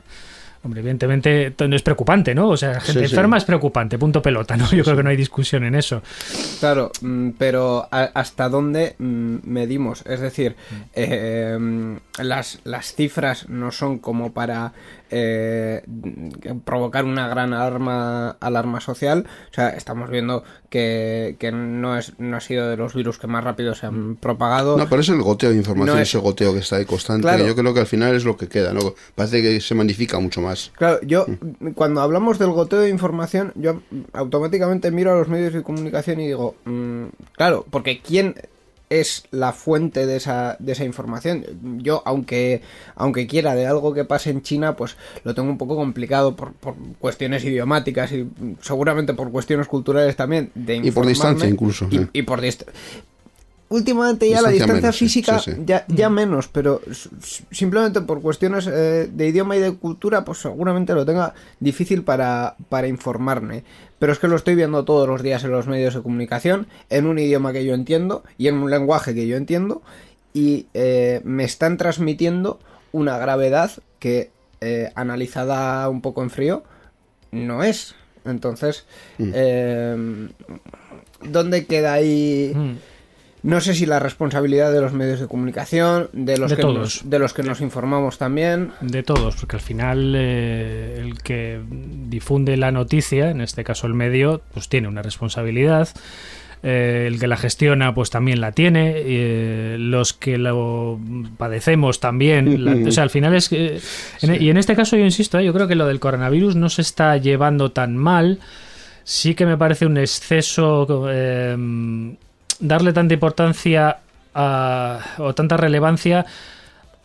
Hombre, 0.66 0.80
evidentemente 0.80 1.54
no 1.68 1.76
es 1.76 1.82
preocupante, 1.82 2.34
¿no? 2.34 2.48
O 2.48 2.56
sea, 2.56 2.80
gente 2.80 3.02
Sí, 3.02 3.06
sí. 3.06 3.14
enferma 3.14 3.36
es 3.36 3.44
preocupante, 3.44 3.98
punto 3.98 4.20
pelota, 4.20 4.56
¿no? 4.56 4.68
Yo 4.72 4.82
creo 4.82 4.96
que 4.96 5.04
no 5.04 5.10
hay 5.10 5.16
discusión 5.16 5.62
en 5.62 5.76
eso. 5.76 6.02
Claro, 6.58 6.90
mm, 7.00 7.30
pero 7.38 7.88
¿hasta 7.90 8.48
dónde 8.48 8.96
mm, 8.98 9.36
medimos? 9.44 10.02
Es 10.06 10.18
decir, 10.18 10.56
eh, 10.92 11.56
mm, 11.56 11.96
las, 12.20 12.58
las 12.64 12.94
cifras 12.94 13.48
no 13.48 13.70
son 13.70 14.00
como 14.00 14.32
para 14.32 14.72
eh, 15.10 15.82
mm, 15.86 16.58
provocar 16.64 17.04
una 17.04 17.28
gran 17.28 17.52
alarma, 17.52 18.30
alarma 18.40 18.80
social. 18.80 19.26
O 19.50 19.54
sea, 19.54 19.70
estamos 19.70 20.10
viendo 20.10 20.44
que, 20.70 21.36
que 21.38 21.52
no, 21.52 21.96
es, 21.96 22.12
no 22.18 22.36
ha 22.36 22.40
sido 22.40 22.68
de 22.68 22.76
los 22.76 22.94
virus 22.94 23.18
que 23.18 23.26
más 23.26 23.42
rápido 23.44 23.74
se 23.74 23.86
han 23.86 24.16
propagado. 24.16 24.76
No, 24.76 24.88
pero 24.88 25.00
es 25.02 25.08
el 25.08 25.22
goteo 25.22 25.50
de 25.50 25.56
información, 25.56 25.96
No 25.96 26.02
es- 26.02 26.08
ese 26.08 26.18
goteo 26.18 26.52
que 26.52 26.60
está 26.60 26.76
ahí 26.76 26.84
constante. 26.84 27.22
Claro. 27.22 27.46
Yo 27.46 27.54
creo 27.54 27.72
que 27.74 27.80
al 27.80 27.86
final 27.86 28.14
es 28.14 28.24
lo 28.24 28.36
que 28.36 28.48
queda, 28.48 28.72
¿no? 28.72 28.94
Parece 29.14 29.42
que 29.42 29.60
se 29.60 29.74
magnifica 29.74 30.18
mucho 30.18 30.40
más. 30.40 30.72
Claro, 30.76 30.98
yo 31.02 31.26
cuando 31.74 32.00
hablamos 32.00 32.38
del 32.38 32.50
goteo 32.50 32.80
de 32.80 32.88
información, 32.90 33.52
yo 33.54 33.80
automáticamente 34.12 34.90
miro 34.90 35.12
a 35.12 35.16
los 35.16 35.28
medios 35.28 35.52
de 35.52 35.62
comunicación 35.62 36.20
y 36.20 36.26
digo, 36.26 36.54
mm, 36.64 37.04
claro, 37.36 37.64
porque 37.70 38.00
quién 38.00 38.34
es 38.88 39.24
la 39.32 39.52
fuente 39.52 40.06
de 40.06 40.16
esa, 40.16 40.56
de 40.60 40.72
esa 40.72 40.84
información. 40.84 41.44
Yo, 41.82 42.02
aunque, 42.04 42.62
aunque 42.94 43.26
quiera 43.26 43.54
de 43.54 43.66
algo 43.66 43.92
que 43.92 44.04
pase 44.04 44.30
en 44.30 44.42
China, 44.42 44.76
pues 44.76 44.96
lo 45.24 45.34
tengo 45.34 45.48
un 45.50 45.58
poco 45.58 45.74
complicado 45.76 46.36
por, 46.36 46.52
por 46.52 46.74
cuestiones 47.00 47.44
idiomáticas 47.44 48.12
y 48.12 48.28
seguramente 48.60 49.12
por 49.14 49.30
cuestiones 49.32 49.66
culturales 49.66 50.14
también. 50.14 50.50
De 50.54 50.76
Y 50.76 50.90
por 50.92 51.04
distancia 51.06 51.48
incluso, 51.48 51.88
Y, 51.90 51.98
sí. 51.98 52.06
y 52.12 52.22
por 52.22 52.40
dist- 52.40 52.66
Últimamente 53.68 54.28
ya 54.30 54.42
la 54.42 54.50
Distancia 54.50 54.76
menos, 54.76 54.96
física 54.96 55.38
sí, 55.40 55.50
sí. 55.52 55.62
ya, 55.66 55.84
ya 55.88 56.08
menos, 56.08 56.46
pero 56.46 56.80
simplemente 57.50 58.00
por 58.00 58.22
cuestiones 58.22 58.68
eh, 58.68 59.10
de 59.12 59.26
idioma 59.28 59.56
y 59.56 59.60
de 59.60 59.72
cultura, 59.74 60.24
pues 60.24 60.38
seguramente 60.38 60.94
lo 60.94 61.04
tenga 61.04 61.34
difícil 61.58 62.04
para, 62.04 62.54
para 62.68 62.86
informarme. 62.86 63.64
Pero 63.98 64.12
es 64.12 64.20
que 64.20 64.28
lo 64.28 64.36
estoy 64.36 64.54
viendo 64.54 64.84
todos 64.84 65.08
los 65.08 65.20
días 65.22 65.42
en 65.42 65.50
los 65.50 65.66
medios 65.66 65.94
de 65.94 66.02
comunicación, 66.02 66.68
en 66.90 67.06
un 67.06 67.18
idioma 67.18 67.52
que 67.52 67.64
yo 67.64 67.74
entiendo 67.74 68.22
y 68.38 68.46
en 68.46 68.54
un 68.56 68.70
lenguaje 68.70 69.14
que 69.14 69.26
yo 69.26 69.36
entiendo, 69.36 69.82
y 70.32 70.66
eh, 70.74 71.20
me 71.24 71.42
están 71.44 71.76
transmitiendo 71.76 72.60
una 72.92 73.18
gravedad 73.18 73.72
que, 73.98 74.30
eh, 74.60 74.92
analizada 74.94 75.88
un 75.88 76.02
poco 76.02 76.22
en 76.22 76.30
frío, 76.30 76.62
no 77.32 77.64
es. 77.64 77.94
Entonces, 78.24 78.84
Mm. 79.18 79.30
eh, 79.34 80.28
¿dónde 81.22 81.66
queda 81.66 81.94
ahí? 81.94 82.52
Mm. 82.54 82.72
No 83.46 83.60
sé 83.60 83.74
si 83.74 83.86
la 83.86 84.00
responsabilidad 84.00 84.72
de 84.72 84.80
los 84.80 84.92
medios 84.92 85.20
de 85.20 85.28
comunicación, 85.28 86.08
de 86.12 86.36
los, 86.36 86.50
De 86.50 86.56
que, 86.56 86.62
todos. 86.62 86.76
Nos, 86.76 87.08
de 87.10 87.18
los 87.20 87.32
que 87.32 87.42
nos 87.44 87.60
informamos 87.60 88.18
también. 88.18 88.72
De 88.80 89.02
todos, 89.04 89.36
porque 89.36 89.56
al 89.56 89.62
final 89.62 90.14
eh, 90.16 90.98
el 91.00 91.22
que 91.22 91.60
difunde 92.08 92.56
la 92.56 92.72
noticia, 92.72 93.30
en 93.30 93.40
este 93.40 93.62
caso 93.62 93.86
el 93.86 93.94
medio, 93.94 94.42
pues 94.52 94.68
tiene 94.68 94.88
una 94.88 95.00
responsabilidad. 95.02 95.88
Eh, 96.62 97.04
el 97.06 97.20
que 97.20 97.28
la 97.28 97.36
gestiona, 97.36 97.94
pues 97.94 98.10
también 98.10 98.40
la 98.40 98.50
tiene. 98.50 98.94
eh, 98.96 99.76
los 99.78 100.12
que 100.12 100.38
lo 100.38 100.98
padecemos 101.38 102.00
también. 102.00 102.64
la- 102.64 102.88
o 102.88 102.90
sea, 102.90 103.04
al 103.04 103.10
final 103.10 103.34
es 103.36 103.48
que. 103.48 103.78
en- 104.22 104.30
e, 104.34 104.42
y 104.42 104.50
en 104.50 104.56
este 104.56 104.74
caso, 104.74 104.96
yo 104.96 105.04
insisto, 105.04 105.38
eh, 105.38 105.44
yo 105.44 105.52
creo 105.52 105.68
que 105.68 105.76
lo 105.76 105.86
del 105.86 106.00
coronavirus 106.00 106.56
no 106.56 106.68
se 106.68 106.82
está 106.82 107.16
llevando 107.18 107.70
tan 107.70 107.96
mal. 107.96 108.40
Sí 109.04 109.36
que 109.36 109.46
me 109.46 109.56
parece 109.56 109.86
un 109.86 109.98
exceso 109.98 111.06
eh, 111.12 111.56
darle 112.60 112.92
tanta 112.92 113.14
importancia 113.14 113.98
a- 114.34 115.00
o 115.18 115.34
tanta 115.34 115.56
relevancia 115.56 116.26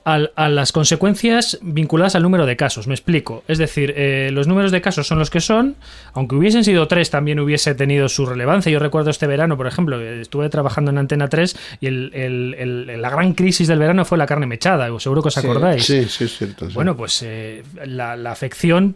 al- 0.03 0.31
a 0.35 0.49
las 0.49 0.71
consecuencias 0.71 1.59
vinculadas 1.61 2.15
al 2.15 2.23
número 2.23 2.47
de 2.47 2.57
casos. 2.57 2.87
Me 2.87 2.95
explico. 2.95 3.43
Es 3.47 3.59
decir, 3.59 3.93
eh, 3.95 4.31
los 4.33 4.47
números 4.47 4.71
de 4.71 4.81
casos 4.81 5.05
son 5.05 5.19
los 5.19 5.29
que 5.29 5.39
son. 5.41 5.75
Aunque 6.13 6.33
hubiesen 6.35 6.63
sido 6.63 6.87
tres, 6.87 7.11
también 7.11 7.39
hubiese 7.39 7.75
tenido 7.75 8.09
su 8.09 8.25
relevancia. 8.25 8.71
Yo 8.71 8.79
recuerdo 8.79 9.11
este 9.11 9.27
verano, 9.27 9.57
por 9.57 9.67
ejemplo, 9.67 10.01
estuve 10.01 10.49
trabajando 10.49 10.89
en 10.89 10.97
Antena 10.97 11.27
3 11.27 11.55
y 11.79 11.85
el- 11.85 12.11
el- 12.15 12.55
el- 12.89 13.01
la 13.01 13.09
gran 13.11 13.33
crisis 13.33 13.67
del 13.67 13.77
verano 13.77 14.03
fue 14.03 14.17
la 14.17 14.25
carne 14.25 14.47
mechada. 14.47 14.87
Seguro 14.99 15.21
que 15.21 15.27
os 15.27 15.35
Sí, 15.35 15.39
acordáis. 15.39 15.85
Sí, 15.85 16.05
sí, 16.05 16.23
es 16.23 16.35
cierto. 16.35 16.67
sí. 16.67 16.73
Bueno, 16.73 16.97
pues 16.97 17.21
eh, 17.23 17.63
la, 17.85 18.15
la 18.15 18.31
afección, 18.31 18.95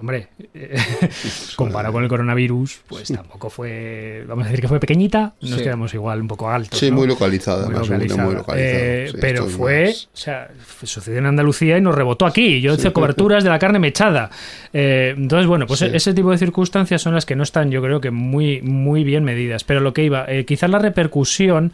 hombre, 0.00 0.28
eh, 0.54 0.76
comparado 1.56 1.92
con 1.92 2.02
el 2.02 2.08
coronavirus, 2.08 2.80
pues 2.88 3.08
tampoco 3.12 3.50
fue, 3.50 4.24
vamos 4.26 4.44
a 4.44 4.48
decir 4.48 4.60
que 4.62 4.68
fue 4.68 4.80
pequeñita, 4.80 5.34
nos 5.40 5.58
Sí. 5.58 5.62
quedamos 5.62 5.92
igual 5.94 6.20
un 6.20 6.28
poco 6.28 6.50
altos. 6.50 6.78
Sí, 6.78 6.90
¿no? 6.90 6.96
muy 6.96 7.06
localizada, 7.06 7.66
Muy 7.66 7.74
más 7.74 7.88
o 7.88 7.92
menos, 7.92 8.08
localizada. 8.08 8.24
muy 8.24 8.34
localizada. 8.34 8.78
Eh, 8.82 9.08
Sí, 9.12 9.16
pero 9.20 9.46
fue, 9.46 9.84
más- 9.86 10.08
o 10.12 10.16
sea, 10.16 10.50
sucedió 10.84 11.18
en 11.18 11.26
Andalucía 11.26 11.78
y 11.78 11.80
nos 11.80 11.94
rebotó 11.94 12.26
aquí. 12.26 12.60
Yo 12.60 12.74
hice 12.74 12.92
coberturas 12.92 13.44
de 13.44 13.50
la 13.50 13.58
carne 13.58 13.78
mechada. 13.78 14.30
Eh, 14.72 15.14
entonces, 15.16 15.46
bueno, 15.46 15.66
pues 15.66 15.82
ese 15.82 16.14
tipo 16.14 16.30
de 16.30 16.38
circunstancias 16.38 17.00
son 17.02 17.14
las 17.14 17.26
que 17.26 17.36
no 17.36 17.42
están, 17.42 17.70
yo 17.70 17.82
creo 17.82 18.00
que 18.00 18.10
muy, 18.10 18.60
muy 18.62 19.04
bien 19.04 19.22
medidas. 19.24 19.64
Pero 19.64 19.80
lo 19.80 19.92
que 19.92 20.04
iba, 20.04 20.24
eh, 20.28 20.44
quizás 20.44 20.70
la 20.70 20.78
repercusión 20.78 21.72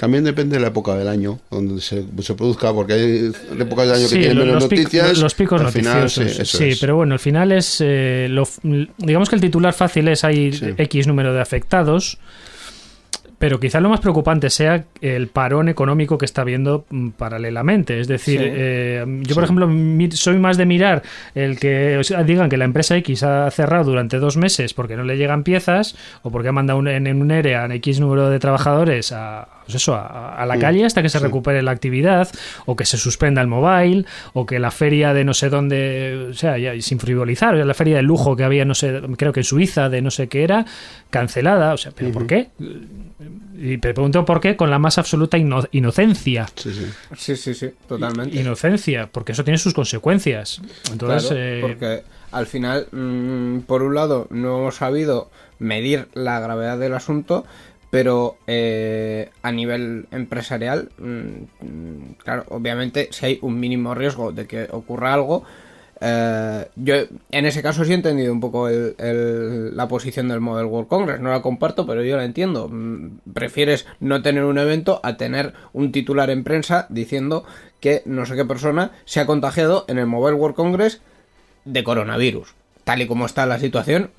También 0.00 0.24
depende 0.24 0.56
de 0.56 0.62
la 0.62 0.68
época 0.68 0.94
del 0.94 1.08
año 1.08 1.38
donde 1.50 1.78
se, 1.82 2.02
se 2.22 2.34
produzca, 2.34 2.72
porque 2.72 2.94
hay 2.94 3.32
épocas 3.60 3.86
del 3.86 3.96
año 3.96 4.08
que 4.08 4.16
tienen 4.16 4.38
menos 4.38 4.54
los, 4.54 4.64
pic- 4.70 4.78
noticias. 4.84 5.18
los 5.18 5.34
picos 5.34 5.60
al 5.60 5.70
final, 5.72 6.00
noticiosos. 6.04 6.48
sí, 6.48 6.70
pero 6.80 6.96
bueno, 6.96 7.12
al 7.12 7.18
final 7.20 7.52
es. 7.52 7.82
eh, 7.82 8.26
lo 8.30 8.48
digamos 8.96 9.28
que 9.28 9.34
el 9.34 9.42
titular 9.42 9.74
fácil 9.74 10.08
es 10.08 10.24
hay 10.24 10.52
Sí. 10.54 10.66
X 10.78 11.06
número 11.06 11.34
de 11.34 11.42
afectados. 11.42 12.16
Pero 13.40 13.58
quizá 13.58 13.80
lo 13.80 13.88
más 13.88 14.00
preocupante 14.00 14.50
sea 14.50 14.84
el 15.00 15.28
parón 15.28 15.70
económico 15.70 16.18
que 16.18 16.26
está 16.26 16.42
habiendo 16.42 16.84
mm, 16.90 17.08
paralelamente. 17.16 17.98
Es 17.98 18.06
decir, 18.06 18.38
Sí. 18.38 18.46
eh, 18.48 19.04
yo, 19.22 19.34
por 19.34 19.44
ejemplo, 19.44 19.66
soy 20.12 20.36
más 20.38 20.58
de 20.58 20.66
mirar 20.66 21.02
el 21.34 21.58
que 21.58 21.96
o 21.96 22.04
sea, 22.04 22.22
digan 22.22 22.50
que 22.50 22.58
la 22.58 22.66
empresa 22.66 22.96
X 22.98 23.22
ha 23.22 23.50
cerrado 23.50 23.84
durante 23.84 24.18
dos 24.18 24.36
meses 24.36 24.74
porque 24.74 24.94
no 24.94 25.04
le 25.04 25.16
llegan 25.16 25.42
piezas 25.42 25.96
o 26.22 26.30
porque 26.30 26.48
ha 26.48 26.52
mandado 26.52 26.78
un, 26.78 26.86
en 26.88 27.20
un 27.20 27.30
ERE 27.30 27.56
a 27.56 27.66
X 27.74 27.98
número 27.98 28.28
de 28.28 28.38
trabajadores 28.38 29.10
a, 29.12 29.48
pues 29.64 29.74
eso, 29.76 29.94
a, 29.94 30.36
a 30.36 30.44
la 30.44 30.56
Mm, 30.56 30.60
calle 30.60 30.84
hasta 30.84 31.00
que 31.00 31.08
se 31.08 31.18
recupere 31.18 31.62
la 31.62 31.70
actividad 31.70 32.28
o 32.66 32.76
que 32.76 32.84
se 32.84 32.98
suspenda 32.98 33.40
el 33.40 33.48
mobile 33.48 34.04
o 34.34 34.44
que 34.44 34.58
la 34.58 34.70
feria 34.70 35.14
de 35.14 35.24
no 35.24 35.32
sé 35.32 35.48
dónde, 35.48 36.28
o 36.30 36.34
sea, 36.34 36.58
ya, 36.58 36.78
sin 36.82 36.98
frivolizar, 37.00 37.54
la 37.56 37.72
feria 37.72 37.96
de 37.96 38.02
lujo 38.02 38.36
que 38.36 38.44
había, 38.44 38.66
no 38.66 38.74
sé, 38.74 39.00
creo 39.16 39.32
que 39.32 39.40
en 39.40 39.44
Suiza, 39.44 39.88
de 39.88 40.02
no 40.02 40.10
sé 40.10 40.28
qué 40.28 40.44
era, 40.44 40.66
cancelada. 41.08 41.72
O 41.72 41.78
sea, 41.78 41.92
¿pero 41.96 42.12
por 42.12 42.26
qué? 42.26 42.48
Y 43.60 43.72
me 43.76 43.78
pregunto 43.78 44.24
por 44.24 44.40
qué 44.40 44.56
con 44.56 44.70
la 44.70 44.78
más 44.78 44.96
absoluta 44.96 45.36
ino- 45.36 45.68
inocencia. 45.72 46.46
Sí, 46.54 46.72
sí. 46.72 46.86
Sí, 47.16 47.36
sí, 47.36 47.52
sí, 47.54 47.70
totalmente. 47.86 48.40
Inocencia, 48.40 49.08
porque 49.12 49.32
eso 49.32 49.44
tiene 49.44 49.58
sus 49.58 49.74
consecuencias. 49.74 50.62
Entonces, 50.90 51.28
Claro, 51.28 51.42
eh, 51.42 51.58
porque 51.60 52.02
al 52.32 52.46
final, 52.46 52.86
mm, 52.90 53.60
por 53.66 53.82
un 53.82 53.94
lado, 53.94 54.26
no 54.30 54.58
hemos 54.60 54.76
sabido 54.76 55.30
medir 55.58 56.08
la 56.14 56.40
gravedad 56.40 56.78
del 56.78 56.94
asunto, 56.94 57.44
pero 57.90 58.38
eh, 58.46 59.28
a 59.42 59.52
nivel 59.52 60.06
empresarial, 60.10 60.90
mm, 60.98 61.04
mm, 61.66 62.14
claro, 62.24 62.46
obviamente, 62.48 63.08
si 63.10 63.26
hay 63.26 63.38
un 63.42 63.60
mínimo 63.60 63.94
riesgo 63.94 64.32
de 64.32 64.46
que 64.46 64.68
ocurra 64.70 65.12
algo, 65.12 65.44
eh, 66.00 66.66
yo 66.76 66.94
en 67.30 67.46
ese 67.46 67.62
caso 67.62 67.84
sí 67.84 67.92
he 67.92 67.94
entendido 67.94 68.32
un 68.32 68.40
poco 68.40 68.68
el- 68.68 68.94
el- 68.98 69.76
la 69.76 69.86
posición 69.88 70.28
del 70.28 70.40
Mobile 70.40 70.64
World 70.66 70.88
Congress. 70.88 71.20
No 71.20 71.30
la 71.30 71.42
comparto, 71.42 71.86
pero 71.86 72.02
yo 72.02 72.16
la 72.16 72.24
entiendo. 72.24 72.68
Mm, 72.68 73.18
Prefieres 73.34 73.86
no 74.00 74.22
tener 74.22 74.44
un 74.44 74.58
evento 74.58 75.00
a 75.02 75.16
tener 75.16 75.52
un 75.72 75.92
titular 75.92 76.30
en 76.30 76.42
prensa 76.44 76.86
diciendo 76.88 77.44
que 77.80 78.02
no 78.06 78.26
sé 78.26 78.34
qué 78.36 78.44
persona 78.44 78.92
se 79.04 79.20
ha 79.20 79.26
contagiado 79.26 79.84
en 79.88 79.98
el 79.98 80.06
Mobile 80.06 80.36
World 80.36 80.56
Congress 80.56 81.00
de 81.64 81.84
coronavirus. 81.84 82.54
Tal 82.84 83.02
y 83.02 83.06
como 83.06 83.26
está 83.26 83.44
la 83.46 83.58
situación, 83.58 84.10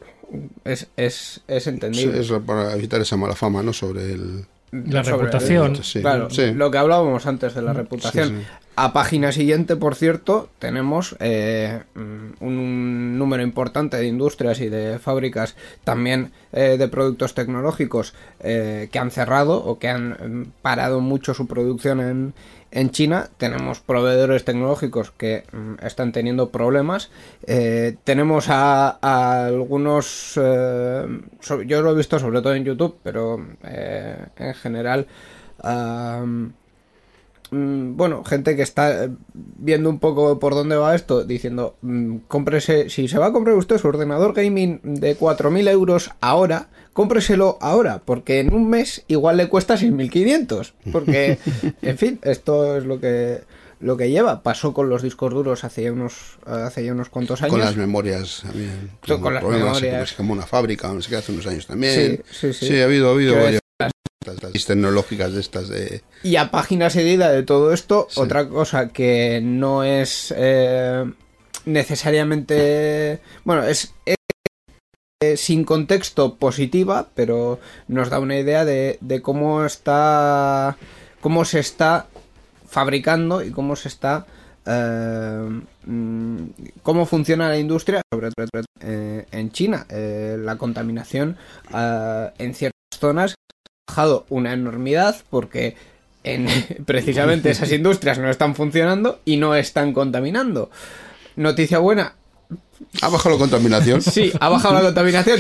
es, 0.64 0.88
es, 0.98 1.42
es 1.48 1.64
Sí, 1.64 1.70
entendible. 1.70 2.20
es 2.22 2.32
para 2.46 2.74
evitar 2.74 3.02
esa 3.02 3.18
mala 3.18 3.36
fama, 3.36 3.64
¿no? 3.64 3.74
Sobre 3.74 4.14
el. 4.14 4.46
la 4.72 5.04
reputación. 5.04 5.84
Sí, 5.84 6.00
Claro, 6.02 6.30
sí. 6.30 6.54
lo 6.54 6.72
que 6.72 6.78
hablábamos 6.78 7.26
antes 7.26 7.54
de 7.56 7.62
la 7.62 7.74
reputación. 7.74 8.30
sí. 8.30 8.36
A 8.78 8.94
página 8.94 9.34
siguiente, 9.34 9.76
por 9.76 9.96
cierto, 9.96 10.50
tenemos 10.58 11.18
eh, 11.20 11.84
un 12.40 13.18
número 13.20 13.44
importante 13.44 13.98
de 13.98 14.08
industrias 14.08 14.62
y 14.62 14.70
de 14.70 14.98
fábricas, 14.98 15.58
también 15.84 16.32
eh, 16.54 16.78
de 16.78 16.88
productos 16.88 17.34
tecnológicos, 17.34 18.14
eh, 18.40 18.88
que 18.90 18.98
han 18.98 19.12
cerrado 19.12 19.62
o 19.62 19.78
que 19.78 19.90
han 19.90 20.12
mm, 20.12 20.52
parado 20.62 21.02
mucho 21.02 21.34
su 21.34 21.48
producción 21.48 22.00
en, 22.00 22.34
en 22.72 22.92
China. 22.92 23.28
Tenemos 23.38 23.82
proveedores 23.82 24.46
tecnológicos 24.46 25.12
que 25.12 25.44
mm, 25.52 25.86
están 25.86 26.14
teniendo 26.14 26.50
problemas. 26.50 27.12
Tenemos 28.06 28.46
a, 28.50 28.90
algunos, 29.48 30.36
yo 30.36 31.82
lo 31.82 31.92
he 31.92 31.96
visto 31.96 32.20
sobre 32.20 32.42
todo 32.42 32.56
en 32.56 32.64
YouTube, 32.64 32.98
pero 33.04 33.46
en 33.64 34.54
general... 34.54 35.08
mm, 37.52 37.96
bueno, 37.96 38.24
gente 38.24 38.56
que 38.56 38.62
está 38.64 39.06
eh, 39.06 39.10
viendo 39.34 39.90
un 39.90 40.00
poco 40.00 40.40
por 40.40 40.56
dónde 40.56 40.76
va 40.76 40.96
esto, 40.96 41.24
diciendo, 41.24 41.76
mm, 41.82 42.18
cómprese, 42.28 42.90
si 42.90 43.08
se 43.08 43.18
va 43.18 43.28
a 43.28 43.32
comprar 43.32 43.56
usted 43.56 43.78
su 43.78 43.88
ordenador 43.88 44.34
gaming 44.34 44.80
de 44.84 45.18
4.000 45.18 45.70
euros 45.70 46.12
ahora, 46.22 46.70
cómpreselo 46.94 47.58
ahora, 47.62 48.02
porque 48.04 48.40
en 48.40 48.54
un 48.54 48.70
mes 48.70 49.04
igual 49.08 49.38
le 49.38 49.50
cuesta 49.50 49.76
6.500, 49.76 50.74
porque, 50.92 51.38
en 51.82 51.98
fin, 51.98 52.20
esto 52.24 52.78
es 52.78 52.86
lo 52.86 53.00
que 53.00 53.42
lo 53.82 53.98
que 53.98 54.10
lleva. 54.10 54.44
Pasó 54.44 54.74
con 54.74 54.90
los 54.90 55.02
discos 55.02 55.34
duros 55.34 55.64
hace 55.64 55.92
unos, 55.92 56.38
hace 56.46 56.86
ya 56.86 56.94
unos 56.94 57.10
cuantos 57.10 57.42
años. 57.42 57.52
Con 57.52 57.60
las 57.60 57.76
memorias 57.76 58.42
también. 58.44 58.92
Con 59.02 59.34
las 59.34 59.44
memorias. 59.44 59.98
pues, 59.98 60.14
como 60.14 60.34
una 60.34 60.46
fábrica, 60.46 60.88
no 60.94 61.02
sé 61.02 61.10
qué, 61.10 61.16
hace 61.18 61.32
unos 61.32 61.48
años 61.48 61.68
también. 61.68 62.24
Sí, 62.30 62.54
sí, 62.54 62.68
sí. 62.68 62.80
ha 62.80 62.86
habido, 62.86 63.10
ha 63.10 63.14
habido 63.14 63.38
estas 63.40 63.61
tecnológicas 64.66 65.34
de 65.34 65.40
estas 65.42 65.68
de. 65.70 66.02
Y 66.24 66.36
a 66.36 66.52
página 66.52 66.90
seguida 66.90 67.32
de 67.32 67.44
todo 67.44 67.74
esto, 67.74 68.08
Sí. 68.10 68.20
otra 68.20 68.48
cosa 68.48 68.90
que 68.90 69.42
no 69.44 69.84
es 69.84 70.34
eh, 70.38 71.06
necesariamente. 71.66 73.22
Bueno, 73.44 73.64
es, 73.64 73.94
es, 74.06 74.16
eh, 75.22 75.38
sin 75.38 75.64
contexto 75.64 76.36
positiva, 76.36 77.10
pero 77.16 77.60
nos 77.88 78.10
da 78.10 78.20
una 78.20 78.38
idea 78.38 78.66
de, 78.66 78.98
de 79.02 79.22
cómo 79.22 79.66
está. 79.66 80.78
cómo 81.22 81.46
se 81.46 81.60
está 81.60 82.08
fabricando 82.68 83.44
y 83.44 83.52
cómo 83.52 83.76
se 83.76 83.88
está. 83.88 84.26
eh, 84.66 85.62
mm, 85.86 86.38
cómo 86.84 87.06
funciona 87.08 87.50
la 87.50 87.58
industria, 87.58 88.02
sobre 88.14 88.30
todo 88.30 88.62
eh, 88.82 89.26
en 89.32 89.52
China. 89.52 89.86
La 89.90 90.58
contaminación 90.58 91.38
en 91.74 92.54
ciertas 92.54 92.72
zonas 93.00 93.36
bajado 93.92 94.26
una 94.30 94.54
enormidad 94.54 95.18
porque 95.30 95.76
en, 96.24 96.48
precisamente 96.86 97.52
esas 97.52 97.72
industrias 97.80 98.18
no 98.20 98.30
están 98.30 98.56
funcionando 98.56 99.20
y 99.26 99.38
no 99.38 99.56
están 99.56 99.94
contaminando. 99.94 100.72
Noticia 101.36 101.80
buena, 101.80 102.16
¿Ha 103.02 103.10
bajado 103.10 103.36
la 103.36 103.40
contaminación? 103.40 104.02
Sí, 104.12 104.32
ha 104.40 104.50
bajado 104.50 104.74
la 104.74 104.82
contaminación. 104.82 105.40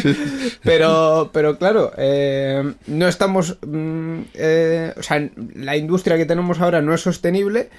Pero, 0.63 1.31
pero 1.33 1.57
claro, 1.57 1.91
eh, 1.97 2.73
no 2.85 3.07
estamos. 3.07 3.57
mm, 3.65 4.19
eh, 4.35 4.93
o 4.95 5.03
sea, 5.03 5.27
la 5.55 5.75
industria 5.75 6.17
que 6.17 6.25
tenemos 6.25 6.61
ahora 6.61 6.81
no 6.81 6.93
es 6.93 7.01
sostenible 7.01 7.69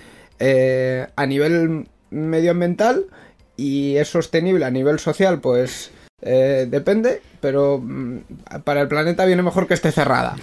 eh, 0.41 1.07
a 1.15 1.27
nivel 1.27 1.87
medioambiental 2.11 3.07
y 3.57 3.97
es 3.97 4.09
sostenible 4.09 4.65
a 4.65 4.71
nivel 4.71 4.99
social, 4.99 5.41
pues. 5.41 5.93
Eh, 6.23 6.67
depende, 6.69 7.21
pero 7.41 7.79
mm, 7.83 8.19
para 8.65 8.81
el 8.81 8.89
planeta 8.89 9.25
viene 9.25 9.43
mejor 9.43 9.67
que 9.67 9.75
esté 9.75 9.93
cerrada. 9.93 10.37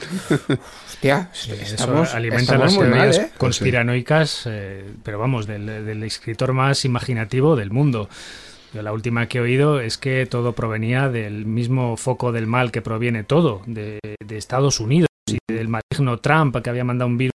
Hostia, 0.88 1.30
estamos, 1.34 2.14
alimenta 2.14 2.44
estamos 2.56 2.66
las 2.66 2.76
muy 2.76 2.88
mal, 2.88 3.16
¿eh? 3.16 3.30
conspiranoicas, 3.38 4.44
eh, 4.46 4.86
pero 5.04 5.18
vamos, 5.20 5.48
del, 5.48 5.66
del 5.66 6.04
escritor 6.04 6.54
más 6.54 6.86
imaginativo 6.86 7.56
del 7.56 7.72
mundo. 7.72 8.10
Yo 8.74 8.82
la 8.84 8.92
última 8.94 9.28
que 9.28 9.40
he 9.40 9.42
oído 9.42 9.80
es 9.80 9.98
que 9.98 10.26
todo 10.28 10.54
provenía 10.54 11.10
del 11.10 11.46
mismo 11.46 11.98
foco 11.98 12.32
del 12.32 12.46
mal 12.46 12.72
que 12.72 12.82
proviene 12.82 13.24
todo, 13.24 13.64
de, 13.66 14.00
de 14.24 14.38
Estados 14.38 14.80
Unidos 14.80 15.08
y 15.28 15.38
del 15.52 15.68
maligno 15.70 16.18
Trump 16.20 16.56
que 16.62 16.70
había 16.70 16.84
mandado 16.84 17.08
un 17.08 17.18
virus 17.18 17.34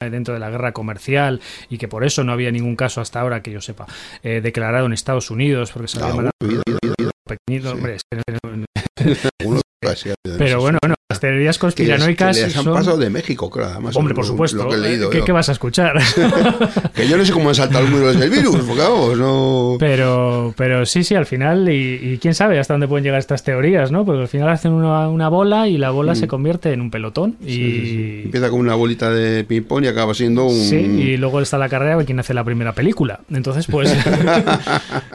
dentro 0.00 0.34
de 0.34 0.40
la 0.40 0.50
guerra 0.50 0.72
comercial 0.72 1.40
y 1.70 1.78
que 1.78 1.88
por 1.88 2.04
eso 2.04 2.24
no 2.24 2.32
había 2.32 2.50
ningún 2.50 2.76
caso 2.76 3.00
hasta 3.00 3.20
ahora 3.20 3.40
que 3.42 3.50
yo 3.52 3.60
sepa 3.62 3.86
eh, 4.22 4.40
declarado 4.42 4.84
en 4.86 4.92
Estados 4.92 5.30
Unidos 5.30 5.70
porque 5.72 5.88
se 5.88 5.98
había 5.98 6.12
Ah, 6.12 6.16
mandado. 6.16 7.05
Pequeñito, 7.26 7.70
Sí. 7.70 7.74
hombre, 7.76 7.96
pero 10.38 10.60
bueno, 10.60 10.78
bueno, 10.82 10.94
las 11.08 11.20
teorías 11.20 11.58
Que 11.58 11.66
les, 11.66 11.74
que 11.74 11.84
conspiranoicas 11.84 12.36
les 12.36 12.56
han 12.56 12.64
son... 12.64 12.74
pasado 12.74 12.96
de 12.96 13.08
México, 13.10 13.48
claro, 13.50 13.72
además. 13.72 13.94
Hombre, 13.94 14.14
por 14.14 14.24
lo- 14.24 14.28
supuesto. 14.30 14.64
Lo 14.64 14.68
que 14.70 14.74
he 14.76 14.78
leído 14.78 15.10
¿Qué, 15.10 15.30
vas 15.32 15.48
a 15.48 15.52
escuchar? 15.52 15.96
Que 16.94 17.06
yo 17.06 17.16
no 17.16 17.24
sé 17.24 17.32
cómo 17.32 17.50
han 17.50 17.54
saltado 17.54 17.82
los 17.84 17.90
muros 17.92 18.18
del 18.18 18.30
virus, 18.30 18.56
porque 18.66 18.80
vamos, 18.82 19.18
no. 19.18 19.76
Pero, 19.78 20.54
pero 20.56 20.86
sí, 20.86 21.04
sí, 21.04 21.14
al 21.14 21.26
final, 21.26 21.68
y, 21.68 22.00
y 22.14 22.18
quién 22.18 22.34
sabe 22.34 22.58
hasta 22.58 22.74
dónde 22.74 22.88
pueden 22.88 23.04
llegar 23.04 23.18
estas 23.20 23.44
teorías, 23.44 23.92
¿no? 23.92 24.04
Porque 24.04 24.22
al 24.22 24.28
final 24.28 24.48
hacen 24.48 24.72
una, 24.72 25.08
una 25.08 25.28
bola 25.28 25.68
y 25.68 25.76
la 25.78 25.90
bola 25.90 26.14
se 26.14 26.26
convierte 26.26 26.72
en 26.72 26.80
un 26.80 26.90
pelotón. 26.90 27.36
Y, 27.42 27.44
Mm. 27.46 27.48
Sí, 27.48 27.80
sí, 27.80 27.86
sí. 27.86 28.22
Empieza 28.24 28.50
con 28.50 28.60
una 28.60 28.74
bolita 28.74 29.10
de 29.10 29.44
ping-pong 29.44 29.84
y 29.84 29.88
acaba 29.88 30.14
siendo 30.14 30.46
un. 30.46 30.54
Sí, 30.58 30.76
y 30.76 31.16
luego 31.18 31.40
está 31.40 31.58
la 31.58 31.68
carrera 31.68 31.96
de 31.98 32.04
quién 32.04 32.18
hace 32.18 32.34
la 32.34 32.44
primera 32.44 32.72
película. 32.74 33.20
Entonces, 33.30 33.66
pues. 33.66 33.92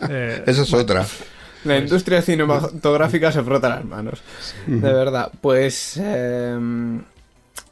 eh, 0.10 0.44
Esa 0.46 0.62
es 0.62 0.74
otra. 0.74 1.06
La 1.64 1.78
industria 1.78 2.22
cinematográfica 2.22 3.32
se 3.32 3.44
frota 3.44 3.70
las 3.70 3.86
manos. 3.86 4.22
De 4.68 4.94
verdad. 4.94 5.32
Pues. 5.42 6.00
eh, 6.02 7.02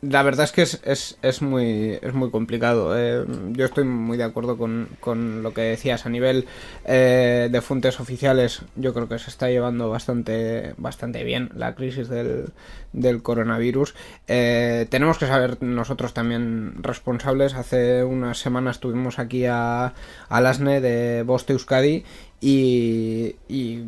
la 0.01 0.23
verdad 0.23 0.45
es 0.45 0.53
que 0.53 0.61
es, 0.61 0.79
es, 0.85 1.17
es 1.21 1.41
muy, 1.41 1.99
es 2.01 2.13
muy 2.13 2.31
complicado. 2.31 2.97
Eh, 2.97 3.25
yo 3.49 3.65
estoy 3.65 3.83
muy 3.83 4.17
de 4.17 4.23
acuerdo 4.23 4.57
con, 4.57 4.87
con 5.01 5.43
lo 5.43 5.53
que 5.53 5.61
decías. 5.61 6.05
A 6.05 6.09
nivel 6.09 6.47
eh, 6.85 7.49
de 7.51 7.61
fuentes 7.61 7.99
oficiales, 7.99 8.61
yo 8.77 8.93
creo 8.93 9.09
que 9.09 9.19
se 9.19 9.29
está 9.29 9.49
llevando 9.49 9.89
bastante, 9.89 10.73
bastante 10.77 11.25
bien 11.25 11.49
la 11.53 11.75
crisis 11.75 12.07
del, 12.07 12.51
del 12.93 13.21
coronavirus. 13.21 13.93
Eh, 14.29 14.87
tenemos 14.89 15.17
que 15.17 15.27
saber 15.27 15.61
nosotros 15.61 16.13
también 16.13 16.81
responsables. 16.81 17.53
Hace 17.53 18.05
unas 18.05 18.37
semanas 18.37 18.79
tuvimos 18.79 19.19
aquí 19.19 19.47
a, 19.47 19.93
a 20.29 20.41
Lasne 20.41 20.79
de 20.79 21.23
Boste 21.23 21.51
Euskadi 21.51 22.05
y, 22.41 23.35
y, 23.49 23.83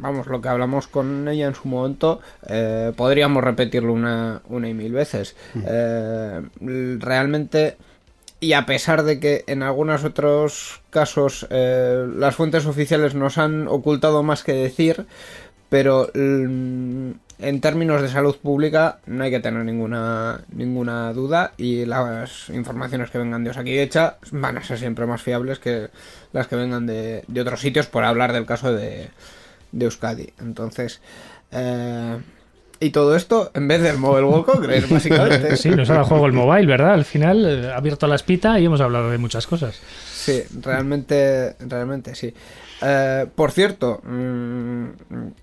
vamos, 0.00 0.26
lo 0.28 0.40
que 0.40 0.48
hablamos 0.48 0.86
con 0.86 1.26
ella 1.28 1.46
en 1.46 1.54
su 1.54 1.66
momento, 1.66 2.20
eh, 2.48 2.92
podríamos 2.96 3.42
repetirlo 3.42 3.92
una, 3.92 4.42
una 4.48 4.68
y 4.68 4.74
mil 4.74 4.92
veces. 4.92 5.34
Eh, 5.66 6.42
realmente, 7.00 7.76
y 8.38 8.52
a 8.52 8.64
pesar 8.64 9.02
de 9.02 9.18
que 9.18 9.44
en 9.48 9.62
algunos 9.62 10.04
otros 10.04 10.82
casos 10.90 11.46
eh, 11.50 12.06
las 12.16 12.36
fuentes 12.36 12.66
oficiales 12.66 13.14
nos 13.14 13.38
han 13.38 13.66
ocultado 13.66 14.22
más 14.22 14.44
que 14.44 14.52
decir, 14.52 15.06
pero 15.68 16.08
mm, 16.14 17.10
en 17.38 17.60
términos 17.60 18.00
de 18.00 18.08
salud 18.08 18.36
pública 18.36 18.98
no 19.06 19.24
hay 19.24 19.30
que 19.30 19.40
tener 19.40 19.64
ninguna 19.64 20.40
ninguna 20.52 21.12
duda 21.12 21.52
y 21.56 21.84
las 21.84 22.48
informaciones 22.48 23.10
que 23.10 23.18
vengan 23.18 23.44
de 23.44 23.50
Osakidecha 23.50 24.16
van 24.30 24.56
a 24.56 24.64
ser 24.64 24.78
siempre 24.78 25.06
más 25.06 25.22
fiables 25.22 25.58
que 25.58 25.88
las 26.32 26.46
que 26.48 26.56
vengan 26.56 26.86
de, 26.86 27.24
de 27.26 27.40
otros 27.40 27.60
sitios 27.60 27.86
por 27.86 28.04
hablar 28.04 28.32
del 28.32 28.46
caso 28.46 28.72
de, 28.72 29.10
de 29.72 29.84
Euskadi. 29.84 30.32
Entonces, 30.40 31.00
eh, 31.52 32.18
y 32.80 32.90
todo 32.90 33.16
esto 33.16 33.50
en 33.54 33.68
vez 33.68 33.82
del 33.82 33.98
Mobile 33.98 34.24
World 34.26 34.46
Congress, 34.46 34.90
básicamente. 34.90 35.56
sí, 35.56 35.70
nos 35.70 35.88
ha 35.90 35.94
dado 35.94 36.06
juego 36.06 36.26
el 36.26 36.32
mobile, 36.32 36.66
¿verdad? 36.66 36.94
Al 36.94 37.04
final 37.04 37.44
eh, 37.46 37.70
ha 37.70 37.76
abierto 37.76 38.06
la 38.06 38.16
espita 38.16 38.58
y 38.58 38.66
hemos 38.66 38.80
hablado 38.80 39.10
de 39.10 39.18
muchas 39.18 39.46
cosas. 39.46 39.78
Sí, 40.10 40.42
realmente, 40.60 41.56
realmente 41.60 42.14
sí. 42.14 42.32
Eh, 42.82 43.26
por 43.34 43.52
cierto, 43.52 44.00
mm, 44.04 44.86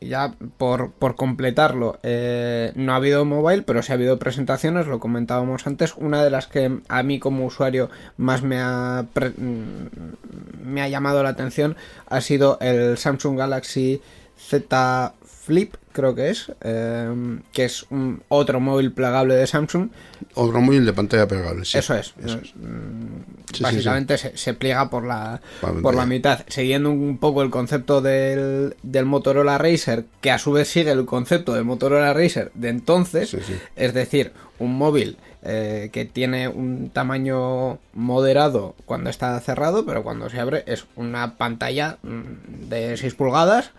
ya 0.02 0.34
por, 0.58 0.92
por 0.92 1.16
completarlo, 1.16 2.00
eh, 2.04 2.72
no 2.76 2.94
ha 2.94 2.98
habido 2.98 3.26
mobile, 3.26 3.64
pero 3.64 3.82
sí 3.82 3.92
ha 3.92 3.96
habido 3.96 4.20
presentaciones, 4.20 4.88
lo 4.88 5.00
comentábamos 5.00 5.66
antes. 5.66 5.96
Una 5.98 6.24
de 6.24 6.30
las 6.30 6.48
que 6.48 6.80
a 6.88 7.04
mí 7.04 7.20
como 7.20 7.46
usuario 7.46 7.90
más 8.18 8.44
me 8.44 8.60
ha, 8.60 9.06
mm, 9.38 10.64
me 10.64 10.82
ha 10.82 10.88
llamado 10.88 11.24
la 11.24 11.30
atención 11.30 11.76
ha 12.08 12.22
sido 12.22 12.58
el 12.62 12.98
Samsung 12.98 13.38
Galaxy 13.38 14.02
Z 14.38 15.14
Flip, 15.26 15.76
creo 15.94 16.14
que 16.16 16.30
es, 16.30 16.52
eh, 16.62 17.40
que 17.54 17.66
es 17.66 17.86
un 17.90 18.22
otro 18.28 18.60
móvil 18.60 18.92
plegable 18.92 19.36
de 19.36 19.48
Samsung. 19.48 19.90
Otro 20.34 20.60
móvil 20.62 20.86
de 20.86 20.94
pantalla 20.94 21.28
plegable, 21.28 21.64
sí. 21.66 21.78
Eso 21.78 21.94
es. 21.96 22.14
Eso 22.24 22.40
es. 22.44 22.56
Mm, 22.56 23.24
Sí, 23.54 23.58
sí, 23.58 23.64
Básicamente 23.64 24.18
Se, 24.18 24.36
se 24.36 24.54
pliega 24.56 24.90
por 24.90 25.06
la, 25.06 25.40
Por 25.62 25.76
la 25.76 25.82
por 25.82 25.94
la 25.94 26.02
pantalla. 26.02 26.06
mitad, 26.06 26.40
siguiendo 26.48 26.90
un 26.90 27.20
poco 27.20 27.44
el 27.44 27.52
concepto 27.52 28.02
del, 28.02 28.76
del 28.82 29.06
Motorola 29.06 29.58
Racer, 29.60 30.06
que 30.22 30.32
a 30.32 30.40
su 30.40 30.52
vez 30.54 30.68
sigue 30.70 30.92
el 30.92 31.06
concepto 31.06 31.54
del 31.54 31.64
Motorola 31.64 32.14
Racer 32.14 32.52
de 32.56 32.70
entonces, 32.70 33.38
es 33.76 33.94
decir, 33.94 34.32
un 34.58 34.76
móvil 34.78 35.18
eh, 35.44 35.90
que 35.92 36.06
tiene 36.06 36.48
un 36.48 36.90
tamaño 36.90 37.78
moderado 37.94 38.76
cuando 38.86 39.10
está 39.10 39.40
cerrado, 39.42 39.86
pero 39.86 40.02
cuando 40.02 40.30
se 40.30 40.40
abre 40.40 40.64
es 40.68 40.86
una 40.96 41.36
pantalla 41.36 41.98
mm, 42.02 42.70
de 42.70 42.98
6 42.98 43.14
pulgadas 43.16 43.72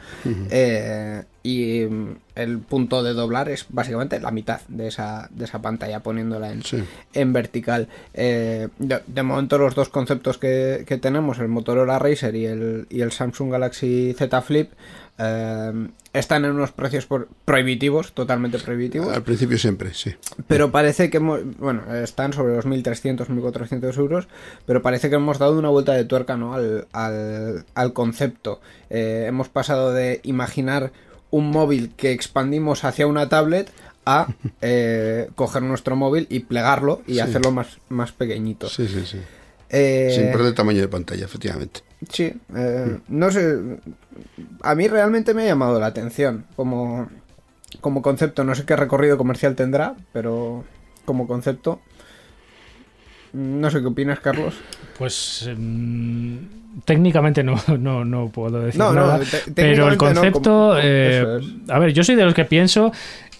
eh, 0.51 1.23
y 1.43 1.85
mm, 1.89 2.04
el 2.35 2.59
punto 2.59 3.03
de 3.03 3.13
doblar 3.13 3.49
es 3.49 3.67
básicamente 3.69 4.19
la 4.21 4.31
mitad 4.31 4.61
de 4.69 4.89
esa, 4.89 5.29
de 5.33 5.45
esa 5.45 5.61
pantalla 5.63 6.01
poniéndola 6.01 6.51
en, 6.53 6.63
Sí. 6.63 6.83
en 7.13 7.33
vertical. 7.33 7.89
Eh, 8.15 8.69
de, 8.79 9.01
de 9.07 9.23
momento 9.23 9.59
los 9.59 9.75
dos 9.75 9.89
conceptos 9.89 10.39
que, 10.39 10.85
que 10.87 10.99
tenemos, 10.99 11.39
el 11.39 11.49
Motorola 11.49 11.99
Racer 11.99 12.35
y 12.35 12.47
el, 12.47 12.87
y 12.91 13.01
el 13.03 13.13
Samsung 13.13 13.51
Galaxy 13.53 14.15
Z 14.19 14.43
Flip, 14.43 14.73
eh, 15.19 15.89
están 16.13 16.45
en 16.45 16.53
unos 16.53 16.71
precios 16.73 17.07
por- 17.07 17.29
prohibitivos, 17.45 18.13
totalmente 18.13 18.59
prohibitivos. 18.59 19.13
Al 19.15 19.23
principio 19.23 19.59
siempre, 19.59 19.95
sí. 19.95 20.13
Pero 20.47 20.71
parece 20.71 21.11
que 21.11 21.17
hemos, 21.17 21.41
bueno, 21.59 21.83
están 21.95 22.33
sobre 22.33 22.55
los 22.55 22.67
1.300, 22.67 23.27
1.400 23.29 23.97
euros, 23.99 24.29
pero 24.67 24.81
parece 24.83 25.09
que 25.11 25.17
hemos 25.17 25.39
dado 25.39 25.59
una 25.59 25.69
vuelta 25.71 25.93
de 25.93 26.05
tuerca 26.05 26.37
¿no? 26.37 26.55
al, 26.55 26.87
al, 26.93 27.65
al 27.75 27.93
concepto. 27.93 28.61
Eh, 28.91 29.25
hemos 29.29 29.49
pasado 29.49 29.93
de 29.93 30.21
imaginar 30.23 30.93
un 31.35 31.51
móvil 31.51 31.93
que 31.97 32.13
expandimos 32.13 32.85
hacia 32.85 33.07
una 33.07 33.29
tablet 33.29 33.71
a 34.07 34.29
eh, 34.63 35.29
coger 35.35 35.63
nuestro 35.63 35.97
móvil 35.97 36.27
y 36.31 36.41
plegarlo 36.41 37.03
y 37.07 37.15
Sí. 37.15 37.21
hacerlo 37.21 37.51
más, 37.51 37.79
más 37.89 38.13
pequeñito. 38.13 38.69
Sí, 38.69 38.87
sí, 38.87 39.05
sí. 39.05 39.19
Eh, 39.71 40.13
Sin 40.15 40.31
perder 40.31 40.55
tamaño 40.55 40.81
de 40.81 40.89
pantalla, 40.89 41.25
efectivamente. 41.25 41.81
Sí, 42.09 42.33
eh, 42.55 42.99
no 43.09 43.31
sé. 43.33 43.59
A 44.63 44.75
mí 44.75 44.87
realmente 44.89 45.35
me 45.35 45.43
ha 45.43 45.47
llamado 45.47 45.81
la 45.81 45.87
atención 45.87 46.45
como, 46.55 47.09
como 47.81 48.01
concepto. 48.03 48.45
No 48.45 48.55
sé 48.55 48.65
qué 48.65 48.77
recorrido 48.77 49.17
comercial 49.19 49.57
tendrá, 49.57 49.97
pero 50.13 50.65
como 51.05 51.27
concepto. 51.27 51.81
No 53.35 53.71
sé 53.71 53.81
qué 53.81 53.87
opinas, 53.87 54.21
Carlos. 54.21 54.55
Pues 54.99 55.51
mm, 55.57 56.37
técnicamente 56.85 57.43
no, 57.43 57.57
no, 57.79 58.05
no 58.05 58.29
puedo 58.31 58.61
decir 58.61 58.79
No, 58.81 58.93
no, 58.93 59.01
nada. 59.07 59.19
pero 59.19 59.39
el 59.47 59.55
técnicamente 59.55 59.91
no, 59.93 59.99
concepto, 59.99 60.41
como- 60.43 60.75
eh, 60.83 61.39
es. 61.41 61.71
a 61.71 61.79
ver, 61.79 61.93
yo 61.93 62.05
soy 62.05 62.15
de 62.15 62.25
los 62.25 62.35
que 62.35 62.45
pienso 62.45 62.93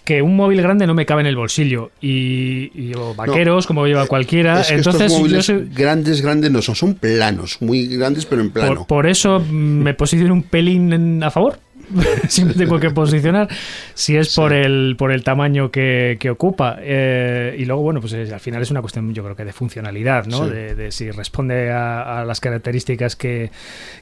que 0.03 0.21
un 0.21 0.35
móvil 0.35 0.61
grande 0.61 0.85
no 0.85 0.93
me 0.93 1.05
cabe 1.05 1.21
en 1.21 1.27
el 1.27 1.35
bolsillo 1.35 1.89
y, 1.99 2.69
y 2.75 2.87
llevo 2.89 3.15
vaqueros 3.15 3.65
como 3.65 3.87
lleva 3.87 4.05
cualquiera. 4.05 4.61
Es 4.61 4.67
que 4.67 4.75
Entonces 4.75 5.01
estos 5.03 5.17
yo 5.17 5.23
móviles 5.23 5.45
soy- 5.47 5.69
grandes, 5.73 6.21
grandes 6.21 6.51
no 6.51 6.61
son, 6.61 6.75
son 6.75 6.93
planos, 6.93 7.57
muy 7.61 7.87
grandes 7.87 8.25
pero 8.27 8.41
en 8.41 8.51
plano. 8.51 8.75
por, 8.75 8.85
por 8.87 9.07
eso 9.07 9.39
mm, 9.39 9.53
me 9.53 9.93
posiciono 9.95 10.33
un 10.33 10.43
pelín 10.43 10.93
en- 10.93 11.23
a 11.23 11.31
favor. 11.31 11.57
Siempre 12.27 12.57
tengo 12.57 12.79
que 12.79 12.89
posicionar 12.91 13.47
si 13.93 14.15
es 14.17 14.33
por 14.35 14.53
el 14.53 14.95
por 14.97 15.11
el 15.11 15.23
tamaño 15.23 15.69
que, 15.71 16.17
que 16.19 16.29
ocupa 16.29 16.77
Eh, 16.81 17.55
y 17.57 17.65
luego 17.65 17.81
bueno 17.83 18.01
pues 18.01 18.13
es- 18.13 18.31
al 18.31 18.39
final 18.39 18.61
es 18.61 18.71
una 18.71 18.81
cuestión 18.81 19.13
yo 19.13 19.23
creo 19.23 19.35
que 19.35 19.45
de 19.45 19.53
funcionalidad 19.53 20.25
no 20.25 20.45
Sí. 20.45 20.51
de, 20.51 20.75
de 20.75 20.91
si 20.91 21.11
responde 21.11 21.71
a, 21.71 22.19
a 22.21 22.25
las 22.25 22.39
características 22.39 23.15
que, 23.15 23.51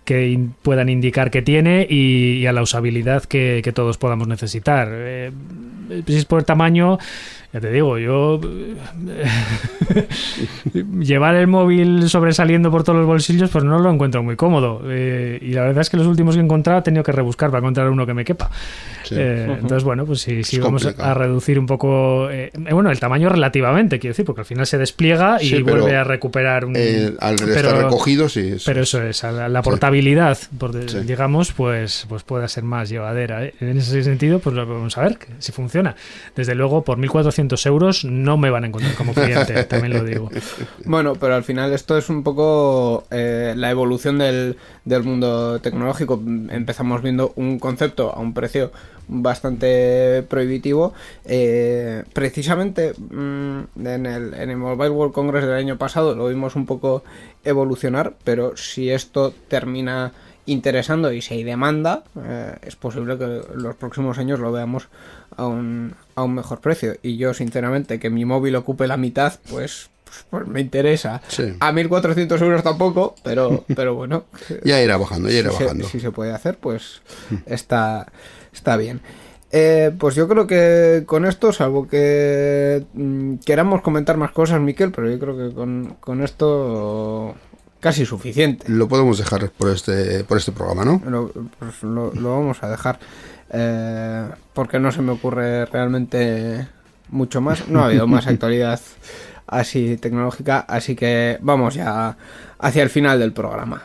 que 0.06 0.28
in- 0.30 0.54
puedan 0.62 0.90
indicar 0.90 1.30
que 1.32 1.42
tiene 1.42 1.86
y, 1.90 2.36
y 2.40 2.46
a 2.48 2.54
la 2.54 2.62
usabilidad 2.62 3.24
que, 3.24 3.62
que 3.64 3.72
todos 3.72 3.98
podamos 3.98 4.28
necesitar 4.28 4.88
Eh, 4.92 5.32
si 6.08 6.16
es 6.16 6.26
por 6.26 6.40
el 6.40 6.46
tamaño, 6.46 6.98
ya 7.54 7.60
te 7.60 7.70
digo, 7.70 7.98
yo 8.00 8.40
llevar 11.00 11.36
el 11.36 11.48
móvil 11.48 12.10
sobresaliendo 12.10 12.72
por 12.72 12.84
todos 12.84 12.98
los 13.00 13.06
bolsillos, 13.08 13.50
pues 13.52 13.64
no 13.64 13.80
lo 13.80 13.92
encuentro 13.92 14.24
muy 14.24 14.36
cómodo. 14.36 14.82
Eh, 14.86 15.40
y 15.42 15.50
la 15.54 15.64
verdad 15.64 15.82
es 15.82 15.90
que 15.90 15.98
los 15.98 16.08
últimos 16.08 16.36
que 16.36 16.42
he 16.42 16.44
encontrado 16.44 16.80
he 16.80 16.84
tenido 16.84 17.04
que 17.04 17.12
rebuscar 17.12 17.50
para 17.52 17.62
encontrar 17.74 17.90
uno 17.90 18.06
que 18.06 18.14
me 18.14 18.24
quepa. 18.26 18.50
Sí. 19.04 19.16
Eh, 19.18 19.46
entonces, 19.62 19.84
bueno, 19.84 20.06
pues 20.06 20.28
Es 20.28 20.60
vamos 20.60 20.84
complicado. 20.84 21.10
a 21.10 21.14
reducir 21.14 21.60
un 21.60 21.66
poco, 21.66 22.30
eh, 22.30 22.52
bueno, 22.72 22.92
el 22.92 23.00
tamaño 23.00 23.30
relativamente, 23.30 24.00
quiero 24.00 24.12
decir, 24.14 24.26
porque 24.26 24.42
al 24.42 24.46
final 24.46 24.66
se 24.66 24.78
despliega 24.78 25.42
y 25.42 25.50
Sí, 25.50 25.62
vuelve 25.62 25.96
a 25.96 26.04
recuperar 26.04 26.66
un... 26.66 26.74
Eh, 26.76 27.14
al 27.20 27.36
pero- 27.36 27.52
estar 27.54 27.78
recogido, 27.84 28.30
sí. 28.30 28.54
es- 28.56 28.64
pero 28.64 28.82
eso 28.82 29.02
es, 29.02 29.24
la, 29.24 29.50
la 29.50 29.62
portabilidad, 29.62 30.38
por 30.58 30.74
digamos, 31.06 31.52
pues, 31.52 32.06
pues 32.10 32.24
pueda 32.24 32.48
ser 32.48 32.64
más 32.64 32.90
llevadera. 32.90 33.44
¿eh? 33.46 33.54
En 33.60 33.78
ese 33.78 34.04
sentido, 34.04 34.40
pues 34.40 34.56
lo 34.56 34.66
vamos 34.66 34.98
a 34.98 35.02
ver 35.02 35.18
si 35.40 35.52
funciona. 35.52 35.96
Desde 36.36 36.56
luego, 36.56 36.84
por 36.84 36.98
1.400 36.98 37.66
euros 37.68 38.06
no 38.06 38.38
me 38.38 38.50
van 38.50 38.64
a 38.64 38.68
encontrar 38.68 38.94
como 38.96 39.14
cliente, 39.14 39.64
también 39.66 39.94
lo 39.94 40.04
digo. 40.04 40.30
Bueno, 40.86 41.14
pero 41.16 41.36
al 41.36 41.44
final 41.44 41.74
esto 41.74 41.98
es 41.98 42.10
un 42.10 42.24
poco 42.24 43.06
eh, 43.12 43.54
la 43.56 43.70
evolución 43.72 44.18
del, 44.18 44.58
del 44.86 45.04
mundo 45.04 45.60
tecnológico. 45.60 46.22
Empezamos 46.50 47.02
viendo 47.02 47.34
un 47.36 47.60
concepto 47.64 48.12
a 48.14 48.20
un 48.20 48.34
precio 48.34 48.74
bastante 49.08 50.22
prohibitivo. 50.28 50.94
Eh, 51.24 52.04
precisamente 52.12 52.94
mm, 52.94 53.86
en, 53.86 54.06
el, 54.06 54.58
Mobile 54.58 54.90
World 54.90 55.14
Congress 55.14 55.46
del 55.46 55.56
año 55.56 55.78
pasado 55.78 56.14
lo 56.14 56.28
vimos 56.28 56.58
un 56.58 56.66
poco 56.66 57.06
evolucionar, 57.46 58.16
pero 58.26 58.58
si 58.58 58.90
esto 58.90 59.34
termina 59.48 60.12
interesando 60.46 61.14
y 61.14 61.22
si 61.22 61.36
hay 61.36 61.44
demanda, 61.44 62.04
eh, 62.22 62.58
es 62.64 62.76
posible 62.76 63.18
que 63.18 63.44
los 63.56 63.76
próximos 63.78 64.18
años 64.18 64.42
lo 64.42 64.52
veamos 64.52 64.90
a 65.38 65.48
un, 65.48 65.96
a 66.16 66.24
un 66.24 66.36
mejor 66.36 66.60
precio. 66.60 66.98
Y 67.02 67.16
yo, 67.16 67.34
sinceramente, 67.34 67.98
que 67.98 68.10
mi 68.10 68.26
móvil 68.26 68.58
ocupe 68.58 68.88
la 68.88 68.98
mitad, 68.98 69.40
pues, 69.50 69.90
pues, 70.30 70.48
me 70.48 70.62
interesa. 70.62 71.22
Sí. 71.28 71.56
A 71.60 71.72
1.400 71.72 72.42
euros 72.42 72.64
tampoco, 72.64 73.16
pero, 73.24 73.66
pero 73.76 73.96
bueno. 73.96 74.26
Ya 74.64 74.82
irá 74.82 74.98
bajando, 74.98 75.30
ya 75.30 75.40
irá 75.40 75.52
si, 75.52 75.58
se, 75.58 75.64
bajando. 75.64 75.88
si 75.88 76.00
se 76.00 76.12
puede 76.12 76.34
hacer, 76.34 76.58
pues 76.58 77.02
está, 77.46 78.12
está 78.54 78.78
bien. 78.78 79.02
Eh, 79.56 79.92
pues 80.00 80.16
yo 80.16 80.28
creo 80.28 80.48
que 80.48 81.04
con 81.06 81.26
esto, 81.26 81.54
salvo 81.54 81.88
que 81.88 82.86
mm, 82.94 83.36
queramos 83.46 83.82
comentar 83.82 84.18
más 84.18 84.32
cosas, 84.32 84.60
Miquel, 84.60 84.92
pero 84.92 85.10
yo 85.12 85.20
creo 85.20 85.38
que 85.38 85.54
con, 85.54 85.96
con 86.00 86.24
esto 86.24 87.36
casi 87.80 88.06
suficiente. 88.06 88.66
Lo 88.70 88.88
podemos 88.88 89.20
dejar 89.20 89.50
por 89.52 89.70
este, 89.70 90.24
por 90.24 90.38
este 90.38 90.54
programa, 90.54 90.86
¿no? 90.86 91.02
Lo, 91.06 91.32
pues 91.60 91.84
lo, 91.84 92.12
lo 92.14 92.32
vamos 92.32 92.64
a 92.64 92.70
dejar. 92.70 92.98
eh, 93.52 94.28
porque 94.54 94.80
no 94.80 94.92
se 94.92 95.02
me 95.04 95.12
ocurre 95.12 95.66
realmente 95.68 96.68
mucho 97.10 97.40
más. 97.42 97.68
No 97.68 97.82
ha 97.82 97.86
habido 97.88 98.08
más 98.08 98.26
actualidad 98.34 98.80
así 99.48 99.98
tecnológica, 99.98 100.60
así 100.60 100.96
que 100.96 101.38
vamos 101.42 101.74
ya 101.76 102.16
hacia 102.60 102.84
el 102.84 102.90
final 102.90 103.20
del 103.20 103.34
programa. 103.34 103.84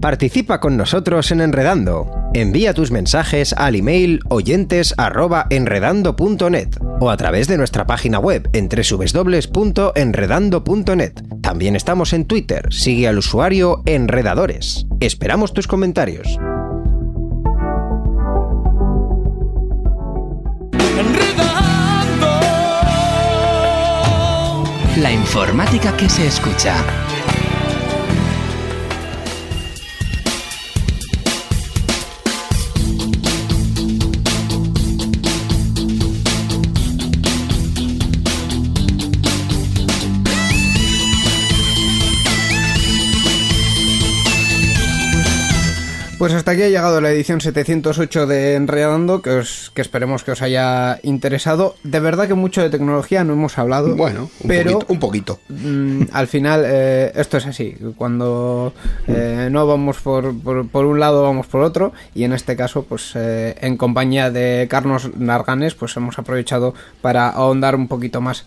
Participa 0.00 0.60
con 0.60 0.76
nosotros 0.76 1.32
en 1.32 1.40
Enredando. 1.40 2.08
Envía 2.32 2.72
tus 2.74 2.92
mensajes 2.92 3.52
al 3.54 3.74
email 3.74 4.20
oyentes@enredando.net 4.28 6.68
o 7.00 7.10
a 7.10 7.16
través 7.16 7.48
de 7.48 7.56
nuestra 7.56 7.84
página 7.86 8.20
web 8.20 8.48
en 8.52 8.68
www.enredando.net. 8.68 11.12
También 11.40 11.74
estamos 11.74 12.12
en 12.12 12.26
Twitter. 12.26 12.72
Sigue 12.72 13.08
al 13.08 13.18
usuario 13.18 13.82
Enredadores. 13.86 14.86
Esperamos 15.00 15.52
tus 15.52 15.66
comentarios. 15.66 16.38
La 24.96 25.12
informática 25.12 25.94
que 25.94 26.08
se 26.08 26.26
escucha. 26.26 27.15
Pues 46.18 46.32
hasta 46.32 46.52
aquí 46.52 46.62
ha 46.62 46.68
llegado 46.70 47.02
la 47.02 47.10
edición 47.10 47.42
708 47.42 48.26
de 48.26 48.54
Enredando, 48.54 49.20
que, 49.20 49.30
os, 49.30 49.70
que 49.74 49.82
esperemos 49.82 50.24
que 50.24 50.30
os 50.30 50.40
haya 50.40 50.98
interesado. 51.02 51.76
De 51.82 52.00
verdad 52.00 52.26
que 52.26 52.32
mucho 52.32 52.62
de 52.62 52.70
tecnología 52.70 53.22
no 53.22 53.34
hemos 53.34 53.58
hablado. 53.58 53.94
Bueno, 53.94 54.30
un 54.40 54.48
pero 54.48 54.78
poquito. 54.78 54.92
Un 54.94 54.98
poquito. 54.98 55.40
mm, 55.50 56.02
al 56.12 56.26
final 56.26 56.62
eh, 56.64 57.12
esto 57.16 57.36
es 57.36 57.44
así. 57.44 57.76
Cuando 57.96 58.72
eh, 59.06 59.48
no 59.52 59.66
vamos 59.66 59.98
por, 59.98 60.34
por, 60.40 60.66
por 60.68 60.86
un 60.86 61.00
lado, 61.00 61.22
vamos 61.22 61.48
por 61.48 61.60
otro. 61.60 61.92
Y 62.14 62.24
en 62.24 62.32
este 62.32 62.56
caso, 62.56 62.84
pues 62.84 63.12
eh, 63.14 63.54
en 63.60 63.76
compañía 63.76 64.30
de 64.30 64.68
Carlos 64.70 65.10
Narganes, 65.18 65.74
pues 65.74 65.94
hemos 65.98 66.18
aprovechado 66.18 66.72
para 67.02 67.28
ahondar 67.28 67.76
un 67.76 67.88
poquito 67.88 68.22
más 68.22 68.46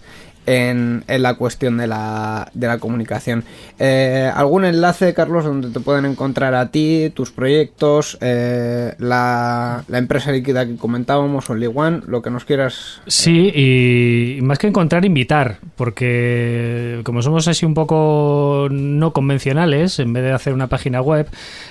en, 0.49 1.03
la 1.07 1.35
cuestión 1.35 1.77
de 1.77 1.85
la, 1.85 2.49
de 2.53 2.67
la 2.67 2.79
comunicación. 2.79 3.43
Eh, 3.77 4.31
¿Algún 4.33 4.65
enlace, 4.65 5.13
Carlos, 5.13 5.45
donde 5.45 5.69
te 5.69 5.79
pueden 5.79 6.05
encontrar 6.05 6.55
a 6.55 6.71
ti, 6.71 7.11
tus 7.13 7.31
proyectos, 7.31 8.17
eh, 8.21 8.95
la, 8.97 9.83
la 9.87 9.97
empresa 9.99 10.31
líquida 10.31 10.65
que 10.65 10.75
comentábamos, 10.75 11.49
Only 11.49 11.67
One, 11.73 12.01
lo 12.07 12.23
que 12.23 12.31
nos 12.31 12.45
quieras? 12.45 13.01
Sí, 13.05 13.51
y 13.53 14.41
más 14.41 14.57
que 14.57 14.67
encontrar, 14.67 15.05
invitar, 15.05 15.59
porque 15.75 17.01
como 17.03 17.21
somos 17.21 17.47
así 17.47 17.65
un 17.65 17.75
poco 17.75 18.69
no 18.71 19.13
convencionales, 19.13 19.99
en 19.99 20.13
vez 20.13 20.23
de 20.23 20.31
hacer 20.31 20.53
una 20.53 20.67
página 20.67 21.01
web, 21.01 21.27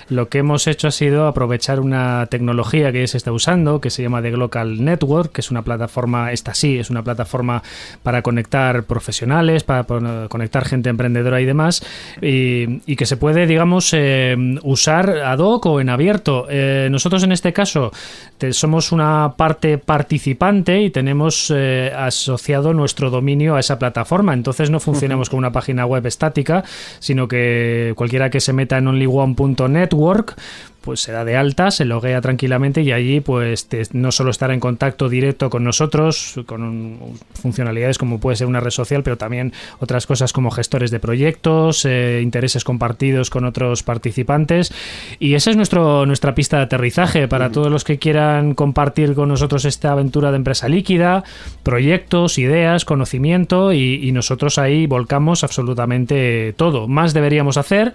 lo 0.07 0.29
que 0.29 0.37
hemos 0.37 0.67
hecho 0.67 0.87
ha 0.87 0.91
sido 0.91 1.27
aprovechar 1.27 1.81
una 1.81 2.27
tecnología 2.27 2.93
que 2.93 3.05
se 3.07 3.17
está 3.17 3.33
usando, 3.33 3.81
que 3.81 3.89
se 3.89 4.03
llama 4.03 4.21
The 4.21 4.31
Glocal 4.31 4.85
Network, 4.85 5.33
que 5.33 5.41
es 5.41 5.51
una 5.51 5.63
plataforma, 5.63 6.31
esta 6.31 6.53
sí, 6.53 6.79
es 6.79 6.89
una 6.89 7.03
plataforma 7.03 7.61
para 8.03 8.21
conectar 8.21 8.68
profesionales, 8.83 9.63
para 9.63 9.85
conectar 10.29 10.65
gente 10.65 10.89
emprendedora 10.89 11.41
y 11.41 11.45
demás, 11.45 11.81
y, 12.21 12.81
y 12.85 12.95
que 12.95 13.05
se 13.05 13.17
puede, 13.17 13.47
digamos, 13.47 13.89
eh, 13.93 14.35
usar 14.63 15.09
ad 15.09 15.39
hoc 15.39 15.65
o 15.65 15.79
en 15.81 15.89
abierto. 15.89 16.47
Eh, 16.49 16.87
nosotros 16.91 17.23
en 17.23 17.31
este 17.31 17.53
caso 17.53 17.91
te- 18.37 18.53
somos 18.53 18.91
una 18.91 19.33
parte 19.37 19.77
participante 19.77 20.81
y 20.81 20.89
tenemos 20.89 21.51
eh, 21.55 21.91
asociado 21.95 22.73
nuestro 22.73 23.09
dominio 23.09 23.55
a 23.55 23.59
esa 23.59 23.77
plataforma. 23.79 24.33
Entonces 24.33 24.69
no 24.69 24.79
funcionamos 24.79 25.29
con 25.29 25.39
una 25.39 25.51
página 25.51 25.85
web 25.85 26.05
estática, 26.05 26.63
sino 26.99 27.27
que 27.27 27.93
cualquiera 27.95 28.29
que 28.29 28.39
se 28.39 28.53
meta 28.53 28.77
en 28.77 28.87
onlyone.network 28.87 30.35
pues 30.89 30.99
se 31.01 31.11
da 31.11 31.23
de 31.25 31.35
alta, 31.37 31.71
se 31.71 31.85
loguea 31.85 32.21
tranquilamente 32.21 32.81
y 32.81 32.91
allí 32.91 33.19
pues 33.19 33.67
te- 33.67 33.83
no 33.93 34.11
solo 34.11 34.31
estará 34.31 34.53
en 34.53 34.59
contacto 34.59 35.07
directo 35.09 35.49
con 35.49 35.63
nosotros, 35.63 36.39
con 36.45 36.63
un- 36.63 37.17
funcionalidades 37.41 37.97
como 37.97 38.19
puede 38.19 38.35
ser 38.37 38.47
una 38.47 38.59
red 38.59 38.71
social, 38.71 39.03
pero 39.03 39.17
también 39.17 39.53
otras 39.79 40.05
cosas 40.05 40.33
como 40.33 40.51
gestores 40.51 40.91
de 40.91 40.99
proyectos, 40.99 41.85
eh, 41.85 42.19
intereses 42.23 42.63
compartidos 42.63 43.29
con 43.29 43.45
otros 43.45 43.83
participantes 43.83 44.73
y 45.19 45.33
esa 45.35 45.51
es 45.51 45.55
nuestro, 45.57 46.05
nuestra 46.05 46.35
pista 46.35 46.57
de 46.57 46.63
aterrizaje 46.63 47.27
para 47.27 47.51
todos 47.51 47.71
los 47.71 47.83
que 47.83 47.97
quieran 47.99 48.53
compartir 48.55 49.13
con 49.13 49.29
nosotros 49.29 49.65
esta 49.65 49.91
aventura 49.91 50.31
de 50.31 50.37
empresa 50.37 50.67
líquida, 50.69 51.23
proyectos, 51.63 52.37
ideas, 52.37 52.85
conocimiento 52.85 53.73
y, 53.73 53.99
y 54.07 54.11
nosotros 54.11 54.57
ahí 54.57 54.87
volcamos 54.87 55.43
absolutamente 55.43 56.53
todo. 56.57 56.87
Más 56.87 57.13
deberíamos 57.13 57.57
hacer, 57.57 57.93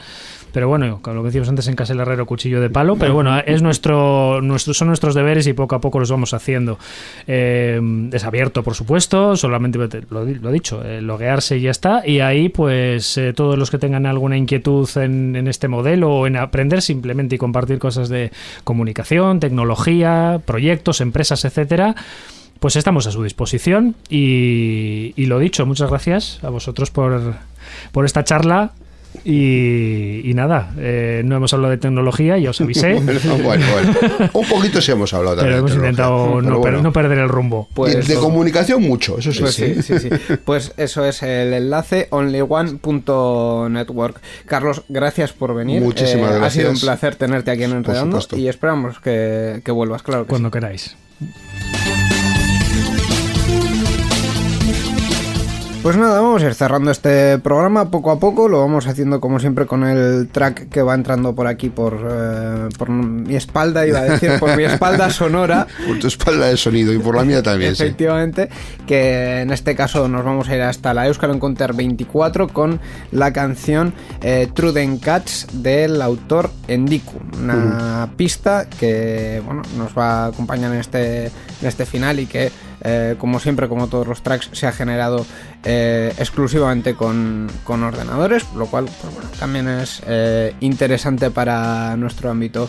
pero 0.52 0.68
bueno, 0.68 1.00
con 1.02 1.16
lo 1.16 1.22
que 1.22 1.26
decíamos 1.28 1.48
antes 1.48 1.66
en 1.66 1.74
casa 1.74 1.92
el 1.92 2.00
herrero 2.00 2.26
cuchillo 2.26 2.60
de 2.60 2.70
palo, 2.70 2.83
pero 2.98 3.14
bueno, 3.14 3.38
es 3.38 3.62
nuestro, 3.62 4.40
nuestro 4.40 4.74
son 4.74 4.88
nuestros 4.88 5.14
deberes 5.14 5.46
y 5.46 5.52
poco 5.52 5.74
a 5.74 5.80
poco 5.80 5.98
los 5.98 6.10
vamos 6.10 6.34
haciendo. 6.34 6.78
Eh, 7.26 7.80
es 8.12 8.24
abierto, 8.24 8.62
por 8.62 8.74
supuesto, 8.74 9.36
solamente 9.36 9.78
lo 10.10 10.52
dicho, 10.52 10.82
eh, 10.84 11.00
loguearse 11.00 11.58
y 11.58 11.62
ya 11.62 11.70
está. 11.70 12.06
Y 12.06 12.20
ahí, 12.20 12.48
pues, 12.48 13.16
eh, 13.18 13.32
todos 13.32 13.58
los 13.58 13.70
que 13.70 13.78
tengan 13.78 14.06
alguna 14.06 14.36
inquietud 14.36 14.88
en, 14.96 15.36
en 15.36 15.48
este 15.48 15.68
modelo 15.68 16.10
o 16.10 16.26
en 16.26 16.36
aprender 16.36 16.82
simplemente 16.82 17.36
y 17.36 17.38
compartir 17.38 17.78
cosas 17.78 18.08
de 18.08 18.30
comunicación, 18.64 19.40
tecnología, 19.40 20.40
proyectos, 20.44 21.00
empresas, 21.00 21.44
etcétera. 21.44 21.94
Pues 22.60 22.76
estamos 22.76 23.06
a 23.06 23.10
su 23.10 23.22
disposición 23.22 23.94
y, 24.08 25.12
y 25.16 25.26
lo 25.26 25.38
dicho, 25.38 25.66
muchas 25.66 25.90
gracias 25.90 26.38
a 26.42 26.48
vosotros 26.48 26.90
por, 26.90 27.34
por 27.92 28.04
esta 28.04 28.24
charla 28.24 28.72
Y, 29.22 30.28
y 30.28 30.34
nada, 30.34 30.72
eh, 30.78 31.22
no 31.24 31.36
hemos 31.36 31.52
hablado 31.54 31.70
de 31.70 31.78
tecnología, 31.78 32.36
ya 32.38 32.50
os 32.50 32.60
avisé. 32.60 32.94
Bueno, 33.04 33.20
bueno, 33.44 33.64
bueno. 33.72 34.30
Un 34.32 34.48
poquito 34.48 34.80
sí 34.80 34.90
hemos 34.92 35.12
hablado 35.14 35.36
Pero 35.36 35.42
también. 35.42 35.54
de 35.54 35.58
hemos 35.58 35.70
tecnología. 35.72 35.90
intentado 35.90 36.26
Pero 36.26 36.42
no, 36.42 36.48
per- 36.62 36.72
bueno. 36.72 36.82
no 36.82 36.92
perder 36.92 37.18
el 37.18 37.28
rumbo. 37.28 37.68
Y 37.70 37.74
Pues, 37.74 38.08
de 38.08 38.14
comunicación 38.16 38.82
mucho, 38.82 39.18
eso 39.18 39.32
sí. 39.32 39.40
pues 39.40 39.54
sí, 39.54 39.82
sí, 39.82 39.98
sí. 39.98 40.08
Pues 40.44 40.72
eso 40.76 41.04
es 41.04 41.22
el 41.22 41.52
enlace 41.52 42.08
onlyone.network. 42.10 44.20
Carlos, 44.46 44.82
gracias 44.88 45.32
por 45.32 45.54
venir. 45.54 45.82
Eh, 45.82 45.84
Muchísimas 45.84 46.30
Ha 46.32 46.50
sido 46.50 46.70
un 46.70 46.74
gracias. 46.74 46.84
placer 46.84 47.16
tenerte 47.16 47.50
aquí 47.50 47.64
en 47.64 47.72
Enredando 47.72 48.20
y 48.36 48.48
esperamos 48.48 49.00
que, 49.00 49.60
que 49.64 49.72
vuelvas, 49.72 50.02
claro 50.02 50.24
que 50.24 50.30
Cuando 50.30 50.48
sí. 50.48 50.52
queráis. 50.52 50.96
Pues 55.84 55.98
nada, 55.98 56.22
vamos 56.22 56.42
a 56.42 56.46
ir 56.46 56.54
cerrando 56.54 56.90
este 56.90 57.38
programa 57.40 57.90
poco 57.90 58.10
a 58.10 58.18
poco. 58.18 58.48
Lo 58.48 58.58
vamos 58.58 58.86
haciendo 58.86 59.20
como 59.20 59.38
siempre 59.38 59.66
con 59.66 59.84
el 59.84 60.28
track 60.28 60.70
que 60.70 60.80
va 60.80 60.94
entrando 60.94 61.34
por 61.34 61.46
aquí, 61.46 61.68
por, 61.68 62.00
eh, 62.10 62.70
por 62.78 62.88
mi 62.88 63.36
espalda, 63.36 63.86
iba 63.86 63.98
a 63.98 64.04
decir, 64.04 64.38
por 64.40 64.56
mi 64.56 64.64
espalda 64.64 65.10
sonora. 65.10 65.66
Por 65.86 65.98
tu 65.98 66.06
espalda 66.06 66.46
de 66.46 66.56
sonido 66.56 66.94
y 66.94 66.98
por 66.98 67.14
la 67.14 67.24
mía 67.24 67.42
también, 67.42 67.76
sí. 67.76 67.82
Efectivamente, 67.82 68.48
que 68.86 69.42
en 69.42 69.50
este 69.50 69.76
caso 69.76 70.08
nos 70.08 70.24
vamos 70.24 70.48
a 70.48 70.56
ir 70.56 70.62
hasta 70.62 70.94
la 70.94 71.06
Euskal 71.06 71.32
Encounter 71.32 71.74
24 71.74 72.48
con 72.48 72.80
la 73.12 73.34
canción 73.34 73.92
eh, 74.22 74.48
Truden 74.54 74.96
Cats 74.96 75.48
del 75.52 76.00
autor 76.00 76.50
Endiku, 76.66 77.20
una 77.38 78.08
pista 78.16 78.70
que 78.70 79.42
bueno, 79.44 79.60
nos 79.76 79.92
va 79.96 80.24
a 80.24 80.26
acompañar 80.28 80.72
en 80.72 80.80
este, 80.80 81.26
en 81.26 81.68
este 81.68 81.84
final 81.84 82.20
y 82.20 82.26
que 82.26 82.50
eh, 82.86 83.16
como 83.18 83.40
siempre, 83.40 83.66
como 83.66 83.88
todos 83.88 84.06
los 84.06 84.22
tracks, 84.22 84.50
se 84.52 84.66
ha 84.66 84.72
generado 84.72 85.24
eh, 85.64 86.12
exclusivamente 86.18 86.94
con, 86.94 87.50
con 87.64 87.82
ordenadores, 87.82 88.44
lo 88.56 88.66
cual 88.66 88.84
pues 89.00 89.14
bueno, 89.14 89.30
también 89.38 89.68
es 89.68 90.02
eh, 90.06 90.54
interesante 90.60 91.30
para 91.30 91.96
nuestro 91.96 92.30
ámbito. 92.30 92.68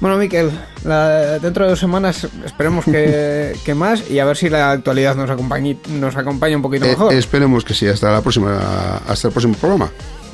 Bueno, 0.00 0.16
Miquel, 0.18 0.50
la- 0.84 1.38
dentro 1.38 1.64
de 1.64 1.70
dos 1.70 1.78
semanas 1.80 2.26
esperemos 2.44 2.84
que, 2.84 3.56
que 3.64 3.74
más 3.74 4.10
y 4.10 4.18
a 4.18 4.24
ver 4.26 4.36
si 4.36 4.48
la 4.50 4.70
actualidad 4.72 5.14
nos 5.16 5.30
acompaña, 5.30 5.74
nos 5.90 6.16
acompaña 6.16 6.56
un 6.56 6.62
poquito 6.62 6.84
Eh, 6.84 6.90
mejor. 6.90 7.14
esperemos 7.14 7.64
que 7.64 7.74
sí, 7.74 7.86
hasta 7.88 8.10
la 8.12 8.20
próxima, 8.20 9.00
hasta 9.08 9.28
el 9.28 9.32
próximo 9.32 9.54
programa. 9.54 9.90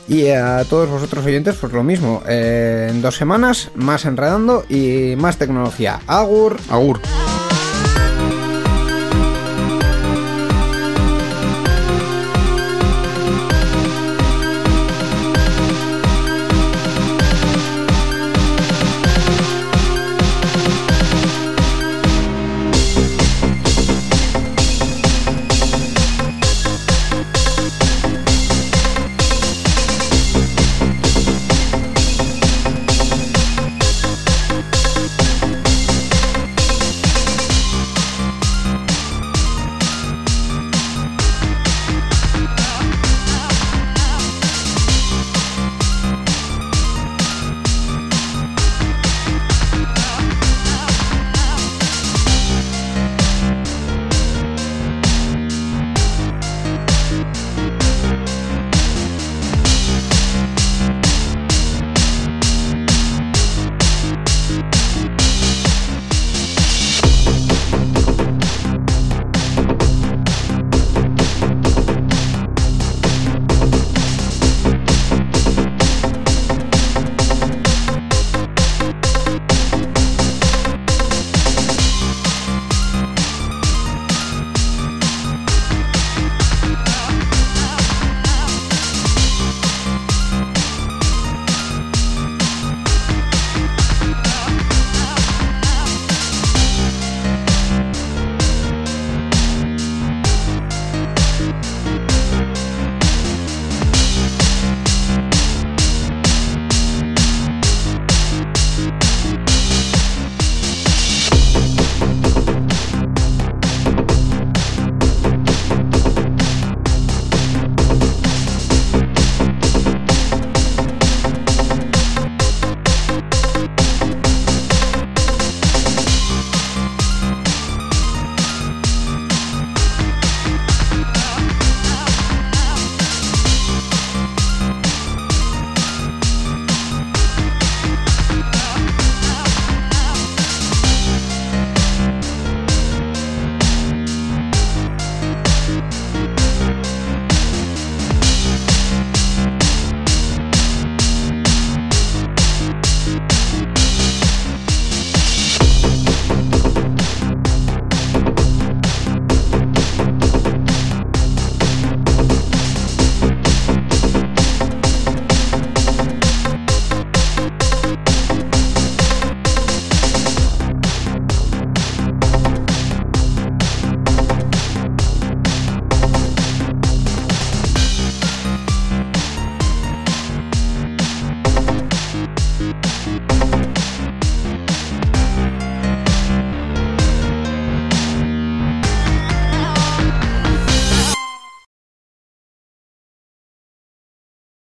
Y 0.08 0.28
a 0.30 0.64
todos 0.68 0.90
vosotros 0.90 1.24
oyentes, 1.24 1.54
pues 1.60 1.72
lo 1.72 1.84
mismo. 1.84 2.22
en 2.26 3.00
dos 3.02 3.16
semanas, 3.16 3.70
más 3.76 4.04
enredando 4.04 4.64
y 4.68 5.14
más 5.16 5.36
tecnología. 5.38 6.00
Agur. 6.08 6.56
Agur. 6.68 7.00